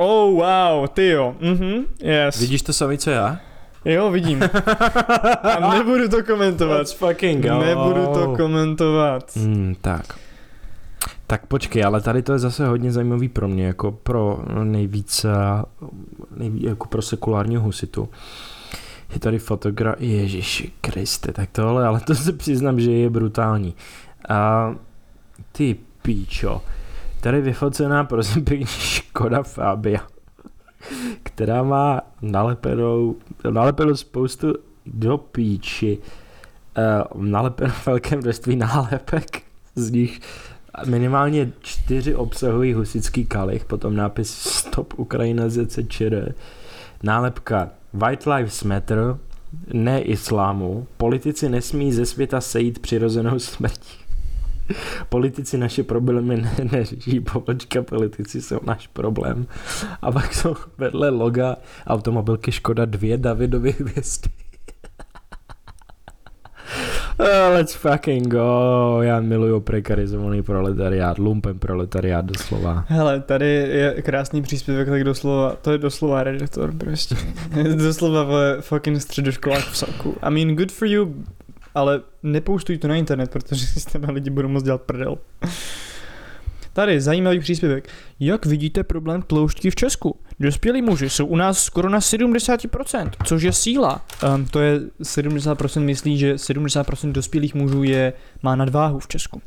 Oh, 0.00 0.34
wow, 0.34 0.86
ty 0.88 1.06
jo. 1.08 1.34
Mhm, 1.40 1.84
yes. 2.00 2.40
Vidíš 2.40 2.62
to 2.62 2.72
sami, 2.72 2.98
co 2.98 3.10
já? 3.10 3.40
Jo, 3.84 4.10
vidím. 4.10 4.42
A 5.42 5.74
nebudu 5.78 6.08
to 6.08 6.22
komentovat. 6.24 6.78
Let's 6.78 6.92
fucking 6.92 7.46
go. 7.46 7.58
Nebudu 7.58 8.06
to 8.06 8.34
komentovat. 8.36 9.36
Hmm, 9.36 9.74
tak. 9.80 10.18
Tak 11.28 11.46
počkej, 11.46 11.84
ale 11.84 12.00
tady 12.00 12.22
to 12.22 12.32
je 12.32 12.38
zase 12.38 12.66
hodně 12.66 12.92
zajímavý 12.92 13.28
pro 13.28 13.48
mě, 13.48 13.66
jako 13.66 13.92
pro 13.92 14.44
nejvíc, 14.62 15.24
eh, 15.24 15.30
jako 16.60 16.88
pro 16.88 17.02
sekulárního 17.02 17.62
husitu. 17.62 18.08
Je 19.12 19.20
tady 19.20 19.38
fotograf, 19.38 20.00
Ježiši 20.00 20.72
Kriste, 20.80 21.32
tak 21.32 21.48
tohle, 21.52 21.86
ale 21.86 22.00
to 22.00 22.14
se 22.14 22.32
přiznám, 22.32 22.80
že 22.80 22.92
je 22.92 23.10
brutální. 23.10 23.74
A 24.28 24.74
ty 25.52 25.76
píčo, 26.02 26.62
tady 27.20 27.40
vyfocená, 27.40 28.04
prosím 28.04 28.44
pěkně, 28.44 28.66
Škoda 28.66 29.42
Fabia, 29.42 30.00
která 31.22 31.62
má 31.62 32.00
nalepenou, 32.22 33.16
nalepenou 33.50 33.96
spoustu 33.96 34.54
do 34.86 35.18
píči, 35.18 35.98
uh, 37.14 37.22
nalepeno 37.22 37.74
velké 37.86 38.16
množství 38.16 38.56
nálepek, 38.56 39.42
z 39.74 39.90
nich 39.90 40.20
minimálně 40.86 41.52
čtyři 41.60 42.14
obsahují 42.14 42.72
husický 42.72 43.24
kalich, 43.24 43.64
potom 43.64 43.96
nápis 43.96 44.30
Stop 44.30 44.94
Ukrajina 44.96 45.48
ZCČR, 45.48 46.34
nálepka 47.02 47.70
White 47.92 48.26
Lives 48.26 48.64
Matter, 48.64 49.16
ne 49.72 50.00
islámu, 50.00 50.86
politici 50.96 51.48
nesmí 51.48 51.92
ze 51.92 52.06
světa 52.06 52.40
sejít 52.40 52.78
přirozenou 52.78 53.38
smrtí. 53.38 53.98
Politici 55.08 55.58
naše 55.58 55.82
problémy 55.82 56.36
ne- 56.36 56.68
neřeší, 56.72 57.20
pobočka 57.20 57.82
politici 57.82 58.42
jsou 58.42 58.60
náš 58.66 58.86
problém. 58.86 59.46
A 60.02 60.12
pak 60.12 60.34
jsou 60.34 60.56
vedle 60.78 61.08
loga 61.10 61.56
automobilky 61.86 62.52
Škoda 62.52 62.84
dvě 62.84 63.18
Davidovy 63.18 63.72
hvězdy. 63.72 64.30
Oh, 67.20 67.54
let's 67.54 67.74
fucking 67.74 68.28
go. 68.28 68.98
Já 69.02 69.20
miluju 69.20 69.60
prekarizovaný 69.60 70.42
proletariát, 70.42 71.18
lumpen 71.18 71.58
proletariát 71.58 72.24
doslova. 72.24 72.84
Hele, 72.88 73.20
tady 73.20 73.46
je 73.46 74.02
krásný 74.02 74.42
příspěvek, 74.42 74.88
tak 74.88 75.04
doslova, 75.04 75.56
to 75.62 75.72
je 75.72 75.78
doslova 75.78 76.22
redaktor 76.22 76.72
prostě. 76.72 77.16
doslova 77.76 78.24
ve 78.24 78.60
fucking 78.60 79.02
středoškolách 79.02 79.70
v 79.70 79.76
saku. 79.76 80.16
I 80.22 80.30
mean, 80.30 80.56
good 80.56 80.72
for 80.72 80.88
you, 80.88 81.14
ale 81.74 82.00
nepouštuj 82.22 82.78
to 82.78 82.88
na 82.88 82.96
internet, 82.96 83.30
protože 83.30 83.66
si 83.66 83.80
s 83.80 83.88
lidi 84.08 84.30
budou 84.30 84.48
moc 84.48 84.62
dělat 84.62 84.82
prdel. 84.82 85.18
Tady 86.72 87.00
zajímavý 87.00 87.40
příspěvek. 87.40 87.88
Jak 88.20 88.46
vidíte 88.46 88.84
problém 88.84 89.22
tloušťky 89.22 89.70
v 89.70 89.74
Česku? 89.74 90.16
Dospělí 90.40 90.82
muži 90.82 91.10
jsou 91.10 91.26
u 91.26 91.36
nás 91.36 91.62
skoro 91.62 91.88
na 91.88 91.98
70%, 91.98 93.10
což 93.24 93.42
je 93.42 93.52
síla. 93.52 94.04
Um, 94.34 94.46
to 94.46 94.60
je 94.60 94.80
70% 94.80 95.80
myslí, 95.80 96.18
že 96.18 96.34
70% 96.34 97.12
dospělých 97.12 97.54
mužů 97.54 97.82
je, 97.82 98.12
má 98.42 98.56
nadváhu 98.56 98.98
v 98.98 99.08
Česku. 99.08 99.42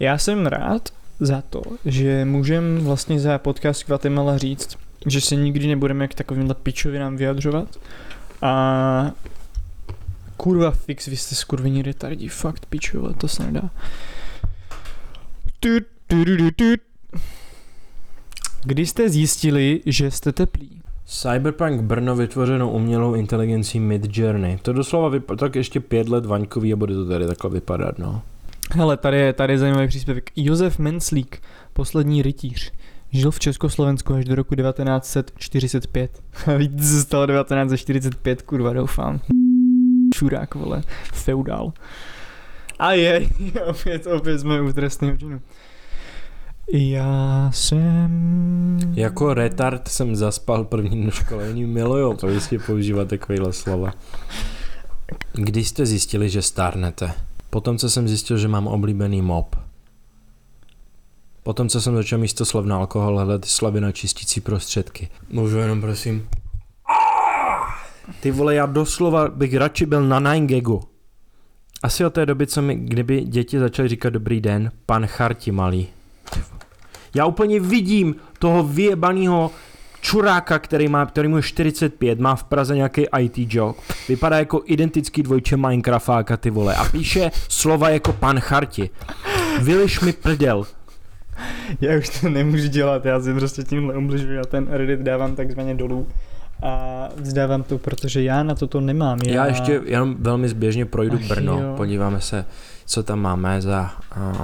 Já 0.00 0.18
jsem 0.18 0.46
rád 0.46 0.88
za 1.20 1.42
to, 1.50 1.62
že 1.84 2.24
můžem 2.24 2.78
vlastně 2.84 3.20
za 3.20 3.38
podcast 3.38 3.86
Guatemala 3.86 4.38
říct, 4.38 4.76
že 5.06 5.20
se 5.20 5.36
nikdy 5.36 5.66
nebudeme 5.66 6.08
k 6.08 6.14
takovýmhle 6.14 6.54
pičovinám 6.54 7.16
vyjadřovat. 7.16 7.78
A 8.42 9.12
kurva 10.36 10.70
fix, 10.70 11.06
vy 11.06 11.16
jste 11.16 11.34
skurvení 11.34 11.82
retardi, 11.82 12.28
fakt 12.28 12.66
pičové, 12.66 13.14
to 13.14 13.28
se 13.28 13.42
nedá. 13.42 13.70
Tut, 15.60 15.82
tut, 16.06 16.26
tut, 16.38 16.56
tut. 16.56 16.80
Kdy 18.66 18.86
jste 18.86 19.08
zjistili, 19.08 19.80
že 19.86 20.10
jste 20.10 20.32
teplí? 20.32 20.80
Cyberpunk 21.04 21.80
Brno 21.80 22.16
vytvořeno 22.16 22.70
umělou 22.70 23.14
inteligencí 23.14 23.80
Midjourney. 23.80 24.58
To 24.62 24.72
doslova 24.72 25.08
vypadá 25.08 25.38
tak 25.38 25.56
ještě 25.56 25.80
pět 25.80 26.08
let 26.08 26.26
vaňkový 26.26 26.72
a 26.72 26.76
bude 26.76 26.94
to 26.94 27.06
tady 27.08 27.26
takhle 27.26 27.50
vypadat, 27.50 27.98
no. 27.98 28.22
Hele, 28.72 28.96
tady 28.96 29.16
je, 29.16 29.32
tady 29.32 29.52
je 29.52 29.58
zajímavý 29.58 29.88
příspěvek. 29.88 30.30
Josef 30.36 30.78
Menslík, 30.78 31.42
poslední 31.72 32.22
rytíř, 32.22 32.72
žil 33.12 33.30
v 33.30 33.38
Československu 33.38 34.14
až 34.14 34.24
do 34.24 34.34
roku 34.34 34.54
1945. 34.54 36.22
Víte, 36.58 36.82
se 36.82 37.02
stalo 37.02 37.26
1945, 37.26 38.42
kurva, 38.42 38.72
doufám. 38.72 39.20
Čurák, 40.14 40.54
vole, 40.54 40.82
feudál. 41.12 41.72
A 42.78 42.92
je, 42.92 43.28
opět, 43.66 44.06
opět 44.06 44.38
jsme 44.38 44.60
u 44.60 44.72
trestného 44.72 45.16
činu. 45.16 45.40
Já 46.72 47.50
jsem... 47.54 48.78
Jako 48.94 49.34
retard 49.34 49.88
jsem 49.88 50.16
zaspal 50.16 50.64
první 50.64 51.10
školení, 51.10 51.64
miluju 51.66 52.16
to 52.16 52.28
jistě 52.28 52.58
používat 52.58 53.08
takovýhle 53.08 53.52
slova. 53.52 53.92
Kdy 55.32 55.64
jste 55.64 55.86
zjistili, 55.86 56.30
že 56.30 56.42
stárnete? 56.42 57.12
Potom, 57.50 57.78
co 57.78 57.90
jsem 57.90 58.08
zjistil, 58.08 58.38
že 58.38 58.48
mám 58.48 58.66
oblíbený 58.66 59.22
mop. 59.22 59.56
Potom, 61.42 61.68
co 61.68 61.80
jsem 61.80 61.94
začal 61.94 62.18
místo 62.18 62.44
slov 62.44 62.66
na 62.66 62.76
alkohol 62.76 63.14
hledat 63.16 63.44
slavy 63.44 63.80
na 63.80 63.92
čistící 63.92 64.40
prostředky. 64.40 65.08
Můžu 65.30 65.58
jenom, 65.58 65.80
prosím. 65.80 66.28
Ty 68.20 68.30
vole, 68.30 68.54
já 68.54 68.66
doslova 68.66 69.28
bych 69.28 69.56
radši 69.56 69.86
byl 69.86 70.08
na 70.08 70.20
9gagu. 70.20 70.82
Asi 71.82 72.04
od 72.04 72.14
té 72.14 72.26
doby, 72.26 72.46
co 72.46 72.62
mi, 72.62 72.74
kdyby 72.74 73.20
děti 73.20 73.58
začaly 73.58 73.88
říkat 73.88 74.10
dobrý 74.10 74.40
den, 74.40 74.70
pan 74.86 75.06
Charti 75.06 75.52
malý. 75.52 75.88
Já 77.16 77.26
úplně 77.26 77.60
vidím 77.60 78.16
toho 78.38 78.62
vyjebaného 78.62 79.50
čuráka, 80.00 80.58
který, 80.58 80.88
má, 80.88 81.06
který 81.06 81.28
mu 81.28 81.36
je 81.36 81.42
45, 81.42 82.20
má 82.20 82.36
v 82.36 82.44
Praze 82.44 82.76
nějaký 82.76 83.06
IT 83.18 83.54
job, 83.54 83.76
vypadá 84.08 84.38
jako 84.38 84.62
identický 84.64 85.22
dvojče 85.22 85.56
Minecraftáka 85.56 86.36
ty 86.36 86.50
vole 86.50 86.74
a 86.74 86.84
píše 86.84 87.30
slova 87.48 87.88
jako 87.88 88.12
pan 88.12 88.40
Charti. 88.40 88.90
Vyliš 89.62 90.00
mi 90.00 90.12
prdel. 90.12 90.66
Já 91.80 91.98
už 91.98 92.20
to 92.20 92.28
nemůžu 92.28 92.68
dělat, 92.68 93.04
já 93.04 93.20
si 93.20 93.34
prostě 93.34 93.62
tímhle 93.62 93.96
ubližuji, 93.96 94.36
já 94.36 94.44
ten 94.44 94.66
Reddit 94.70 95.00
dávám 95.00 95.36
takzvaně 95.36 95.74
dolů. 95.74 96.06
A 96.62 97.08
vzdávám 97.16 97.62
to, 97.62 97.78
protože 97.78 98.22
já 98.22 98.42
na 98.42 98.54
toto 98.54 98.80
nemám. 98.80 99.18
Já, 99.24 99.34
Já 99.34 99.46
ještě 99.46 99.80
jenom 99.84 100.16
velmi 100.18 100.48
zběžně 100.48 100.86
projdu 100.86 101.18
Ach 101.22 101.28
Brno, 101.28 101.60
jo. 101.60 101.74
podíváme 101.76 102.20
se, 102.20 102.44
co 102.86 103.02
tam 103.02 103.20
máme 103.20 103.62
za, 103.62 103.90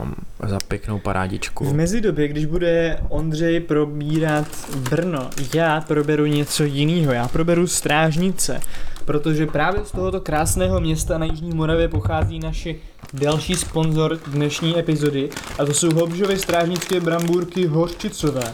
um, 0.03 0.15
za 0.47 0.59
pěknou 0.69 0.99
parádičku. 0.99 1.65
V 1.65 1.75
mezidobě, 1.75 2.29
když 2.29 2.47
bude 2.47 2.99
Ondřej 3.09 3.61
probírat 3.61 4.47
Brno, 4.91 5.31
já 5.55 5.81
proberu 5.81 6.27
něco 6.27 6.65
jiného, 6.65 7.13
já 7.13 7.29
proberu 7.29 7.67
Strážnice, 7.67 8.61
protože 9.05 9.47
právě 9.47 9.85
z 9.85 9.93
tohoto 9.93 10.21
krásného 10.21 10.81
města 10.81 11.19
na 11.19 11.27
Jižní 11.27 11.55
Moravě 11.55 11.89
pochází 11.89 12.39
naši 12.39 12.81
další 13.13 13.55
sponzor 13.55 14.19
dnešní 14.27 14.79
epizody 14.79 15.29
a 15.59 15.65
to 15.65 15.75
jsou 15.75 15.95
Hobžovy 15.95 16.39
strážnické 16.39 17.01
brambůrky 17.01 17.67
Hořčicové. 17.67 18.53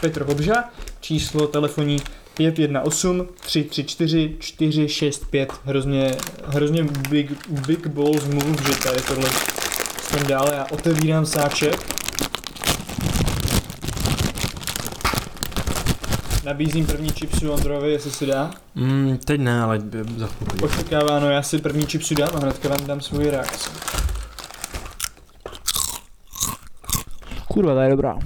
Petr 0.00 0.22
Hobža, 0.22 0.64
číslo 1.00 1.46
telefonní 1.46 1.98
5, 2.40 2.58
1, 2.58 2.82
8, 2.82 3.26
3, 3.40 3.64
3, 3.64 3.84
4, 3.84 4.36
4, 4.38 4.88
6, 4.88 5.30
5. 5.30 5.52
Hrozně, 5.64 6.16
hrozně 6.46 6.84
big, 7.10 7.48
big 7.66 7.86
balls 7.86 8.24
move, 8.24 8.62
že 8.66 8.82
tady 8.82 9.00
tohle 9.00 9.30
tím 10.10 10.26
dále. 10.26 10.54
Já 10.54 10.66
otevírám 10.70 11.26
sáček. 11.26 11.96
Nabízím 16.44 16.86
první 16.86 17.08
chipsu 17.08 17.52
Ondrovi, 17.52 17.92
jestli 17.92 18.10
si 18.10 18.26
dá. 18.26 18.50
Mm, 18.74 19.18
teď 19.24 19.40
ne, 19.40 19.62
ale 19.62 19.80
za 20.16 20.26
chvilku. 20.26 20.64
Očekáváno, 20.64 21.30
já 21.30 21.42
si 21.42 21.58
první 21.58 21.86
chipsu 21.86 22.14
dám 22.14 22.30
a 22.34 22.38
hnedka 22.38 22.68
vám 22.68 22.86
dám 22.86 23.00
svůj 23.00 23.30
reakci. 23.30 23.70
Kurva, 27.48 27.74
ta 27.74 27.82
je 27.82 27.90
dobrá. 27.90 28.18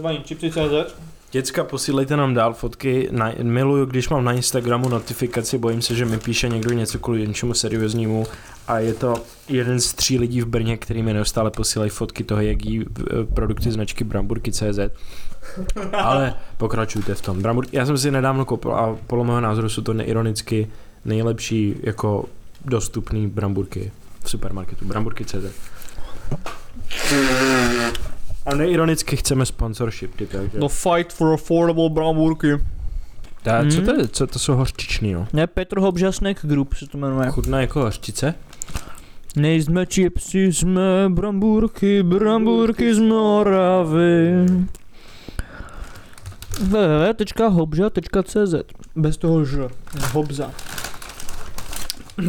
Zvaní 0.00 0.18
chipsy.cz 0.18 0.94
Děcka, 1.32 1.64
posílejte 1.64 2.16
nám 2.16 2.34
dál 2.34 2.54
fotky. 2.54 3.08
Na, 3.10 3.32
miluju, 3.42 3.86
když 3.86 4.08
mám 4.08 4.24
na 4.24 4.32
Instagramu 4.32 4.88
notifikaci, 4.88 5.58
bojím 5.58 5.82
se, 5.82 5.94
že 5.94 6.04
mi 6.04 6.18
píše 6.18 6.48
někdo 6.48 6.74
něco 6.74 6.98
kvůli 6.98 7.28
něčemu 7.28 7.54
serióznímu 7.54 8.26
a 8.68 8.78
je 8.78 8.94
to 8.94 9.14
jeden 9.48 9.80
z 9.80 9.94
tří 9.94 10.18
lidí 10.18 10.40
v 10.40 10.46
Brně, 10.46 10.76
který 10.76 11.02
mi 11.02 11.12
neustále 11.12 11.50
posílají 11.50 11.90
fotky 11.90 12.24
toho, 12.24 12.40
jak 12.40 12.64
jí 12.64 12.84
eh, 12.84 13.04
produkty 13.34 13.70
značky 13.70 14.04
Bramburky.cz. 14.04 14.78
Ale 15.92 16.34
pokračujte 16.56 17.14
v 17.14 17.20
tom. 17.20 17.42
Brambur, 17.42 17.66
já 17.72 17.86
jsem 17.86 17.98
si 17.98 18.10
nedávno 18.10 18.44
koupil 18.44 18.74
a 18.74 18.96
podle 19.06 19.24
mého 19.24 19.40
názoru 19.40 19.68
jsou 19.68 19.82
to 19.82 19.92
neironicky 19.92 20.70
nejlepší 21.04 21.76
jako 21.82 22.24
dostupný 22.64 23.26
bramburky 23.26 23.92
v 24.24 24.30
supermarketu. 24.30 24.84
Bramburky.cz 24.84 25.70
A 28.52 28.54
neironicky 28.54 29.16
chceme 29.16 29.46
sponsorship, 29.46 30.14
ty, 30.16 30.26
takže... 30.26 30.58
The 30.58 30.66
fight 30.68 31.12
for 31.12 31.34
affordable 31.34 31.90
bramburky. 31.90 32.52
Ta, 33.42 33.64
co, 33.70 33.76
Hmm? 33.76 33.86
to 33.86 33.94
je, 33.94 34.08
co 34.08 34.26
to 34.26 34.38
jsou 34.38 34.54
hořčičný, 34.54 35.12
no? 35.12 35.28
Ne, 35.32 35.46
Petr 35.46 35.78
Hobžasnek 35.80 36.38
Group 36.42 36.74
se 36.74 36.86
to 36.86 36.98
jmenuje. 36.98 37.30
Chutná 37.30 37.60
jako 37.60 37.80
hořčice? 37.80 38.34
Nejsme 39.36 39.86
chipsy, 39.86 40.52
jsme 40.52 40.82
bramburky, 41.08 42.02
bramburky 42.02 42.94
z 42.94 42.98
Moravy. 42.98 44.46
www.hobža.cz 46.60 48.54
Bez 48.96 49.16
toho 49.16 49.44
ž. 49.44 49.68
Hobza. 50.12 50.50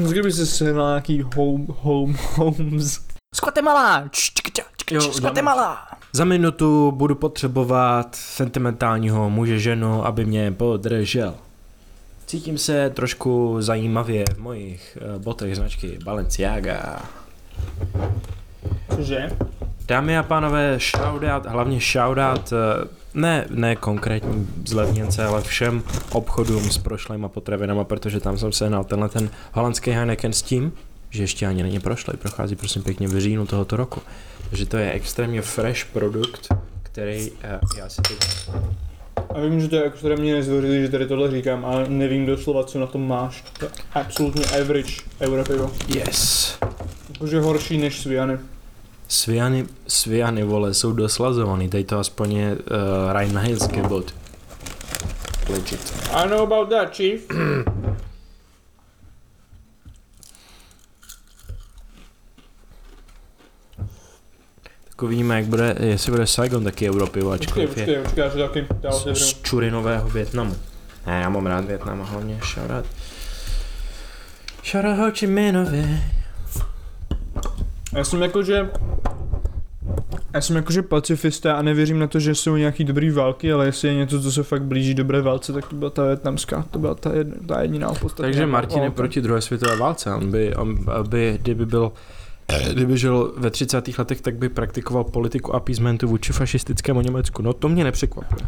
Kdyby 0.10 0.32
se 0.32 0.46
sehnal 0.46 0.88
nějaký 0.88 1.22
home, 1.36 1.68
home, 1.70 2.16
homes. 2.36 3.00
Z 3.36 3.40
Guatemala! 3.44 4.10
Jo, 4.92 5.12
Guatemala! 5.20 5.88
Za 6.14 6.26
minutu 6.26 6.92
budu 6.92 7.16
potřebovat 7.16 8.16
sentimentálního 8.16 9.30
muže 9.30 9.60
ženu, 9.60 10.06
aby 10.06 10.26
mě 10.26 10.52
podržel. 10.52 11.34
Cítím 12.26 12.58
se 12.58 12.90
trošku 12.90 13.56
zajímavě 13.60 14.26
v 14.36 14.38
mojich 14.38 14.98
eh, 15.02 15.20
botech 15.20 15.56
značky 15.56 16.00
Balenciaga. 16.04 17.02
Cože? 18.96 19.38
Dámy 19.86 20.18
a 20.18 20.24
pánové, 20.24 20.80
shoutout, 20.80 21.46
hlavně 21.46 21.80
shoutout, 21.80 22.54
eh, 22.54 22.88
ne, 23.14 23.46
ne 23.50 23.76
konkrétní 23.76 24.48
zlevněnce, 24.66 25.26
ale 25.26 25.42
všem 25.42 25.84
obchodům 26.12 26.72
s 26.72 26.78
prošlejma 26.78 27.30
potravinama, 27.30 27.84
protože 27.84 28.20
tam 28.20 28.38
jsem 28.38 28.52
sehnal 28.52 28.84
tenhle 28.84 29.10
ten 29.10 29.30
holandský 29.54 29.92
Heineken 29.92 30.34
s 30.34 30.42
tím, 30.42 30.74
že 31.12 31.24
ještě 31.24 31.48
ani 31.48 31.64
není 31.64 31.80
prošlej, 31.80 32.18
prochází 32.18 32.56
prosím 32.56 32.84
pěkně 32.84 33.08
v 33.08 33.20
říjnu 33.20 33.46
tohoto 33.46 33.78
roku. 33.78 34.02
Takže 34.50 34.66
to 34.66 34.78
je 34.78 34.92
extrémně 34.92 35.42
fresh 35.42 35.86
produkt, 35.86 36.48
který 36.84 37.32
eh, 37.42 37.60
já 37.78 37.90
si 37.90 38.02
teď... 38.02 38.50
A 39.36 39.40
vím, 39.40 39.60
že 39.60 39.68
to 39.68 39.76
je 39.76 39.84
extrémně 39.84 40.34
nezdvořilý, 40.34 40.82
že 40.82 40.90
tady 40.90 41.08
tohle 41.08 41.32
říkám, 41.32 41.66
ale 41.66 41.90
nevím 41.90 42.26
doslova, 42.26 42.64
co 42.64 42.80
na 42.80 42.88
tom 42.88 43.08
máš. 43.08 43.44
To 43.60 43.66
je 43.66 43.72
absolutně 43.94 44.46
average 44.46 44.94
europivo. 45.22 45.72
Yes! 45.88 46.58
Jakože 47.14 47.40
horší 47.40 47.78
než 47.78 48.00
Sviany. 48.00 48.40
Sviany, 49.08 49.66
sviany, 49.88 50.44
vole, 50.44 50.74
jsou 50.74 50.92
doslazovaný, 50.92 51.70
tady 51.70 51.84
to 51.84 52.00
aspoň 52.00 52.32
je 52.32 52.56
uh, 52.56 52.58
Rheinheitsgebot. 53.14 54.14
Legit. 55.50 55.94
I 56.12 56.30
know 56.30 56.40
about 56.40 56.70
that, 56.70 56.96
chief. 56.96 57.22
uvidíme, 65.04 65.36
jak 65.36 65.46
bude, 65.46 65.76
jestli 65.80 66.12
bude 66.12 66.28
Saigon 66.28 66.64
taky 66.64 66.88
Evropy, 66.88 67.22
Počkej, 67.22 67.34
ačkoliv 67.34 67.78
je 67.78 67.84
počkej, 67.86 68.04
počkej, 68.04 68.24
já 68.24 68.32
si 68.32 68.38
taky 68.38 68.66
dál 68.82 69.04
z, 69.14 69.42
čurinového 69.42 70.10
Větnamu. 70.10 70.56
Ne, 71.08 71.22
já 71.22 71.30
mám 71.30 71.46
rád 71.46 71.66
Větnam 71.66 72.02
a 72.02 72.06
hlavně 72.06 72.40
shoutout. 72.54 72.86
Shoutout 74.72 74.98
Ho 74.98 75.12
Chi 75.12 75.28
Minovi. 75.28 76.02
Já 77.94 78.04
jsem 78.04 78.22
jakože... 78.22 78.70
Já 80.34 80.42
jsem 80.42 80.56
jakože 80.56 80.82
pacifista 80.82 81.54
a 81.54 81.62
nevěřím 81.62 82.00
na 82.00 82.08
to, 82.08 82.20
že 82.20 82.36
jsou 82.36 82.56
nějaký 82.56 82.84
dobrý 82.84 83.10
války, 83.12 83.54
ale 83.54 83.66
jestli 83.66 83.88
je 83.88 83.96
něco, 83.96 84.22
co 84.22 84.32
se 84.32 84.44
fakt 84.44 84.64
blíží 84.64 84.94
dobré 84.94 85.22
válce, 85.22 85.54
tak 85.54 85.68
to 85.68 85.76
byla 85.76 85.92
ta 85.92 86.06
větnamská, 86.06 86.66
to 86.72 86.80
byla 86.80 86.96
ta, 86.96 87.14
jedna, 87.14 87.36
ta 87.48 87.62
jediná 87.62 87.90
opodstatněná 87.90 88.34
Takže 88.34 88.46
Martin 88.46 88.84
je 88.84 88.92
proti 88.92 89.22
druhé 89.22 89.42
světové 89.42 89.78
válce. 89.78 90.14
On 90.14 90.32
by, 90.32 90.56
on 90.56 90.86
by, 91.08 91.40
kdyby 91.42 91.66
byl 91.66 91.92
Kdyby 92.72 92.98
žil 92.98 93.34
ve 93.38 93.50
30. 93.50 93.98
letech, 93.98 94.22
tak 94.22 94.36
by 94.36 94.50
praktikoval 94.50 95.04
politiku 95.04 95.56
appeasementu 95.56 96.08
vůči 96.08 96.34
fašistickému 96.34 97.02
Německu. 97.02 97.42
No 97.42 97.54
to 97.54 97.70
mě 97.70 97.84
nepřekvapuje. 97.84 98.48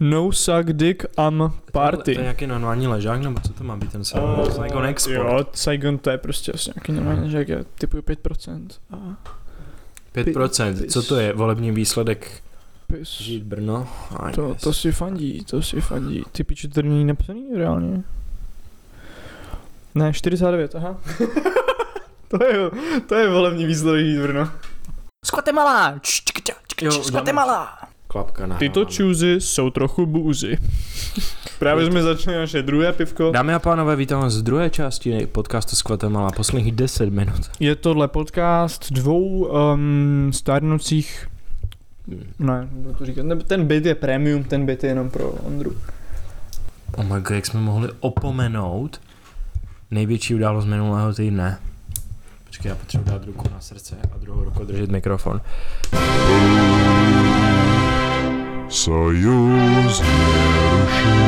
No 0.00 0.32
suck 0.32 0.72
dick 0.72 1.04
am 1.16 1.52
party. 1.72 2.14
To 2.14 2.20
je 2.20 2.22
nějaký 2.22 2.46
normální 2.46 2.86
ležák, 2.86 3.20
nebo 3.22 3.40
co 3.40 3.52
to 3.52 3.64
má 3.64 3.76
být 3.76 3.92
ten 3.92 4.04
Saigon? 4.04 4.44
Eh, 4.48 4.50
Saigon 4.50 4.84
Export. 4.86 5.16
Jo, 5.16 5.44
Saigon 5.52 5.98
to 5.98 6.10
je 6.10 6.18
prostě 6.18 6.52
asi 6.52 6.70
nějaký 6.74 6.92
normální, 6.92 7.30
že 7.30 7.38
jak 7.38 7.48
je 7.48 7.64
typu 7.78 7.96
5%. 7.96 8.66
A 8.90 8.96
5%. 10.14 10.86
Co 10.90 11.02
to 11.02 11.16
je? 11.16 11.32
Volební 11.32 11.70
výsledek 11.70 12.42
pis. 12.86 13.20
žít 13.20 13.42
Brno? 13.42 13.88
Aj, 14.20 14.32
To, 14.32 14.54
to 14.62 14.72
si 14.72 14.92
fandí, 14.92 15.44
to 15.44 15.62
si 15.62 15.80
fandí. 15.80 16.22
Ty 16.32 16.44
piče, 16.44 16.68
to 16.68 16.82
není 16.82 17.04
napsaný 17.04 17.48
reálně. 17.56 18.02
Ne, 19.94 20.12
49, 20.12 20.74
aha. 20.74 20.96
to 22.28 22.44
je, 22.44 22.70
to 23.06 23.14
je 23.14 23.28
volební 23.28 23.66
výsledek 23.66 24.06
Žít 24.06 24.20
Brno. 24.22 24.50
Z 25.26 25.30
Guatemala! 25.30 26.00
Jo, 26.82 26.90
Z 26.90 27.10
Guatemala! 27.10 27.78
Klapka 28.08 28.46
na 28.46 28.56
Tyto 28.56 28.84
čůzy 28.84 29.36
jsou 29.38 29.70
trochu 29.70 30.06
bůzy. 30.06 30.58
Právě 31.58 31.86
jsme 31.86 32.02
začali 32.02 32.36
naše 32.36 32.62
druhé 32.62 32.92
pivko. 32.92 33.30
Dámy 33.30 33.54
a 33.54 33.58
pánové, 33.58 33.96
vítám 33.96 34.20
vás 34.20 34.32
z 34.32 34.42
druhé 34.42 34.70
části 34.70 35.26
podcastu 35.26 35.76
s 35.76 35.82
Guatemala, 35.82 36.30
posledních 36.30 36.72
10 36.72 37.10
minut. 37.10 37.50
Je 37.60 37.76
tohle 37.76 38.08
podcast 38.08 38.92
dvou 38.92 39.46
um, 39.46 40.30
stárnoucích 40.34 41.28
Ne, 42.38 42.68
nebudu 42.72 42.94
to 42.94 43.06
říkat. 43.06 43.26
Ten 43.46 43.66
byt 43.66 43.86
je 43.86 43.94
premium, 43.94 44.44
ten 44.44 44.66
byt 44.66 44.84
je 44.84 44.90
jenom 44.90 45.10
pro 45.10 45.30
Ondru. 45.30 45.76
Oh 46.96 47.04
my 47.04 47.20
god, 47.20 47.30
jak 47.30 47.46
jsme 47.46 47.60
mohli 47.60 47.88
opomenout 48.00 49.00
Největší 49.90 50.34
událost 50.34 50.64
minulého 50.64 51.14
týdne. 51.14 51.58
Počkej, 52.46 52.68
já 52.68 52.74
potřebuji 52.74 53.04
dát 53.10 53.24
ruku 53.24 53.48
na 53.52 53.60
srdce 53.60 53.96
a 54.14 54.18
druhou 54.18 54.44
ruku 54.44 54.64
držet 54.64 54.90
mikrofon. 54.90 55.40
Sojuz 58.68 60.00
neruší 60.00 61.18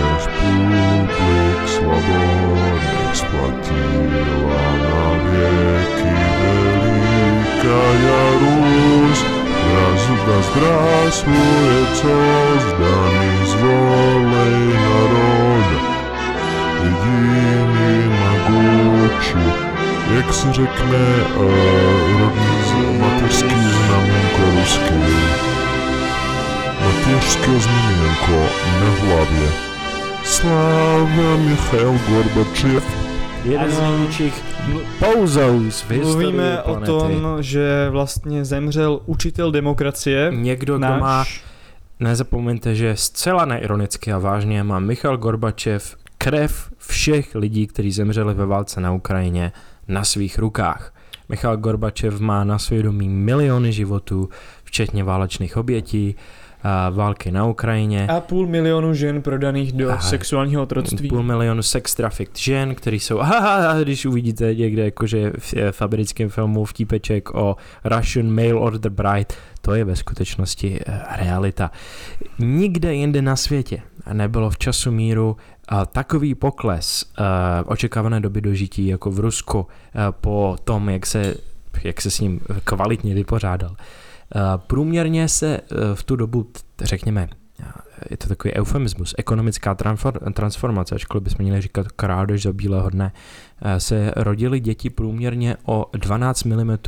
náš 0.00 0.26
publik 0.26 1.68
slabonech 1.68 2.88
na 4.82 5.12
věky 5.30 6.18
co 11.94 12.08
zdaný 12.60 13.46
zvolej 13.46 14.68
národa 14.74 15.87
jediný 16.82 18.08
magoči, 18.20 19.68
Jak 20.16 20.34
se 20.34 20.52
řekne 20.52 20.98
uh, 21.36 22.20
rodný 22.20 22.98
mateřský 22.98 23.54
znamenko 23.54 24.42
ruský? 24.58 24.94
Mateřské 26.84 27.60
znamenko 27.60 28.40
na 28.80 28.90
hlavě. 28.90 29.48
Sláva 30.24 31.36
Michal 31.36 31.94
Gorbačev. 32.08 32.84
Jeden 33.44 33.70
z 33.70 33.80
největších 33.80 34.44
pauzous 34.98 35.74
z 35.74 36.00
Mluvíme 36.00 36.62
o 36.62 36.80
tom, 36.80 37.36
že 37.40 37.88
vlastně 37.90 38.44
zemřel 38.44 39.00
učitel 39.06 39.52
demokracie. 39.52 40.30
Někdo, 40.34 40.78
náš... 40.78 40.90
kdo 40.90 41.00
má 41.00 41.24
Nezapomeňte, 42.00 42.74
že 42.74 42.96
zcela 42.96 43.44
neironicky 43.44 44.12
a 44.12 44.18
vážně 44.18 44.62
má 44.62 44.78
Michal 44.78 45.16
Gorbačev 45.16 45.96
krev 46.28 46.70
všech 46.78 47.34
lidí, 47.34 47.66
kteří 47.66 47.92
zemřeli 47.92 48.34
ve 48.34 48.46
válce 48.46 48.80
na 48.80 48.92
Ukrajině, 48.92 49.52
na 49.88 50.04
svých 50.04 50.38
rukách. 50.38 50.94
Michal 51.28 51.56
Gorbačev 51.56 52.20
má 52.20 52.44
na 52.44 52.58
svědomí 52.58 53.08
miliony 53.08 53.72
životů, 53.72 54.28
včetně 54.64 55.04
válečných 55.04 55.56
obětí, 55.56 56.16
a 56.62 56.90
války 56.90 57.30
na 57.30 57.46
Ukrajině. 57.46 58.06
A 58.06 58.20
půl 58.20 58.46
milionu 58.46 58.94
žen 58.94 59.22
prodaných 59.22 59.72
do 59.72 59.90
Aha. 59.90 60.00
sexuálního 60.00 60.62
otroctví. 60.62 61.08
Půl 61.08 61.22
milionu 61.22 61.62
sex 61.62 61.94
trafficked 61.94 62.38
žen, 62.38 62.74
který 62.74 63.00
jsou, 63.00 63.16
haha, 63.16 63.80
když 63.82 64.06
uvidíte 64.06 64.54
někde 64.54 64.84
jakože 64.84 65.32
v, 65.38 65.54
v 65.70 65.82
americkém 65.82 66.28
filmu 66.28 66.64
vtípeček 66.64 67.34
o 67.34 67.56
Russian 67.84 68.30
Mail 68.30 68.58
Order 68.58 68.92
Bride, 68.92 69.34
to 69.60 69.74
je 69.74 69.84
ve 69.84 69.96
skutečnosti 69.96 70.80
eh, 70.86 71.00
realita. 71.16 71.70
Nikde 72.38 72.94
jinde 72.94 73.22
na 73.22 73.36
světě 73.36 73.82
nebylo 74.12 74.50
v 74.50 74.58
času 74.58 74.90
míru 74.90 75.36
a 75.36 75.57
takový 75.86 76.34
pokles 76.34 77.04
uh, 77.04 77.26
očekávané 77.66 78.20
doby 78.20 78.40
dožití 78.40 78.86
jako 78.86 79.10
v 79.10 79.18
Rusku 79.18 79.58
uh, 79.58 79.66
po 80.10 80.56
tom, 80.64 80.88
jak 80.88 81.06
se, 81.06 81.34
jak 81.84 82.00
se 82.00 82.10
s 82.10 82.20
ním 82.20 82.40
kvalitně 82.64 83.14
vypořádal. 83.14 83.70
Uh, 83.70 83.76
průměrně 84.66 85.28
se 85.28 85.60
v 85.94 86.02
tu 86.02 86.16
dobu, 86.16 86.50
řekněme, 86.80 87.28
je 88.10 88.16
to 88.16 88.28
takový 88.28 88.54
eufemismus, 88.54 89.14
ekonomická 89.18 89.74
transfor- 89.74 90.32
transformace, 90.32 90.94
ačkoliv 90.94 91.24
bychom 91.24 91.44
měli 91.44 91.60
říkat 91.60 91.88
krádež 91.88 92.42
za 92.42 92.52
bílého 92.52 92.90
dne, 92.90 93.12
eh, 93.62 93.80
se 93.80 94.12
rodily 94.16 94.60
děti 94.60 94.90
průměrně 94.90 95.56
o 95.64 95.86
12 95.92 96.44
mm 96.44 96.78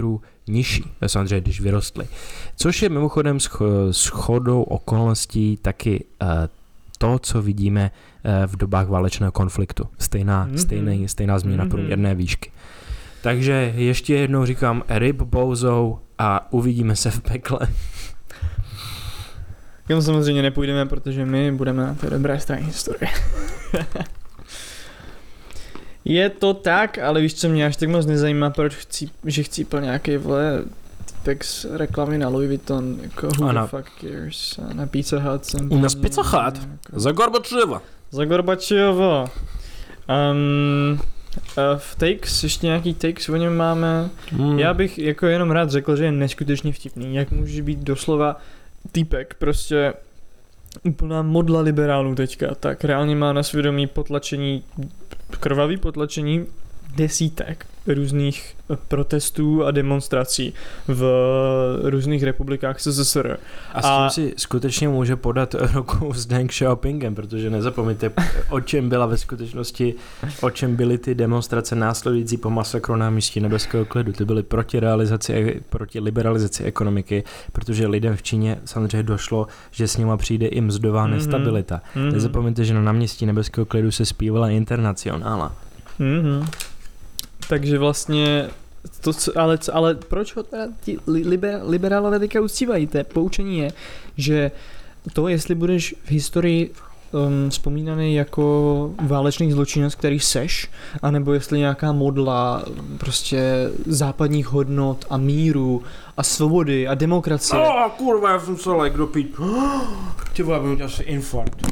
nižší, 0.49 0.85
eh, 1.01 1.09
samozřejmě 1.09 1.41
když 1.41 1.61
vyrostly. 1.61 2.09
Což 2.57 2.83
je 2.83 2.89
mimochodem 2.89 3.37
scho- 3.37 3.93
shodou 3.93 4.63
okolností 4.63 5.57
taky 5.63 6.05
eh, 6.23 6.27
to, 6.99 7.19
co 7.19 7.43
vidíme 7.43 7.91
eh, 7.95 8.10
v 8.47 8.57
dobách 8.57 8.89
válečného 8.89 9.33
konfliktu. 9.33 9.89
Stejná, 9.99 10.45
Mhm. 10.45 10.55
mm-hmm. 10.55 10.59
stejný, 10.59 11.09
stejná 11.09 11.39
změna 11.39 11.65
Mhm. 11.65 11.69
mm-hmm. 11.73 11.77
průměrné 11.77 12.15
výšky. 12.15 12.51
Takže 13.23 13.73
ještě 13.77 14.15
jednou 14.15 14.45
říkám 14.47 14.83
ryb 14.89 15.23
bouzou 15.23 15.99
a 16.19 16.53
uvidíme 16.53 16.97
se 16.97 17.11
v 17.11 17.21
pekle. 17.21 17.59
Kam 19.89 20.03
samozřejmě 20.03 20.43
nepůjdeme, 20.43 20.87
protože 20.87 21.25
my 21.27 21.53
budeme 21.53 21.83
na 21.87 21.95
té 21.95 22.11
dobré 22.11 22.41
straně 22.41 22.65
historie. 22.67 23.11
Je 26.05 26.29
to 26.31 26.55
tak, 26.55 26.99
ale 26.99 27.21
víš 27.21 27.35
co 27.35 27.49
mě 27.49 27.67
až 27.67 27.77
tak 27.77 27.89
moc 27.89 28.07
nezajímá, 28.07 28.51
proč 28.51 28.75
chci, 28.75 29.09
že 29.25 29.43
chci 29.43 29.65
plně 29.65 29.85
nějaký 29.85 30.17
vole 30.17 30.63
týpek 31.05 31.45
z 31.45 31.67
reklamy 31.71 32.19
na 32.19 32.29
Louis 32.29 32.49
Vuitton, 32.49 32.99
jako 33.03 33.27
who 33.27 33.47
the 33.49 33.53
na- 33.53 33.67
fuck 33.67 33.87
cares, 34.01 34.61
na 34.73 34.87
Pizza 34.87 35.19
Hut 35.21 35.45
jsem 35.45 35.73
U 35.73 35.79
nás 35.79 35.95
Pizza 35.95 36.23
Hut? 36.23 36.57
Jako, 36.57 37.01
Za 37.01 37.13
Gorbačeva. 37.13 37.83
Za 38.11 38.25
Gorbačova. 38.25 39.31
Um, 40.33 41.01
a 41.57 41.77
v 41.77 41.95
takes, 41.95 42.43
ještě 42.43 42.67
nějaký 42.67 42.95
takes 42.95 43.29
o 43.29 43.37
něm 43.37 43.57
máme. 43.57 44.11
Mm. 44.33 44.59
Já 44.59 44.75
bych 44.75 44.99
jako 44.99 45.27
jenom 45.27 45.51
rád 45.51 45.71
řekl, 45.71 45.97
že 45.97 46.05
je 46.05 46.13
neskutečně 46.13 46.73
vtipný, 46.73 47.15
jak 47.15 47.31
může 47.31 47.63
být 47.63 47.79
doslova 47.79 48.37
týpek, 48.93 49.35
prostě 49.39 49.95
úplná 50.83 51.23
modla 51.23 51.61
liberálů 51.61 52.15
teďka, 52.15 52.55
tak 52.55 52.85
reálně 52.85 53.17
má 53.17 53.33
na 53.33 53.43
svědomí 53.43 53.87
potlačení, 53.87 54.63
krvavý 55.41 55.77
potlačení 55.77 56.47
desítek 56.97 57.67
různých 57.87 58.57
eh, 58.73 58.77
protestů 58.89 59.65
a 59.65 59.71
demonstrací 59.71 60.55
v 60.89 61.05
různých 61.83 62.23
republikách 62.23 62.81
SSSR. 62.81 63.37
A 63.75 63.83
s 63.83 63.85
tím 63.85 63.93
A- 63.93 64.11
si 64.11 64.35
skutečně 64.37 64.89
může 64.89 65.17
podat 65.17 65.55
ruku 65.75 66.13
s 66.15 66.27
Deng 66.27 66.51
Xiaopingem, 66.51 67.15
protože 67.15 67.51
nezapomeňte, 67.51 68.11
o 68.51 68.61
čem 68.61 68.89
byla 68.89 69.07
ve 69.07 69.17
skutečnosti, 69.17 69.95
o 70.41 70.51
čem 70.51 70.77
byly 70.77 70.99
ty 70.99 71.15
demonstrace 71.15 71.75
následující 71.75 72.37
po 72.37 72.51
masakru 72.51 72.97
na 72.97 73.11
místě 73.11 73.41
nebeského 73.41 73.85
klidu. 73.85 74.13
Ty 74.13 74.25
byly 74.25 74.43
proti 74.43 74.81
realizaci, 74.81 75.63
proti 75.69 76.01
liberalizaci 76.01 76.65
ekonomiky, 76.65 77.25
protože 77.53 77.87
lidem 77.87 78.17
v 78.17 78.23
Číně 78.23 78.59
samozřejmě 78.65 79.03
došlo, 79.03 79.47
že 79.71 79.89
s 79.89 79.97
nima 79.97 80.17
přijde 80.17 80.47
i 80.47 80.61
mzdová 80.61 81.07
Mhm. 81.07 81.11
nestabilita. 81.17 81.81
Mhm. 81.95 82.13
Nezapomeňte, 82.13 82.65
že 82.65 82.75
na 82.75 82.81
náměstí 82.83 83.27
nebeského 83.27 83.65
klidu 83.65 83.91
se 83.91 84.07
zpívala 84.07 84.49
internacionála. 84.51 85.53
Mhm. 85.99 86.47
Takže 87.51 87.79
vlastně 87.79 88.49
to, 89.01 89.13
co, 89.13 89.39
ale, 89.39 89.59
co, 89.59 89.77
ale 89.77 89.95
proč 89.95 90.37
ho 90.37 90.43
teda 90.43 90.67
ti 90.81 90.99
li- 91.07 91.29
liber, 91.29 91.61
liberálové 91.65 92.19
teďka 92.19 92.41
uctívají? 92.41 92.87
To 92.87 92.99
je 92.99 93.05
poučení 93.05 93.59
je, 93.59 93.73
že 94.17 94.51
to, 95.13 95.29
jestli 95.29 95.55
budeš 95.55 95.95
v 96.05 96.11
historii 96.11 96.75
um, 97.13 97.51
vzpomínaný 97.51 98.15
jako 98.15 98.95
válečný 99.03 99.53
zločinec, 99.53 99.95
který 99.95 100.21
seš, 100.21 100.71
anebo 101.03 101.33
jestli 101.33 101.59
nějaká 101.59 101.93
modla 101.93 102.65
um, 102.67 102.99
prostě 102.99 103.71
západních 103.87 104.47
hodnot 104.47 105.05
a 105.11 105.17
míru 105.17 105.83
a 106.17 106.23
svobody 106.23 106.89
a 106.89 106.95
demokracie. 106.95 107.61
Oh, 107.63 107.91
kurva, 107.91 108.31
já 108.31 108.41
jsem 108.41 108.57
se 108.57 108.71
like 108.71 108.97
dopít. 108.97 109.37
Ty 110.37 110.43
vole, 110.43 110.61
budu 110.61 110.85
asi 110.85 111.03
infarkt. 111.03 111.67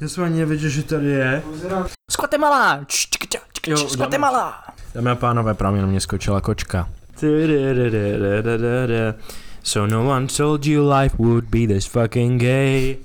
Já 0.00 0.08
jsem 0.08 0.24
ani 0.24 0.38
nevěděl, 0.38 0.70
že 0.70 0.82
tady 0.82 1.06
je. 1.06 1.42
Z 2.10 2.16
Guatemala! 2.16 2.80
Jo, 3.66 3.76
Z 3.76 3.96
Guatemala! 3.96 4.67
Dámy 4.94 5.10
a 5.10 5.14
pánové, 5.14 5.54
právě 5.54 5.80
na 5.80 5.86
mě 5.86 6.00
skočila 6.00 6.40
kočka. 6.40 6.88
So 9.62 9.94
no 9.94 10.08
one 10.08 10.26
told 10.26 10.66
you 10.66 10.88
life 10.90 11.16
would 11.18 11.44
be 11.44 11.66
this 11.66 11.86
fucking 11.86 12.40
gay. 12.40 12.96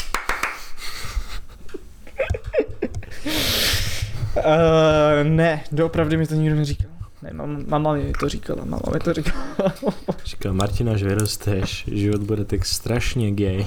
Uh, 4.37 5.23
ne, 5.23 5.63
doopravdy 5.71 6.17
mi 6.17 6.27
to 6.27 6.35
nikdo 6.35 6.55
neříkal. 6.55 6.91
Ne, 7.21 7.29
mam, 7.33 7.63
mama 7.67 7.93
mi 7.93 8.13
to 8.19 8.29
říkala, 8.29 8.65
mama 8.65 8.91
mi 8.93 8.99
to 8.99 9.13
říkala. 9.13 9.45
Říkal 10.25 10.53
Martina, 10.53 10.93
až 10.93 11.03
vyrosteš, 11.03 11.85
život 11.91 12.21
bude 12.21 12.45
tak 12.45 12.65
strašně 12.65 13.31
gay. 13.31 13.65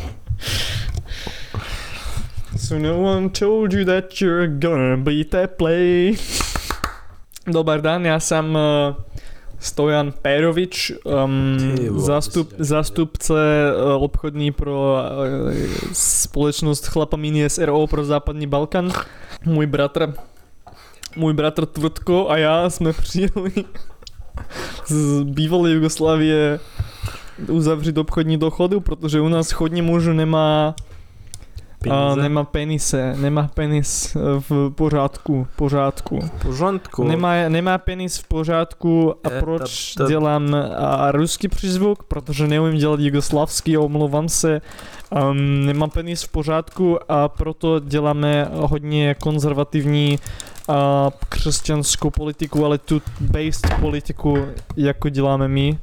So 2.56 2.88
no 2.88 3.02
one 3.02 3.28
told 3.28 3.72
you 3.72 3.84
that 3.84 4.20
you're 4.20 4.48
gonna 4.48 4.96
be 4.96 5.24
that 5.24 5.50
play. 5.50 6.16
Dobar 7.46 7.80
dan, 7.80 8.06
já 8.06 8.20
jsem 8.20 8.54
uh, 8.54 8.94
Stojan 9.58 10.12
Pérovič, 10.22 10.92
um, 11.24 11.56
jsi- 12.00 12.46
zástupce 12.58 13.34
uh, 13.96 14.02
obchodní 14.02 14.52
pro 14.52 14.96
uh, 15.46 15.52
společnost 15.92 16.86
Chlapamíny 16.86 17.50
SRO 17.50 17.86
pro 17.86 18.04
západní 18.04 18.46
Balkan. 18.46 18.92
Můj 19.44 19.66
bratr, 19.66 20.14
můj 21.16 21.32
bratr 21.32 21.66
Tvrdko 21.66 22.30
a 22.30 22.36
já 22.36 22.70
jsme 22.70 22.92
přijeli 22.92 23.52
z 24.86 25.22
bývalé 25.22 25.70
Jugoslávie 25.70 26.60
uzavřít 27.48 27.98
obchodní 27.98 28.36
dochodu, 28.38 28.80
protože 28.80 29.20
u 29.20 29.28
nás 29.28 29.50
chodní 29.50 29.82
mužů 29.82 30.12
nemá 30.12 30.74
a 31.90 32.14
nemá 32.14 32.44
penise, 32.44 33.14
nemá 33.16 33.48
penis 33.54 34.16
eh, 34.16 34.20
v 34.48 34.70
pořádku, 34.70 35.46
pořádku. 35.56 36.20
v 36.20 36.30
pořádku. 36.42 37.04
Nemá, 37.04 37.48
nemá 37.48 37.78
penis 37.78 38.18
v 38.18 38.28
pořádku 38.28 39.14
a 39.24 39.32
Je, 39.32 39.40
proč 39.40 39.94
to- 39.94 40.04
to- 40.04 40.08
dělám 40.10 40.54
a, 40.76 41.12
ruský 41.12 41.48
přízvuk, 41.48 42.02
protože 42.02 42.46
neumím 42.46 42.78
dělat 42.78 43.00
jugoslavský, 43.00 43.76
omlouvám 43.78 44.28
se. 44.28 44.60
Um, 45.30 45.66
nemám 45.66 45.90
penis 45.90 46.22
v 46.22 46.28
pořádku 46.28 46.98
a 47.12 47.28
proto 47.28 47.80
děláme 47.80 48.48
hodně 48.52 49.14
konzervativní 49.14 50.18
a 50.68 51.10
křesťanskou 51.28 52.10
politiku, 52.10 52.64
ale 52.64 52.78
tu 52.78 53.02
based 53.20 53.74
politiku, 53.80 54.38
jako 54.76 55.08
děláme 55.08 55.48
my. 55.48 55.78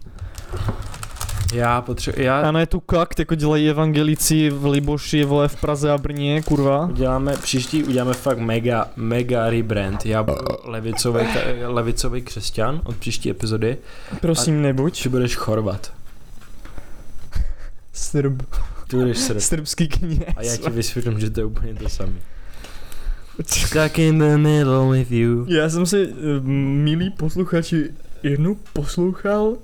Já 1.53 1.81
potřebuji, 1.81 2.21
já... 2.25 2.41
A 2.41 2.51
ne 2.51 2.65
tu 2.65 2.79
kakt, 2.79 3.19
jako 3.19 3.35
dělají 3.35 3.69
evangelici 3.69 4.49
v 4.49 4.65
Liboši, 4.65 5.23
vole 5.23 5.47
v 5.47 5.55
Praze 5.55 5.91
a 5.91 5.97
Brně, 5.97 6.41
kurva. 6.41 6.85
Uděláme, 6.85 7.37
příští 7.37 7.83
uděláme 7.83 8.13
fakt 8.13 8.37
mega, 8.37 8.89
mega 8.95 9.49
rebrand. 9.49 10.05
Já 10.05 10.23
budu 10.23 10.37
levicový, 10.63 11.27
levicový 11.65 12.21
křesťan 12.21 12.81
od 12.83 12.95
příští 12.95 13.29
epizody. 13.29 13.77
Prosím, 14.21 14.61
nebuď. 14.61 15.03
Ty 15.03 15.09
budeš 15.09 15.35
chorvat. 15.35 15.93
Srb. 17.93 18.41
Ty 18.87 18.95
budeš 18.95 19.17
srb. 19.17 19.39
Srbský 19.39 19.87
kněz. 19.87 20.19
A 20.35 20.43
já 20.43 20.57
ti 20.57 20.69
vysvětlím, 20.69 21.19
že 21.19 21.29
to 21.29 21.39
je 21.39 21.45
úplně 21.45 21.73
to 21.73 21.89
samé. 21.89 22.13
Stuck 23.45 23.99
in 23.99 24.19
the 24.19 24.37
middle 24.37 24.91
with 24.91 25.11
you. 25.11 25.45
Já 25.49 25.69
jsem 25.69 25.85
si, 25.85 26.09
eh, 26.09 26.39
milí 26.43 27.09
posluchači, 27.09 27.89
jednou 28.23 28.57
poslouchal 28.73 29.57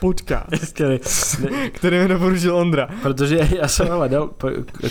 podcast, 0.00 0.46
Který, 0.72 0.98
který 1.72 1.98
mi 1.98 2.08
doporučil 2.08 2.56
Ondra. 2.56 2.88
protože 3.02 3.48
já 3.58 3.68
jsem 3.68 3.88
hledal, 3.88 4.30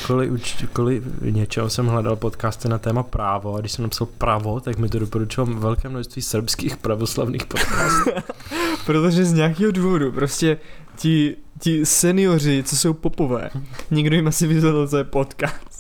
kvůli, 0.06 0.30
kvůli 0.74 1.02
něčeho 1.22 1.70
jsem 1.70 1.88
hledal 1.88 2.16
podcasty 2.16 2.70
na 2.70 2.78
téma 2.78 3.04
právo 3.04 3.56
a 3.56 3.60
když 3.60 3.72
jsem 3.72 3.84
napsal 3.84 4.08
právo, 4.18 4.60
tak 4.60 4.78
mi 4.78 4.90
to 4.90 5.00
doporučilo 5.00 5.46
velké 5.46 5.90
množství 5.90 6.22
srbských 6.22 6.78
pravoslavných 6.78 7.46
podcastů. 7.46 8.12
Protože 8.86 9.26
z 9.26 9.34
nějakého 9.34 9.72
důvodu 9.72 10.12
prostě 10.12 10.58
ti, 10.96 11.36
ti 11.60 11.86
seniori, 11.86 12.64
co 12.64 12.78
jsou 12.78 12.94
popové, 12.94 13.50
nikdo 13.92 14.16
jim 14.16 14.28
asi 14.28 14.48
vysvětlil, 14.48 14.88
co 14.88 14.98
je 14.98 15.04
podcast. 15.04 15.73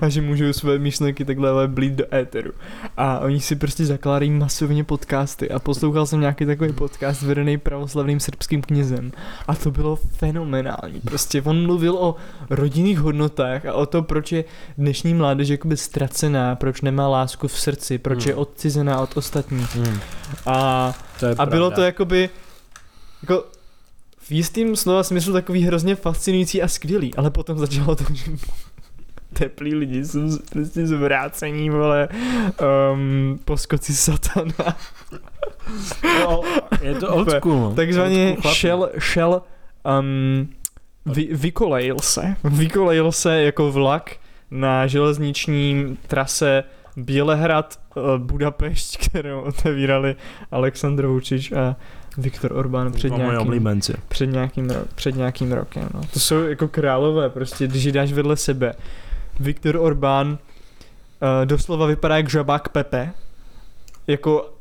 A 0.00 0.08
že 0.08 0.22
můžou 0.22 0.52
své 0.52 0.78
myšlenky 0.78 1.24
takhle 1.24 1.68
blít 1.68 1.92
do 1.92 2.14
éteru. 2.14 2.50
A 2.96 3.18
oni 3.18 3.40
si 3.40 3.56
prostě 3.56 3.86
zakládají 3.86 4.30
masivně 4.30 4.84
podcasty 4.84 5.50
a 5.50 5.58
poslouchal 5.58 6.06
jsem 6.06 6.20
nějaký 6.20 6.46
takový 6.46 6.72
podcast 6.72 7.22
vedený 7.22 7.58
pravoslavným 7.58 8.20
srbským 8.20 8.62
knězem 8.62 9.12
a 9.48 9.54
to 9.54 9.70
bylo 9.70 9.96
fenomenální. 9.96 11.00
Prostě 11.00 11.42
on 11.42 11.62
mluvil 11.66 11.94
o 11.96 12.16
rodinných 12.50 12.98
hodnotách 12.98 13.66
a 13.66 13.72
o 13.72 13.86
to, 13.86 14.02
proč 14.02 14.32
je 14.32 14.44
dnešní 14.78 15.14
mládež 15.14 15.48
jakoby 15.48 15.76
ztracená, 15.76 16.56
proč 16.56 16.80
nemá 16.80 17.08
lásku 17.08 17.48
v 17.48 17.58
srdci, 17.60 17.98
proč 17.98 18.26
je 18.26 18.32
Hmm. 18.32 18.42
odcizená 18.42 19.00
od 19.00 19.16
ostatních. 19.16 19.76
Hmm. 19.76 20.00
A 20.46 20.94
To 21.20 21.26
je 21.26 21.34
a 21.38 21.46
bylo 21.46 21.70
to 21.70 21.82
jakoby 21.82 22.30
jako 23.22 23.44
v 24.18 24.32
jistým 24.32 24.76
slova 24.76 25.02
smyslu 25.02 25.32
takový 25.32 25.62
hrozně 25.64 25.94
fascinující 25.94 26.62
a 26.62 26.68
skvělý, 26.68 27.14
ale 27.14 27.30
potom 27.30 27.58
začalo 27.58 27.96
to, 27.96 28.04
že 28.14 28.30
teplí 29.32 29.74
lidi 29.74 30.04
jsou 30.04 30.38
prostě 30.52 30.86
zvrácení, 30.86 31.70
vole, 31.70 32.08
um, 32.92 33.38
poskoci 33.44 33.94
satana. 33.94 34.76
No, 36.20 36.42
je 36.82 36.94
to 36.94 37.14
old 37.14 37.30
school. 37.30 37.60
no. 37.60 37.74
Takzvaně 37.74 38.36
šel, 38.52 38.90
šel 38.98 39.42
um, 40.00 40.48
vy, 41.06 41.28
vykolejil 41.32 41.98
se, 41.98 42.36
vykolejil 42.44 43.12
se 43.12 43.42
jako 43.42 43.72
vlak 43.72 44.16
na 44.50 44.86
železniční 44.86 45.96
trase 46.06 46.64
Bělehrad 46.96 47.80
uh, 47.94 48.18
Budapešť, 48.18 48.96
kterou 49.06 49.40
otevírali 49.40 50.16
Aleksandr 50.50 51.06
Vučič 51.06 51.52
a 51.52 51.76
Viktor 52.18 52.52
Orbán 52.52 52.92
před 52.92 53.12
nějakým, 53.16 53.80
před 54.08 54.26
nějakým, 54.26 54.66
ro- 54.66 54.84
před 54.94 55.16
nějakým 55.16 55.52
rokem. 55.52 55.88
No. 55.94 56.00
To 56.12 56.20
jsou 56.20 56.42
jako 56.42 56.68
králové, 56.68 57.30
prostě, 57.30 57.66
když 57.66 57.84
je 57.84 57.92
dáš 57.92 58.12
vedle 58.12 58.36
sebe. 58.36 58.74
Viktor 59.40 59.76
Orbán 59.76 60.28
uh, 60.28 60.38
doslova 61.44 61.86
vypadá 61.86 62.16
jak 62.16 62.30
žabák 62.30 62.68
Pepe. 62.68 63.12
Jako 64.06 64.54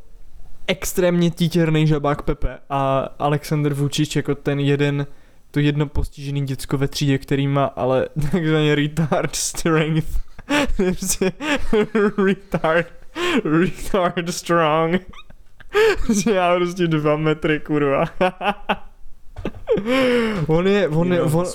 extrémně 0.68 1.32
títěrný 1.32 1.88
žabák 1.88 2.22
Pepe 2.22 2.58
a 2.70 3.10
Alexander 3.20 3.74
Vučič 3.74 4.16
jako 4.16 4.36
ten 4.36 4.60
jeden 4.60 5.08
to 5.52 5.60
jedno 5.60 5.86
postižený 5.86 6.46
děcko 6.46 6.78
ve 6.78 6.88
třídě, 6.88 7.18
který 7.18 7.48
má 7.48 7.66
ale 7.66 8.08
takzvaně 8.32 8.76
retard 8.76 9.36
strength. 9.36 10.20
Retard, 12.26 12.88
retard 13.44 14.30
strong. 14.30 15.02
Já 16.34 16.56
prostě 16.56 16.88
dva 16.88 17.18
metry, 17.18 17.60
kurva. 17.60 18.06
on 20.48 20.68
je, 20.68 20.88
on 20.88 21.14
je, 21.14 21.22
on, 21.22 21.46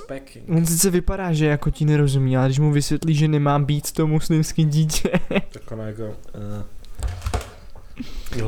on 0.48 0.66
sice 0.66 0.90
vypadá, 0.90 1.32
že 1.32 1.46
jako 1.46 1.70
ti 1.70 1.84
nerozumí, 1.84 2.36
ale 2.36 2.46
když 2.46 2.58
mu 2.58 2.72
vysvětlí, 2.72 3.14
že 3.14 3.28
nemá 3.28 3.58
být 3.58 3.92
to 3.92 4.06
muslimský 4.06 4.64
dítě, 4.64 5.10
Tak 5.28 5.72
ono 5.72 5.82
jako... 5.86 6.02
Uh, 6.04 6.62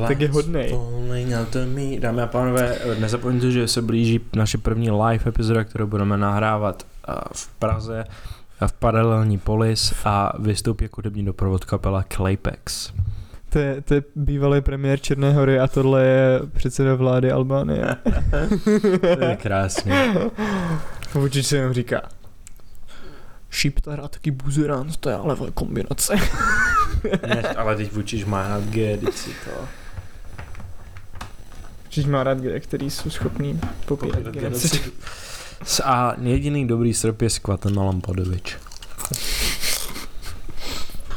Tak 0.07 0.21
je 0.21 0.29
hodnej. 0.29 0.71
Dámy 1.99 2.21
a 2.21 2.27
pánové, 2.27 2.79
nezapomeňte, 2.99 3.51
že 3.51 3.67
se 3.67 3.81
blíží 3.81 4.19
naše 4.35 4.57
první 4.57 4.91
live 4.91 5.23
epizoda, 5.27 5.63
kterou 5.63 5.87
budeme 5.87 6.17
nahrávat 6.17 6.83
uh, 7.09 7.15
v 7.33 7.47
Praze 7.47 8.03
a 8.59 8.67
v 8.67 8.73
paralelní 8.73 9.37
polis 9.37 9.93
a 10.05 10.33
vystoupí 10.39 10.85
jako 10.85 10.95
hudební 10.97 11.25
doprovod 11.25 11.65
kapela 11.65 12.03
Claypex. 12.03 12.93
To 13.49 13.59
je, 13.59 13.81
to 13.81 13.93
je 13.93 14.03
bývalý 14.15 14.61
premiér 14.61 14.99
Černé 14.99 15.33
hory 15.33 15.59
a 15.59 15.67
tohle 15.67 16.05
je 16.05 16.39
předseda 16.53 16.95
vlády 16.95 17.31
Albánie. 17.31 17.95
To 19.17 19.23
je 19.23 19.37
krásný. 19.41 19.91
Vučič 21.13 21.45
se 21.45 21.57
jenom 21.57 21.73
říká, 21.73 22.01
Šiptar 23.49 23.99
a 24.03 24.07
taky 24.07 24.31
buzerant, 24.31 24.97
to 24.97 25.09
je 25.09 25.15
ale 25.15 25.37
kombinace. 25.53 26.15
Ne, 27.27 27.41
ale 27.41 27.75
teď 27.75 27.91
Vučiš 27.91 28.25
má 28.25 28.47
rád 28.47 28.63
G, 28.63 28.97
teď 28.97 29.15
si 29.15 29.29
to... 29.29 29.51
Vučič 31.83 32.05
má 32.05 32.23
rád 32.23 32.37
kde, 32.37 32.59
který 32.59 32.89
jsou 32.89 33.09
schopný 33.09 33.59
popírat 33.85 34.23
genocid. 34.23 34.93
A 35.83 36.13
jediný 36.21 36.67
dobrý 36.67 36.93
Srb 36.93 37.21
je 37.21 37.29
s 37.29 37.39
Kvatemalom 37.39 38.01
Podovič. 38.01 38.57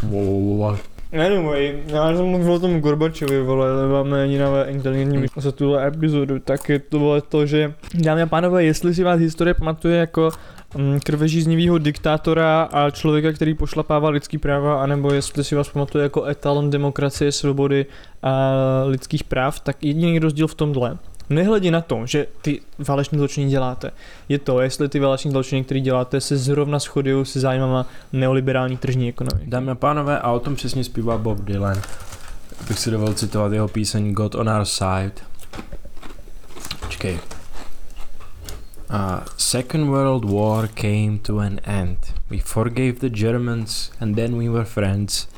Wow, 0.03 0.25
wow, 0.25 0.59
wow. 0.59 0.79
Anyway, 1.13 1.83
já 1.87 2.17
jsem 2.17 2.27
mluvil 2.27 2.53
o 2.53 2.59
tom 2.59 2.81
Gorbačovi, 2.81 3.43
vole, 3.43 3.67
máme 3.89 4.23
jediná 4.23 4.65
inteligentní 4.65 5.27
za 5.37 5.53
tuhle 5.53 5.87
epizodu, 5.87 6.39
tak 6.39 6.69
je 6.69 6.79
to 6.79 6.99
vole 6.99 7.21
to, 7.21 7.47
že 7.47 7.75
dámy 7.95 8.23
a 8.23 8.27
pánové, 8.27 8.65
jestli 8.65 8.95
si 8.95 9.05
vás 9.05 9.21
historie 9.21 9.55
pamatuje 9.55 9.99
jako 9.99 10.31
mm, 10.77 11.01
krvežíznivýho 11.01 11.79
diktátora 11.79 12.63
a 12.63 12.91
člověka, 12.91 13.33
který 13.33 13.55
pošlapává 13.55 14.09
lidský 14.09 14.39
práva, 14.39 14.83
anebo 14.83 15.13
jestli 15.13 15.45
si 15.45 15.55
vás 15.55 15.69
pamatuje 15.69 16.03
jako 16.03 16.25
etalon 16.25 16.71
demokracie, 16.71 17.33
svobody 17.33 17.87
a 18.23 18.53
lidských 18.87 19.25
práv, 19.25 19.61
tak 19.61 19.85
jediný 19.85 20.19
rozdíl 20.19 20.47
v 20.47 20.55
tomhle. 20.55 20.99
Nehledě 21.31 21.71
na 21.71 21.81
to, 21.81 22.07
že 22.07 22.27
ty 22.43 22.61
váleční 22.79 23.19
zločiny 23.19 23.51
děláte, 23.51 23.91
je 24.29 24.39
to, 24.39 24.61
jestli 24.61 24.89
ty 24.89 25.01
váleční 25.01 25.31
zločiny, 25.31 25.65
které 25.65 25.81
děláte, 25.81 26.21
se 26.21 26.37
zrovna 26.37 26.79
shodují 26.79 27.27
se 27.27 27.41
zájmama 27.41 27.87
neoliberální 28.13 28.77
tržní 28.77 29.09
ekonomiky. 29.09 29.51
Dámy 29.51 29.71
a 29.71 29.75
pánové, 29.75 30.19
a 30.19 30.31
o 30.33 30.41
tom 30.41 30.57
přesně 30.57 30.85
zpívá 30.85 31.19
Bob 31.19 31.41
Dylan. 31.41 31.83
Bych 32.69 32.79
si 32.79 32.91
dovolil 32.91 33.15
citovat 33.15 33.53
jeho 33.53 33.69
píseň 33.69 34.13
God 34.13 34.35
on 34.35 34.49
our 34.49 34.65
side. 34.65 35.13
Počkej. 36.81 37.19
Uh, 38.91 39.21
Second 39.37 39.87
World 39.87 40.25
War 40.25 40.69
came 40.69 41.19
to 41.23 41.39
an 41.39 41.61
end. 41.63 41.99
We 42.31 42.39
forgave 42.39 42.93
the 42.93 43.09
Germans 43.09 43.91
and 44.01 44.15
then 44.15 44.39
we 44.39 44.49
were 44.49 44.65
friends. 44.65 45.29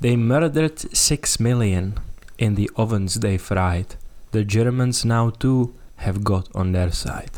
They 0.00 0.16
murdered 0.16 0.78
six 0.92 1.38
million 1.38 1.94
in 2.38 2.54
the 2.54 2.66
ovens 2.74 3.18
they 3.18 3.38
fried. 3.38 4.01
The 4.32 4.44
Germans 4.44 5.04
now 5.04 5.30
too 5.30 5.66
have 5.96 6.18
got 6.18 6.48
on 6.54 6.72
their 6.72 6.90
side. 6.90 7.30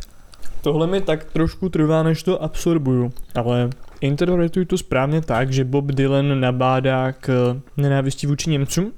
Tohle 0.61 0.87
mi 0.87 1.01
tak 1.01 1.25
trošku 1.25 1.69
trvá, 1.69 2.03
než 2.03 2.23
to 2.23 2.43
absorbuju, 2.43 3.13
ale 3.35 3.71
interpretuji 4.01 4.67
to 4.67 4.79
správně 4.79 5.21
tak, 5.21 5.53
že 5.53 5.65
Bob 5.65 5.85
Dylan 5.85 6.41
nabádá 6.41 7.13
k 7.13 7.57
nenávisti 7.77 8.27
vůči 8.27 8.51
Němcům. 8.51 8.93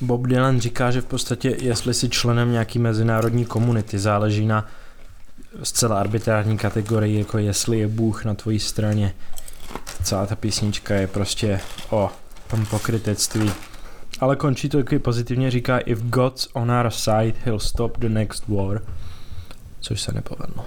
Bob 0.00 0.26
Dylan 0.26 0.60
říká, 0.60 0.90
že 0.90 1.00
v 1.00 1.04
podstatě, 1.04 1.56
jestli 1.60 1.94
jsi 1.94 2.08
členem 2.08 2.52
nějaký 2.52 2.78
mezinárodní 2.78 3.44
komunity, 3.44 3.98
záleží 3.98 4.46
na 4.46 4.66
zcela 5.62 6.00
arbitrární 6.00 6.58
kategorii, 6.58 7.18
jako 7.18 7.38
jestli 7.38 7.78
je 7.78 7.88
Bůh 7.88 8.24
na 8.24 8.34
tvojí 8.34 8.58
straně. 8.58 9.14
Celá 10.02 10.26
ta 10.26 10.36
písnička 10.36 10.94
je 10.94 11.06
prostě 11.06 11.60
o 11.90 12.10
tom 12.50 12.66
pokrytectví. 12.66 13.50
Ale 14.20 14.36
končí 14.36 14.68
to 14.68 14.78
taky 14.78 14.98
pozitivně, 14.98 15.50
říká 15.50 15.78
If 15.78 16.02
God's 16.02 16.48
on 16.52 16.70
our 16.70 16.90
side, 16.90 17.34
he'll 17.44 17.60
stop 17.60 17.98
the 17.98 18.08
next 18.08 18.48
war. 18.48 18.82
Což 19.80 20.00
se 20.00 20.12
nepovedlo. 20.12 20.64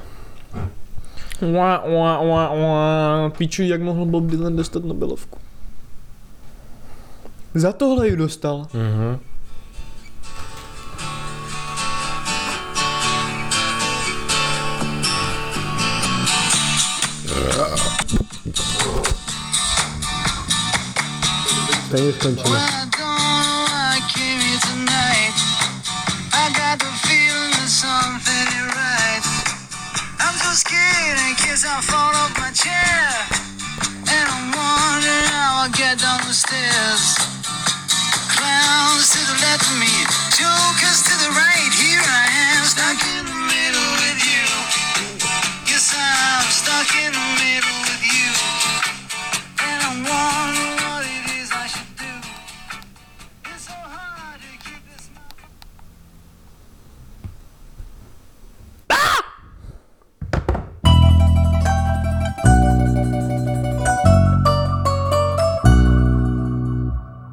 Ua, 1.41 1.83
ua, 1.83 2.19
ua, 2.19 2.49
ua. 2.49 3.29
Píču, 3.37 3.63
jak 3.63 3.81
mohl 3.81 4.05
Bob 4.05 4.23
Dylan 4.23 4.55
dostat 4.55 4.83
Nobelovku? 4.83 5.39
Za 7.53 7.73
tohle 7.73 8.07
ji 8.07 8.15
dostal. 8.15 8.67
Mhm. 8.73 9.19
Tady 21.91 22.13
skončíme. 22.13 22.92
How 35.93 36.17
down 36.17 36.27
the 36.27 36.33
stairs. 36.33 37.17
Clowns 38.33 39.09
to 39.09 39.19
the 39.29 39.37
left 39.45 39.65
of 39.69 39.77
me, 39.79 39.93
jokers 40.33 41.03
to 41.03 41.13
the 41.21 41.29
right. 41.37 41.71
Here 41.77 42.01
I 42.01 42.25
am, 42.49 42.65
stuck 42.65 42.99
in 43.17 43.25
the 43.25 43.39
middle 43.53 43.91
with 44.01 44.19
you. 44.25 44.47
Yes, 45.69 45.93
I'm 45.93 46.49
stuck 46.49 46.89
in 46.97 47.11
the 47.13 47.27
middle 47.43 47.92